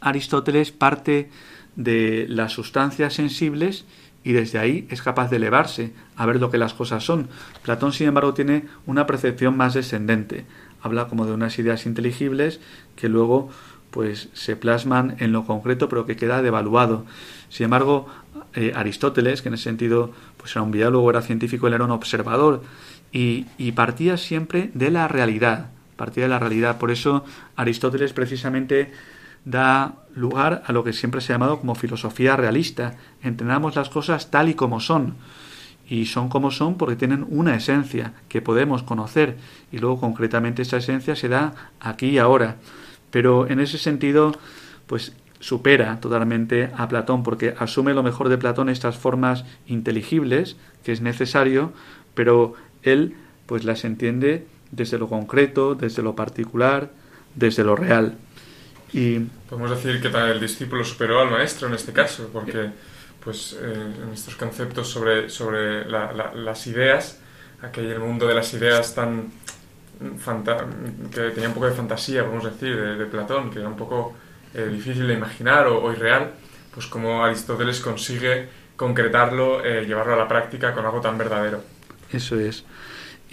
Aristóteles 0.00 0.72
parte 0.72 1.30
de 1.76 2.26
las 2.28 2.52
sustancias 2.52 3.14
sensibles 3.14 3.84
y 4.26 4.32
desde 4.32 4.58
ahí 4.58 4.88
es 4.90 5.02
capaz 5.02 5.30
de 5.30 5.36
elevarse 5.36 5.92
a 6.16 6.26
ver 6.26 6.40
lo 6.40 6.50
que 6.50 6.58
las 6.58 6.74
cosas 6.74 7.04
son. 7.04 7.28
Platón, 7.62 7.92
sin 7.92 8.08
embargo, 8.08 8.34
tiene 8.34 8.64
una 8.84 9.06
percepción 9.06 9.56
más 9.56 9.72
descendente. 9.72 10.44
Habla 10.82 11.06
como 11.06 11.26
de 11.26 11.32
unas 11.32 11.56
ideas 11.60 11.86
inteligibles 11.86 12.58
que 12.96 13.08
luego 13.08 13.50
pues 13.92 14.28
se 14.32 14.56
plasman 14.56 15.14
en 15.20 15.30
lo 15.30 15.46
concreto 15.46 15.88
pero 15.88 16.06
que 16.06 16.16
queda 16.16 16.42
devaluado. 16.42 17.06
Sin 17.50 17.66
embargo, 17.66 18.08
eh, 18.54 18.72
Aristóteles, 18.74 19.42
que 19.42 19.48
en 19.48 19.54
ese 19.54 19.62
sentido 19.62 20.10
pues 20.38 20.50
era 20.56 20.62
un 20.62 20.72
biólogo, 20.72 21.08
era 21.08 21.22
científico, 21.22 21.68
él 21.68 21.74
era 21.74 21.84
un 21.84 21.92
observador 21.92 22.64
y, 23.12 23.46
y 23.58 23.72
partía 23.72 24.16
siempre 24.16 24.72
de 24.74 24.90
la 24.90 25.06
realidad, 25.06 25.70
partía 25.96 26.24
de 26.24 26.30
la 26.30 26.40
realidad. 26.40 26.78
Por 26.78 26.90
eso 26.90 27.24
Aristóteles 27.54 28.12
precisamente 28.12 28.90
da 29.46 29.94
lugar 30.14 30.62
a 30.66 30.72
lo 30.72 30.84
que 30.84 30.92
siempre 30.92 31.22
se 31.22 31.32
ha 31.32 31.36
llamado 31.36 31.58
como 31.58 31.74
filosofía 31.74 32.36
realista. 32.36 32.96
Entendamos 33.22 33.76
las 33.76 33.88
cosas 33.88 34.30
tal 34.30 34.50
y 34.50 34.54
como 34.54 34.80
son. 34.80 35.14
Y 35.88 36.06
son 36.06 36.28
como 36.28 36.50
son 36.50 36.76
porque 36.76 36.96
tienen 36.96 37.24
una 37.30 37.54
esencia 37.54 38.12
que 38.28 38.42
podemos 38.42 38.82
conocer 38.82 39.36
y 39.70 39.78
luego 39.78 40.00
concretamente 40.00 40.62
esa 40.62 40.78
esencia 40.78 41.14
se 41.14 41.28
da 41.28 41.70
aquí 41.80 42.08
y 42.08 42.18
ahora. 42.18 42.56
Pero 43.12 43.46
en 43.48 43.60
ese 43.60 43.78
sentido, 43.78 44.32
pues 44.88 45.14
supera 45.38 46.00
totalmente 46.00 46.70
a 46.76 46.88
Platón, 46.88 47.22
porque 47.22 47.54
asume 47.56 47.94
lo 47.94 48.02
mejor 48.02 48.28
de 48.28 48.38
Platón 48.38 48.68
estas 48.68 48.96
formas 48.96 49.44
inteligibles, 49.68 50.56
que 50.82 50.90
es 50.90 51.02
necesario, 51.02 51.72
pero 52.14 52.54
él 52.82 53.14
pues 53.46 53.62
las 53.62 53.84
entiende 53.84 54.46
desde 54.72 54.98
lo 54.98 55.08
concreto, 55.08 55.76
desde 55.76 56.02
lo 56.02 56.16
particular, 56.16 56.90
desde 57.36 57.62
lo 57.62 57.76
real. 57.76 58.18
Y 58.96 59.18
podemos 59.50 59.70
decir 59.70 60.00
que 60.00 60.08
el 60.08 60.40
discípulo 60.40 60.82
superó 60.82 61.20
al 61.20 61.30
maestro 61.30 61.68
en 61.68 61.74
este 61.74 61.92
caso, 61.92 62.30
porque 62.32 62.70
pues 63.22 63.54
eh, 63.60 63.92
en 64.02 64.10
estos 64.10 64.36
conceptos 64.36 64.88
sobre, 64.88 65.28
sobre 65.28 65.84
las 65.84 66.66
ideas, 66.66 67.20
aquel 67.60 67.92
el 67.92 68.00
mundo 68.00 68.26
de 68.26 68.34
las 68.34 68.54
ideas 68.54 68.94
tan 68.94 69.30
que 69.98 71.30
tenía 71.30 71.48
un 71.48 71.54
poco 71.54 71.66
de 71.66 71.72
fantasía, 71.72 72.22
podemos 72.22 72.44
decir, 72.44 72.74
de, 72.74 73.04
Platón, 73.04 73.50
que 73.50 73.58
era 73.58 73.68
un 73.68 73.76
poco 73.76 74.14
eh, 74.54 74.66
difícil 74.72 75.06
de 75.06 75.12
imaginar 75.12 75.66
o, 75.66 75.92
irreal, 75.92 76.32
pues 76.72 76.86
como 76.86 77.22
Aristóteles 77.22 77.80
consigue 77.80 78.48
concretarlo, 78.76 79.62
eh, 79.62 79.84
llevarlo 79.84 80.14
a 80.14 80.16
la 80.16 80.28
práctica 80.28 80.72
con 80.72 80.86
algo 80.86 81.02
tan 81.02 81.18
verdadero. 81.18 81.62
Eso 82.10 82.40
es. 82.40 82.64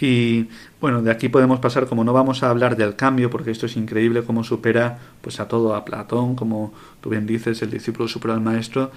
Y 0.00 0.48
bueno, 0.80 1.02
de 1.02 1.10
aquí 1.10 1.28
podemos 1.28 1.60
pasar, 1.60 1.86
como 1.86 2.02
no 2.04 2.12
vamos 2.12 2.42
a 2.42 2.50
hablar 2.50 2.76
del 2.76 2.96
cambio, 2.96 3.30
porque 3.30 3.50
esto 3.50 3.66
es 3.66 3.76
increíble 3.76 4.22
cómo 4.22 4.42
supera 4.42 4.98
pues 5.20 5.38
a 5.40 5.46
todo, 5.46 5.74
a 5.74 5.84
Platón, 5.84 6.34
como 6.34 6.72
tú 7.00 7.10
bien 7.10 7.26
dices, 7.26 7.62
el 7.62 7.70
discípulo 7.70 8.08
supera 8.08 8.34
al 8.34 8.40
maestro, 8.40 8.90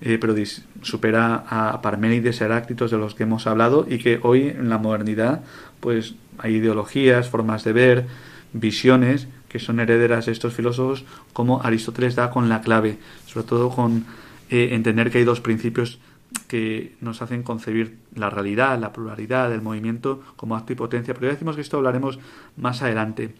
eh, 0.00 0.18
pero 0.20 0.34
supera 0.82 1.44
a 1.48 1.82
Parménides, 1.82 2.40
Heráclitos, 2.40 2.90
de 2.90 2.98
los 2.98 3.14
que 3.14 3.24
hemos 3.24 3.46
hablado, 3.46 3.86
y 3.88 3.98
que 3.98 4.20
hoy 4.22 4.48
en 4.48 4.68
la 4.68 4.78
modernidad 4.78 5.42
pues 5.80 6.14
hay 6.38 6.56
ideologías, 6.56 7.28
formas 7.28 7.64
de 7.64 7.72
ver, 7.72 8.06
visiones 8.52 9.28
que 9.48 9.58
son 9.58 9.80
herederas 9.80 10.26
de 10.26 10.32
estos 10.32 10.54
filósofos, 10.54 11.04
como 11.32 11.62
Aristóteles 11.62 12.16
da 12.16 12.30
con 12.30 12.48
la 12.48 12.60
clave, 12.60 12.98
sobre 13.26 13.46
todo 13.46 13.70
con 13.70 14.04
eh, 14.50 14.70
entender 14.72 15.10
que 15.10 15.18
hay 15.18 15.24
dos 15.24 15.40
principios 15.40 15.98
que 16.48 16.96
nos 17.00 17.22
hacen 17.22 17.42
concebir 17.42 17.98
la 18.14 18.30
realidad, 18.30 18.78
la 18.78 18.92
pluralidad, 18.92 19.52
el 19.52 19.62
movimiento 19.62 20.22
como 20.36 20.56
acto 20.56 20.72
y 20.72 20.76
potencia. 20.76 21.14
Pero 21.14 21.26
ya 21.26 21.32
decimos 21.32 21.56
que 21.56 21.62
esto 21.62 21.78
hablaremos 21.78 22.18
más 22.56 22.82
adelante. 22.82 23.34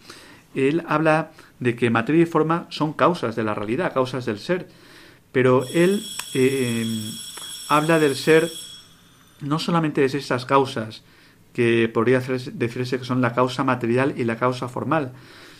Él 0.53 0.83
habla 0.87 1.31
de 1.59 1.75
que 1.75 1.89
materia 1.89 2.23
y 2.23 2.25
forma 2.25 2.67
son 2.69 2.93
causas 2.93 3.35
de 3.35 3.43
la 3.43 3.53
realidad, 3.53 3.93
causas 3.93 4.25
del 4.25 4.39
ser. 4.39 4.67
Pero 5.31 5.65
él 5.73 6.03
eh, 6.33 6.85
habla 7.69 7.99
del 7.99 8.15
ser 8.15 8.49
no 9.41 9.59
solamente 9.59 10.01
de 10.01 10.07
esas 10.07 10.45
causas, 10.45 11.03
que 11.53 11.89
podría 11.93 12.19
decirse 12.19 12.99
que 12.99 13.05
son 13.05 13.21
la 13.21 13.33
causa 13.33 13.63
material 13.63 14.13
y 14.17 14.25
la 14.25 14.35
causa 14.35 14.67
formal, 14.67 15.13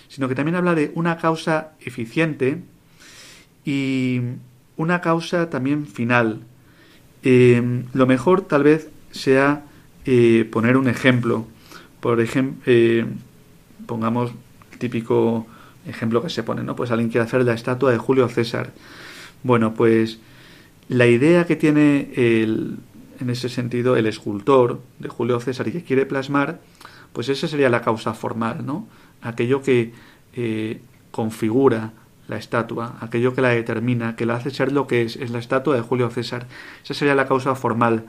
sino 0.10 0.28
que 0.28 0.36
también 0.36 0.56
habla 0.56 0.76
de 0.76 0.92
una 0.94 1.18
causa 1.18 1.72
eficiente 1.80 2.64
y 3.64 4.22
una 4.76 5.00
causa 5.00 5.50
también 5.50 5.88
final, 5.88 6.42
eh, 7.28 7.84
lo 7.94 8.06
mejor 8.06 8.42
tal 8.42 8.62
vez 8.62 8.88
sea 9.12 9.66
eh, 10.06 10.48
poner 10.52 10.78
un 10.78 10.88
ejemplo. 10.88 11.48
Por 12.00 12.22
ejemplo, 12.22 12.62
eh, 12.68 13.06
pongamos 13.88 14.32
el 14.72 14.78
típico 14.78 15.48
ejemplo 15.88 16.22
que 16.22 16.30
se 16.30 16.44
pone, 16.44 16.64
¿no? 16.64 16.76
Pues 16.76 16.92
alguien 16.92 17.10
quiere 17.10 17.26
hacer 17.26 17.44
la 17.44 17.54
estatua 17.54 17.92
de 17.92 17.98
Julio 17.98 18.30
César. 18.30 18.74
Bueno, 19.42 19.74
pues 19.74 20.20
la 20.88 21.08
idea 21.08 21.48
que 21.48 21.56
tiene 21.56 22.12
el, 22.16 22.78
en 23.20 23.30
ese 23.32 23.50
sentido 23.50 23.98
el 23.98 24.06
escultor 24.06 24.82
de 25.00 25.10
Julio 25.10 25.40
César 25.40 25.68
y 25.68 25.72
que 25.72 25.84
quiere 25.84 26.06
plasmar, 26.06 26.62
pues 27.12 27.28
esa 27.30 27.48
sería 27.48 27.72
la 27.72 27.82
causa 27.82 28.14
formal, 28.14 28.64
¿no? 28.68 28.88
Aquello 29.24 29.64
que 29.64 29.94
configura 31.10 31.92
la 32.28 32.38
estatua, 32.38 32.98
aquello 33.02 33.34
que 33.34 33.42
la 33.42 33.50
determina, 33.50 34.16
que 34.16 34.26
la 34.26 34.36
hace 34.36 34.50
ser 34.50 34.72
lo 34.72 34.88
que 34.88 35.04
es, 35.04 35.16
es 35.16 35.32
la 35.32 35.40
estatua 35.40 35.76
de 35.76 35.82
Julio 35.82 36.10
César. 36.10 36.48
Esa 36.84 36.94
sería 36.94 37.16
la 37.16 37.28
causa 37.28 37.56
formal. 37.56 38.06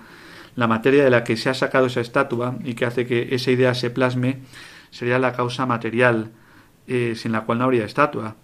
La 0.54 0.66
materia 0.66 1.04
de 1.04 1.10
la 1.10 1.22
que 1.22 1.36
se 1.36 1.50
ha 1.50 1.54
sacado 1.54 1.86
esa 1.86 2.00
estatua 2.00 2.56
y 2.64 2.74
que 2.74 2.86
hace 2.86 3.06
que 3.06 3.34
esa 3.34 3.50
idea 3.50 3.74
se 3.74 3.90
plasme 3.90 4.38
sería 4.90 5.18
la 5.18 5.34
causa 5.34 5.66
material, 5.66 6.30
eh, 6.86 7.14
sin 7.16 7.32
la 7.32 7.42
cual 7.42 7.58
no 7.58 7.64
habría 7.64 7.84
estatua. 7.84 8.36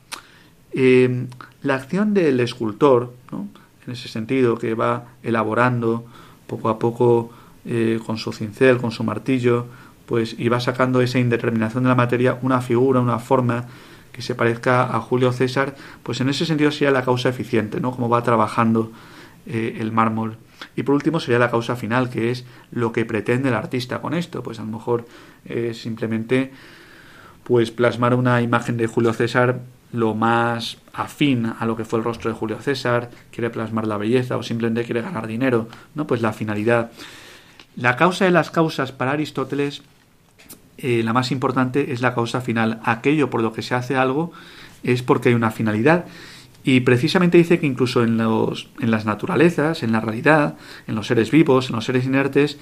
Eh, 0.72 1.26
la 1.62 1.74
acción 1.74 2.12
del 2.12 2.40
escultor, 2.40 3.14
¿no? 3.30 3.48
en 3.86 3.92
ese 3.92 4.08
sentido, 4.08 4.58
que 4.58 4.74
va 4.74 5.06
elaborando 5.22 6.04
poco 6.46 6.68
a 6.68 6.78
poco 6.78 7.30
eh, 7.64 7.98
con 8.04 8.18
su 8.18 8.32
cincel, 8.32 8.78
con 8.78 8.90
su 8.90 9.04
martillo, 9.04 9.66
pues 10.06 10.34
y 10.38 10.48
va 10.48 10.60
sacando 10.60 11.00
esa 11.00 11.18
indeterminación 11.18 11.84
de 11.84 11.88
la 11.88 11.94
materia, 11.94 12.38
una 12.42 12.60
figura, 12.60 13.00
una 13.00 13.18
forma 13.18 13.66
que 14.12 14.22
se 14.22 14.34
parezca 14.34 14.94
a 14.94 15.00
Julio 15.00 15.32
César, 15.32 15.74
pues 16.02 16.20
en 16.20 16.28
ese 16.28 16.46
sentido 16.46 16.70
sería 16.70 16.90
la 16.90 17.04
causa 17.04 17.30
eficiente, 17.30 17.80
¿no? 17.80 17.92
Como 17.92 18.08
va 18.08 18.22
trabajando 18.22 18.92
eh, 19.46 19.78
el 19.80 19.90
mármol. 19.92 20.36
Y 20.76 20.84
por 20.84 20.94
último 20.94 21.18
sería 21.18 21.38
la 21.38 21.50
causa 21.50 21.76
final, 21.76 22.10
que 22.10 22.30
es 22.30 22.44
lo 22.70 22.92
que 22.92 23.04
pretende 23.04 23.48
el 23.48 23.54
artista 23.54 24.00
con 24.00 24.14
esto. 24.14 24.42
Pues 24.42 24.58
a 24.58 24.62
lo 24.62 24.68
mejor 24.68 25.06
es 25.44 25.80
simplemente 25.80 26.52
pues 27.42 27.70
plasmar 27.70 28.14
una 28.14 28.40
imagen 28.40 28.76
de 28.76 28.86
Julio 28.86 29.12
César 29.12 29.60
lo 29.92 30.14
más 30.14 30.78
afín 30.92 31.52
a 31.58 31.66
lo 31.66 31.76
que 31.76 31.84
fue 31.84 31.98
el 31.98 32.04
rostro 32.04 32.30
de 32.30 32.36
Julio 32.36 32.58
César, 32.60 33.10
quiere 33.30 33.50
plasmar 33.50 33.86
la 33.86 33.98
belleza 33.98 34.36
o 34.36 34.42
simplemente 34.42 34.84
quiere 34.84 35.02
ganar 35.02 35.26
dinero, 35.26 35.68
¿no? 35.94 36.06
Pues 36.06 36.22
la 36.22 36.32
finalidad. 36.32 36.90
La 37.76 37.96
causa 37.96 38.24
de 38.24 38.30
las 38.30 38.50
causas 38.50 38.92
para 38.92 39.12
Aristóteles, 39.12 39.82
eh, 40.78 41.02
la 41.04 41.12
más 41.12 41.30
importante 41.30 41.92
es 41.92 42.00
la 42.00 42.14
causa 42.14 42.40
final. 42.40 42.80
Aquello 42.84 43.30
por 43.30 43.42
lo 43.42 43.52
que 43.52 43.62
se 43.62 43.74
hace 43.74 43.96
algo 43.96 44.32
es 44.82 45.02
porque 45.02 45.28
hay 45.30 45.34
una 45.34 45.50
finalidad. 45.50 46.06
Y 46.64 46.80
precisamente 46.80 47.38
dice 47.38 47.58
que 47.58 47.66
incluso 47.66 48.04
en, 48.04 48.16
los, 48.18 48.68
en 48.80 48.90
las 48.90 49.04
naturalezas, 49.04 49.82
en 49.82 49.92
la 49.92 50.00
realidad, 50.00 50.56
en 50.86 50.94
los 50.94 51.08
seres 51.08 51.30
vivos, 51.30 51.68
en 51.68 51.76
los 51.76 51.84
seres 51.84 52.04
inertes, 52.04 52.58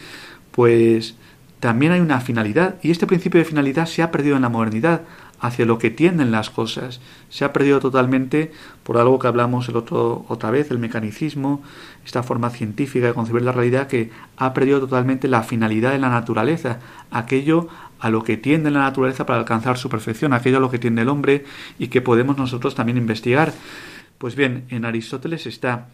pues 0.52 1.14
también 1.60 1.92
hay 1.92 2.00
una 2.00 2.20
finalidad. 2.20 2.76
Y 2.82 2.90
este 2.90 3.06
principio 3.06 3.38
de 3.38 3.44
finalidad 3.44 3.86
se 3.86 4.02
ha 4.02 4.10
perdido 4.10 4.36
en 4.36 4.42
la 4.42 4.48
modernidad 4.48 5.02
hacia 5.40 5.64
lo 5.66 5.78
que 5.78 5.90
tienden 5.90 6.30
las 6.30 6.50
cosas. 6.50 7.00
Se 7.28 7.44
ha 7.44 7.52
perdido 7.52 7.80
totalmente 7.80 8.52
por 8.82 8.98
algo 8.98 9.18
que 9.18 9.26
hablamos 9.26 9.68
el 9.68 9.76
otro, 9.76 10.24
otra 10.28 10.50
vez, 10.50 10.70
el 10.70 10.78
mecanicismo, 10.78 11.62
esta 12.04 12.22
forma 12.22 12.50
científica 12.50 13.06
de 13.06 13.14
concebir 13.14 13.42
la 13.42 13.52
realidad 13.52 13.86
que 13.86 14.10
ha 14.36 14.52
perdido 14.54 14.80
totalmente 14.80 15.28
la 15.28 15.42
finalidad 15.42 15.92
de 15.92 15.98
la 15.98 16.10
naturaleza, 16.10 16.80
aquello 17.10 17.68
a 18.00 18.10
lo 18.10 18.24
que 18.24 18.36
tiende 18.36 18.70
la 18.70 18.80
naturaleza 18.80 19.26
para 19.26 19.38
alcanzar 19.38 19.78
su 19.78 19.88
perfección, 19.88 20.32
aquello 20.32 20.56
a 20.56 20.60
lo 20.60 20.70
que 20.70 20.78
tiende 20.78 21.02
el 21.02 21.08
hombre 21.08 21.44
y 21.78 21.88
que 21.88 22.00
podemos 22.00 22.36
nosotros 22.38 22.74
también 22.74 22.98
investigar. 22.98 23.52
Pues 24.18 24.34
bien, 24.34 24.64
en 24.70 24.84
Aristóteles 24.84 25.46
está 25.46 25.88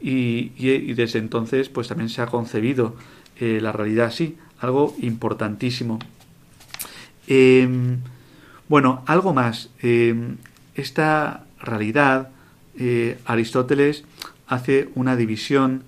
y, 0.00 0.92
desde 0.94 1.18
entonces 1.18 1.68
pues 1.68 1.88
también 1.88 2.08
se 2.08 2.22
ha 2.22 2.26
concebido 2.26 2.96
eh, 3.38 3.58
la 3.60 3.72
realidad 3.72 4.06
así, 4.06 4.36
algo 4.60 4.94
importantísimo. 5.00 5.98
Em, 7.26 7.98
bueno, 8.68 9.02
algo 9.06 9.34
más. 9.34 9.70
Em, 9.82 10.36
esta 10.74 11.44
realidad, 11.60 12.30
eh, 12.78 13.18
Aristóteles 13.24 14.04
hace 14.46 14.90
una 14.94 15.16
división 15.16 15.82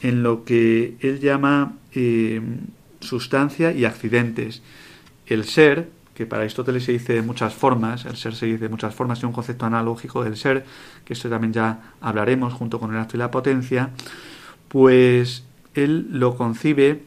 en 0.00 0.22
lo 0.22 0.44
que 0.44 0.96
él 1.00 1.20
llama 1.20 1.74
em, 1.94 2.60
sustancia 3.00 3.72
y 3.72 3.84
accidentes. 3.84 4.62
El 5.26 5.44
ser, 5.44 5.90
que 6.14 6.26
para 6.26 6.42
Aristóteles 6.42 6.84
se 6.84 6.92
dice 6.92 7.14
de 7.14 7.22
muchas 7.22 7.54
formas, 7.54 8.04
el 8.04 8.16
ser 8.16 8.34
se 8.34 8.46
dice 8.46 8.64
de 8.64 8.68
muchas 8.68 8.94
formas, 8.94 9.18
es 9.18 9.24
un 9.24 9.32
concepto 9.32 9.66
analógico 9.66 10.22
del 10.24 10.36
ser, 10.36 10.64
que 11.04 11.12
esto 11.14 11.28
también 11.28 11.52
ya 11.52 11.94
hablaremos 12.00 12.52
junto 12.52 12.78
con 12.78 12.92
el 12.94 13.00
acto 13.00 13.16
y 13.16 13.18
la 13.18 13.30
potencia, 13.30 13.90
pues 14.68 15.44
él 15.74 16.08
lo 16.10 16.36
concibe 16.36 17.04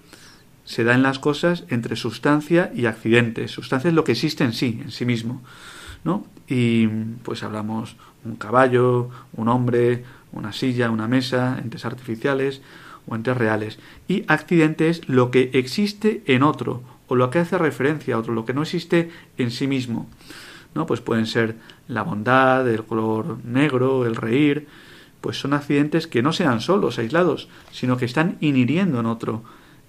se 0.65 0.83
da 0.83 0.95
en 0.95 1.03
las 1.03 1.19
cosas 1.19 1.63
entre 1.69 1.95
sustancia 1.95 2.71
y 2.75 2.87
accidentes. 2.87 3.51
Sustancia 3.51 3.87
es 3.87 3.93
lo 3.93 4.03
que 4.03 4.13
existe 4.13 4.43
en 4.43 4.53
sí, 4.53 4.81
en 4.83 4.91
sí 4.91 5.05
mismo. 5.05 5.41
¿no? 6.03 6.25
Y 6.47 6.87
pues 7.23 7.43
hablamos 7.43 7.95
un 8.23 8.35
caballo, 8.35 9.09
un 9.33 9.47
hombre, 9.47 10.03
una 10.31 10.53
silla, 10.53 10.89
una 10.89 11.07
mesa, 11.07 11.59
entes 11.61 11.85
artificiales 11.85 12.61
o 13.07 13.15
entes 13.15 13.37
reales. 13.37 13.79
Y 14.07 14.23
accidente 14.27 14.89
es 14.89 15.07
lo 15.07 15.31
que 15.31 15.51
existe 15.53 16.23
en 16.25 16.43
otro, 16.43 16.83
o 17.07 17.15
lo 17.15 17.29
que 17.29 17.39
hace 17.39 17.57
referencia 17.57 18.15
a 18.15 18.19
otro, 18.19 18.33
lo 18.33 18.45
que 18.45 18.53
no 18.53 18.63
existe 18.63 19.09
en 19.37 19.51
sí 19.51 19.67
mismo. 19.67 20.07
¿no? 20.73 20.85
Pues 20.85 21.01
pueden 21.01 21.25
ser 21.25 21.55
la 21.87 22.03
bondad, 22.03 22.67
el 22.69 22.83
color 22.83 23.37
negro, 23.43 24.05
el 24.05 24.15
reír, 24.15 24.67
pues 25.21 25.39
son 25.39 25.53
accidentes 25.53 26.05
que 26.05 26.21
no 26.21 26.33
sean 26.33 26.61
solos, 26.61 26.99
aislados, 26.99 27.47
sino 27.71 27.97
que 27.97 28.05
están 28.05 28.37
inhiriendo 28.41 28.99
en 28.99 29.07
otro, 29.07 29.43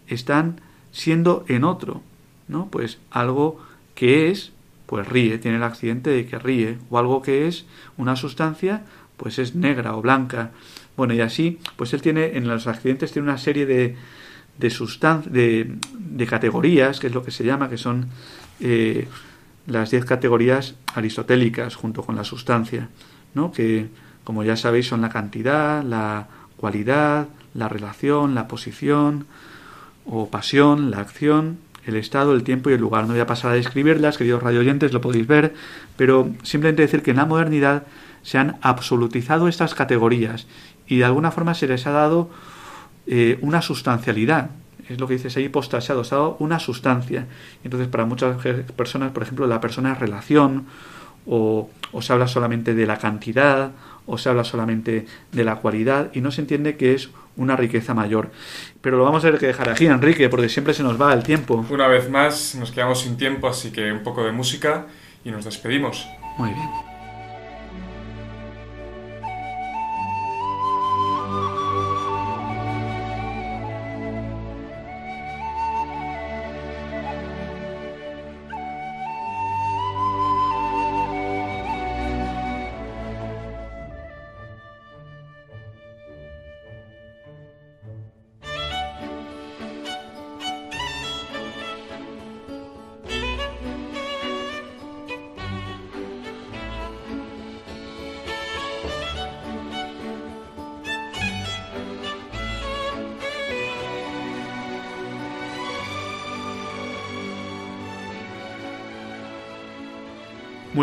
están 0.06 0.60
siendo 0.92 1.44
en 1.48 1.64
otro, 1.64 2.02
¿no? 2.48 2.68
Pues 2.70 2.98
algo 3.10 3.60
que 3.94 4.30
es, 4.30 4.52
pues 4.86 5.06
ríe, 5.06 5.36
tiene 5.36 5.58
el 5.58 5.62
accidente 5.62 6.08
de 6.08 6.24
que 6.24 6.38
ríe, 6.38 6.78
o 6.88 6.98
algo 6.98 7.20
que 7.20 7.48
es 7.48 7.66
una 7.98 8.16
sustancia, 8.16 8.84
pues 9.16 9.38
es 9.38 9.54
negra 9.54 9.96
o 9.96 10.00
blanca. 10.00 10.52
Bueno, 10.96 11.12
y 11.12 11.20
así, 11.20 11.58
pues 11.76 11.92
él 11.92 12.00
tiene, 12.00 12.38
en 12.38 12.48
los 12.48 12.66
accidentes 12.66 13.12
tiene 13.12 13.28
una 13.28 13.38
serie 13.38 13.66
de, 13.66 13.96
de, 14.58 15.76
de, 15.92 16.26
categorías, 16.26 17.00
que 17.00 17.08
es 17.08 17.14
lo 17.14 17.22
que 17.22 17.30
se 17.30 17.44
llama, 17.44 17.68
que 17.68 17.78
son 17.78 18.08
eh, 18.60 19.08
las 19.66 19.90
diez 19.90 20.04
categorías 20.04 20.74
aristotélicas 20.94 21.74
junto 21.74 22.02
con 22.02 22.16
la 22.16 22.24
sustancia, 22.24 22.88
¿no? 23.34 23.52
Que, 23.52 23.88
como 24.24 24.42
ya 24.44 24.56
sabéis, 24.56 24.88
son 24.88 25.02
la 25.02 25.10
cantidad, 25.10 25.82
la 25.82 26.28
cualidad, 26.56 27.28
la 27.54 27.68
relación, 27.68 28.34
la 28.34 28.48
posición, 28.48 29.26
o 30.06 30.28
pasión, 30.30 30.90
la 30.90 31.00
acción, 31.00 31.58
el 31.84 31.96
estado, 31.96 32.34
el 32.34 32.42
tiempo 32.42 32.70
y 32.70 32.74
el 32.74 32.80
lugar. 32.80 33.04
No 33.04 33.12
voy 33.12 33.20
a 33.20 33.26
pasar 33.26 33.52
a 33.52 33.54
describirlas, 33.54 34.18
queridos 34.18 34.42
radioyentes, 34.42 34.92
lo 34.92 35.00
podéis 35.00 35.26
ver, 35.26 35.54
pero 35.96 36.30
simplemente 36.42 36.82
decir 36.82 37.02
que 37.02 37.10
en 37.10 37.18
la 37.18 37.26
modernidad 37.26 37.84
se 38.22 38.38
han 38.38 38.56
absolutizado 38.60 39.48
estas 39.48 39.74
categorías 39.74 40.46
y 40.86 40.98
de 40.98 41.04
alguna 41.04 41.30
forma 41.30 41.54
se 41.54 41.68
les 41.68 41.86
ha 41.86 41.92
dado 41.92 42.30
eh, 43.06 43.38
una 43.42 43.62
sustancialidad. 43.62 44.50
Es 44.88 45.00
lo 45.00 45.08
que 45.08 45.14
dices 45.14 45.36
ahí, 45.36 45.48
postaseado, 45.48 46.04
se 46.04 46.14
ha 46.14 46.18
dado 46.18 46.36
una 46.38 46.58
sustancia. 46.60 47.26
Entonces, 47.64 47.88
para 47.88 48.04
muchas 48.04 48.36
personas, 48.76 49.10
por 49.12 49.22
ejemplo, 49.24 49.46
la 49.46 49.60
persona 49.60 49.92
es 49.92 49.98
relación, 49.98 50.66
o, 51.26 51.68
o 51.90 52.02
se 52.02 52.12
habla 52.12 52.28
solamente 52.28 52.74
de 52.74 52.86
la 52.86 52.98
cantidad, 52.98 53.72
o 54.06 54.16
se 54.16 54.28
habla 54.28 54.44
solamente 54.44 55.06
de 55.32 55.44
la 55.44 55.56
cualidad, 55.56 56.10
y 56.14 56.20
no 56.20 56.30
se 56.30 56.40
entiende 56.42 56.76
que 56.76 56.94
es 56.94 57.10
una 57.36 57.56
riqueza 57.56 57.94
mayor. 57.94 58.30
Pero 58.80 58.96
lo 58.96 59.04
vamos 59.04 59.24
a 59.24 59.28
tener 59.28 59.40
que 59.40 59.46
dejar 59.46 59.68
aquí, 59.68 59.86
Enrique, 59.86 60.28
porque 60.28 60.48
siempre 60.48 60.74
se 60.74 60.82
nos 60.82 61.00
va 61.00 61.12
el 61.12 61.22
tiempo. 61.22 61.66
Una 61.68 61.88
vez 61.88 62.08
más, 62.08 62.54
nos 62.54 62.70
quedamos 62.70 63.00
sin 63.00 63.16
tiempo, 63.16 63.48
así 63.48 63.70
que 63.70 63.92
un 63.92 64.02
poco 64.02 64.24
de 64.24 64.32
música 64.32 64.86
y 65.24 65.30
nos 65.30 65.44
despedimos. 65.44 66.06
Muy 66.38 66.50
bien. 66.50 66.85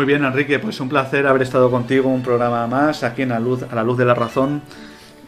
Muy 0.04 0.12
bien, 0.12 0.24
Enrique, 0.26 0.58
pues 0.58 0.78
un 0.80 0.90
placer 0.90 1.26
haber 1.26 1.40
estado 1.40 1.70
contigo 1.70 2.10
un 2.10 2.22
programa 2.22 2.66
más 2.66 3.02
aquí 3.04 3.22
en 3.22 3.30
la 3.30 3.40
luz, 3.40 3.62
a 3.62 3.74
la 3.74 3.82
luz 3.82 3.96
de 3.96 4.04
la 4.04 4.12
razón. 4.12 4.60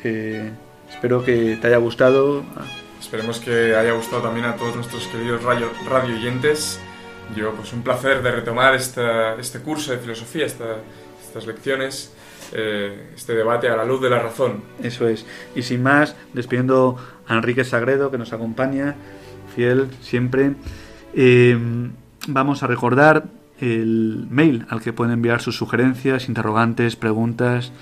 Eh, 0.04 0.50
espero 0.86 1.24
que 1.24 1.56
te 1.56 1.68
haya 1.68 1.78
gustado. 1.78 2.44
Esperemos 3.00 3.40
que 3.40 3.74
haya 3.74 3.92
gustado 3.92 4.20
también 4.20 4.44
a 4.44 4.54
todos 4.56 4.76
nuestros 4.76 5.06
queridos 5.06 5.42
radio, 5.42 5.70
radio 5.88 6.14
oyentes. 6.14 6.78
Yo, 7.34 7.54
pues 7.54 7.72
un 7.72 7.80
placer 7.80 8.22
de 8.22 8.30
retomar 8.30 8.74
este 8.74 9.60
curso 9.60 9.92
de 9.92 9.98
filosofía, 9.98 10.44
estas 10.44 11.46
lecciones, 11.46 12.14
eh, 12.52 13.12
este 13.16 13.34
debate 13.34 13.70
a 13.70 13.76
la 13.76 13.84
luz 13.86 14.02
de 14.02 14.10
la 14.10 14.18
razón. 14.18 14.62
Eso 14.82 15.08
es. 15.08 15.24
Y 15.54 15.62
sin 15.62 15.82
más, 15.82 16.16
despidiendo 16.34 16.98
a 17.26 17.32
Enrique 17.32 17.64
Sagredo, 17.64 18.10
que 18.10 18.18
nos 18.18 18.34
acompaña, 18.34 18.94
fiel 19.54 19.88
siempre. 20.02 20.52
Eh, 21.14 21.56
vamos 22.28 22.62
a 22.62 22.66
recordar 22.66 23.24
el 23.60 24.26
mail 24.30 24.66
al 24.68 24.80
que 24.80 24.92
pueden 24.92 25.14
enviar 25.14 25.40
sus 25.40 25.56
sugerencias, 25.56 26.28
interrogantes, 26.28 26.96
preguntas, 26.96 27.72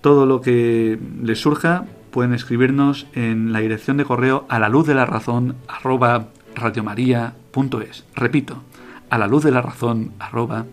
todo 0.00 0.26
lo 0.26 0.40
que 0.40 0.98
les 1.22 1.40
surja, 1.40 1.86
pueden 2.10 2.32
escribirnos 2.32 3.06
en 3.14 3.52
la 3.52 3.60
dirección 3.60 3.96
de 3.96 4.04
correo 4.04 4.46
a 4.48 4.58
la 4.58 4.68
luz 4.68 4.86
de 4.86 4.94
la 4.94 5.04
razón 5.04 5.56
arroba 5.68 6.28
radiomaria.es. 6.54 8.04
Repito, 8.14 8.62
a 9.10 9.18
la 9.18 9.26
luz 9.26 9.44
de 9.44 9.50
la 9.50 9.62
razón 9.62 10.12
arroba 10.18 10.66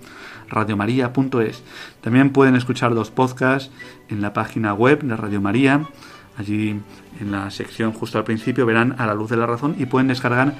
radiomaria.es. 0.49 1.63
También 2.01 2.29
pueden 2.29 2.55
escuchar 2.55 2.91
los 2.91 3.11
podcasts 3.11 3.71
en 4.09 4.21
la 4.21 4.33
página 4.33 4.73
web 4.73 5.01
de 5.01 5.17
Radio 5.17 5.41
María. 5.41 5.87
Allí 6.37 6.79
en 7.19 7.31
la 7.31 7.51
sección 7.51 7.91
justo 7.91 8.17
al 8.17 8.23
principio 8.23 8.65
verán 8.65 8.95
a 8.97 9.05
la 9.05 9.13
luz 9.13 9.29
de 9.29 9.37
la 9.37 9.45
razón 9.45 9.75
y 9.77 9.85
pueden 9.85 10.07
descargar 10.07 10.53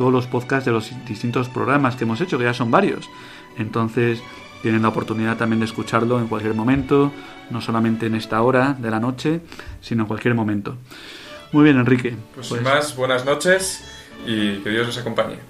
todos 0.00 0.14
los 0.14 0.26
podcasts 0.26 0.64
de 0.64 0.72
los 0.72 0.90
distintos 1.06 1.50
programas 1.50 1.94
que 1.94 2.04
hemos 2.04 2.22
hecho, 2.22 2.38
que 2.38 2.44
ya 2.44 2.54
son 2.54 2.70
varios. 2.70 3.10
Entonces, 3.58 4.22
tienen 4.62 4.80
la 4.80 4.88
oportunidad 4.88 5.36
también 5.36 5.60
de 5.60 5.66
escucharlo 5.66 6.18
en 6.18 6.26
cualquier 6.26 6.54
momento, 6.54 7.12
no 7.50 7.60
solamente 7.60 8.06
en 8.06 8.14
esta 8.14 8.40
hora 8.40 8.74
de 8.78 8.90
la 8.90 8.98
noche, 8.98 9.42
sino 9.82 10.04
en 10.04 10.08
cualquier 10.08 10.34
momento. 10.34 10.78
Muy 11.52 11.64
bien, 11.64 11.76
Enrique. 11.76 12.16
Pues, 12.34 12.46
sin 12.46 12.62
pues 12.62 12.74
más, 12.74 12.96
buenas 12.96 13.26
noches 13.26 13.84
y 14.26 14.60
que 14.60 14.70
Dios 14.70 14.88
os 14.88 14.96
acompañe. 14.96 15.49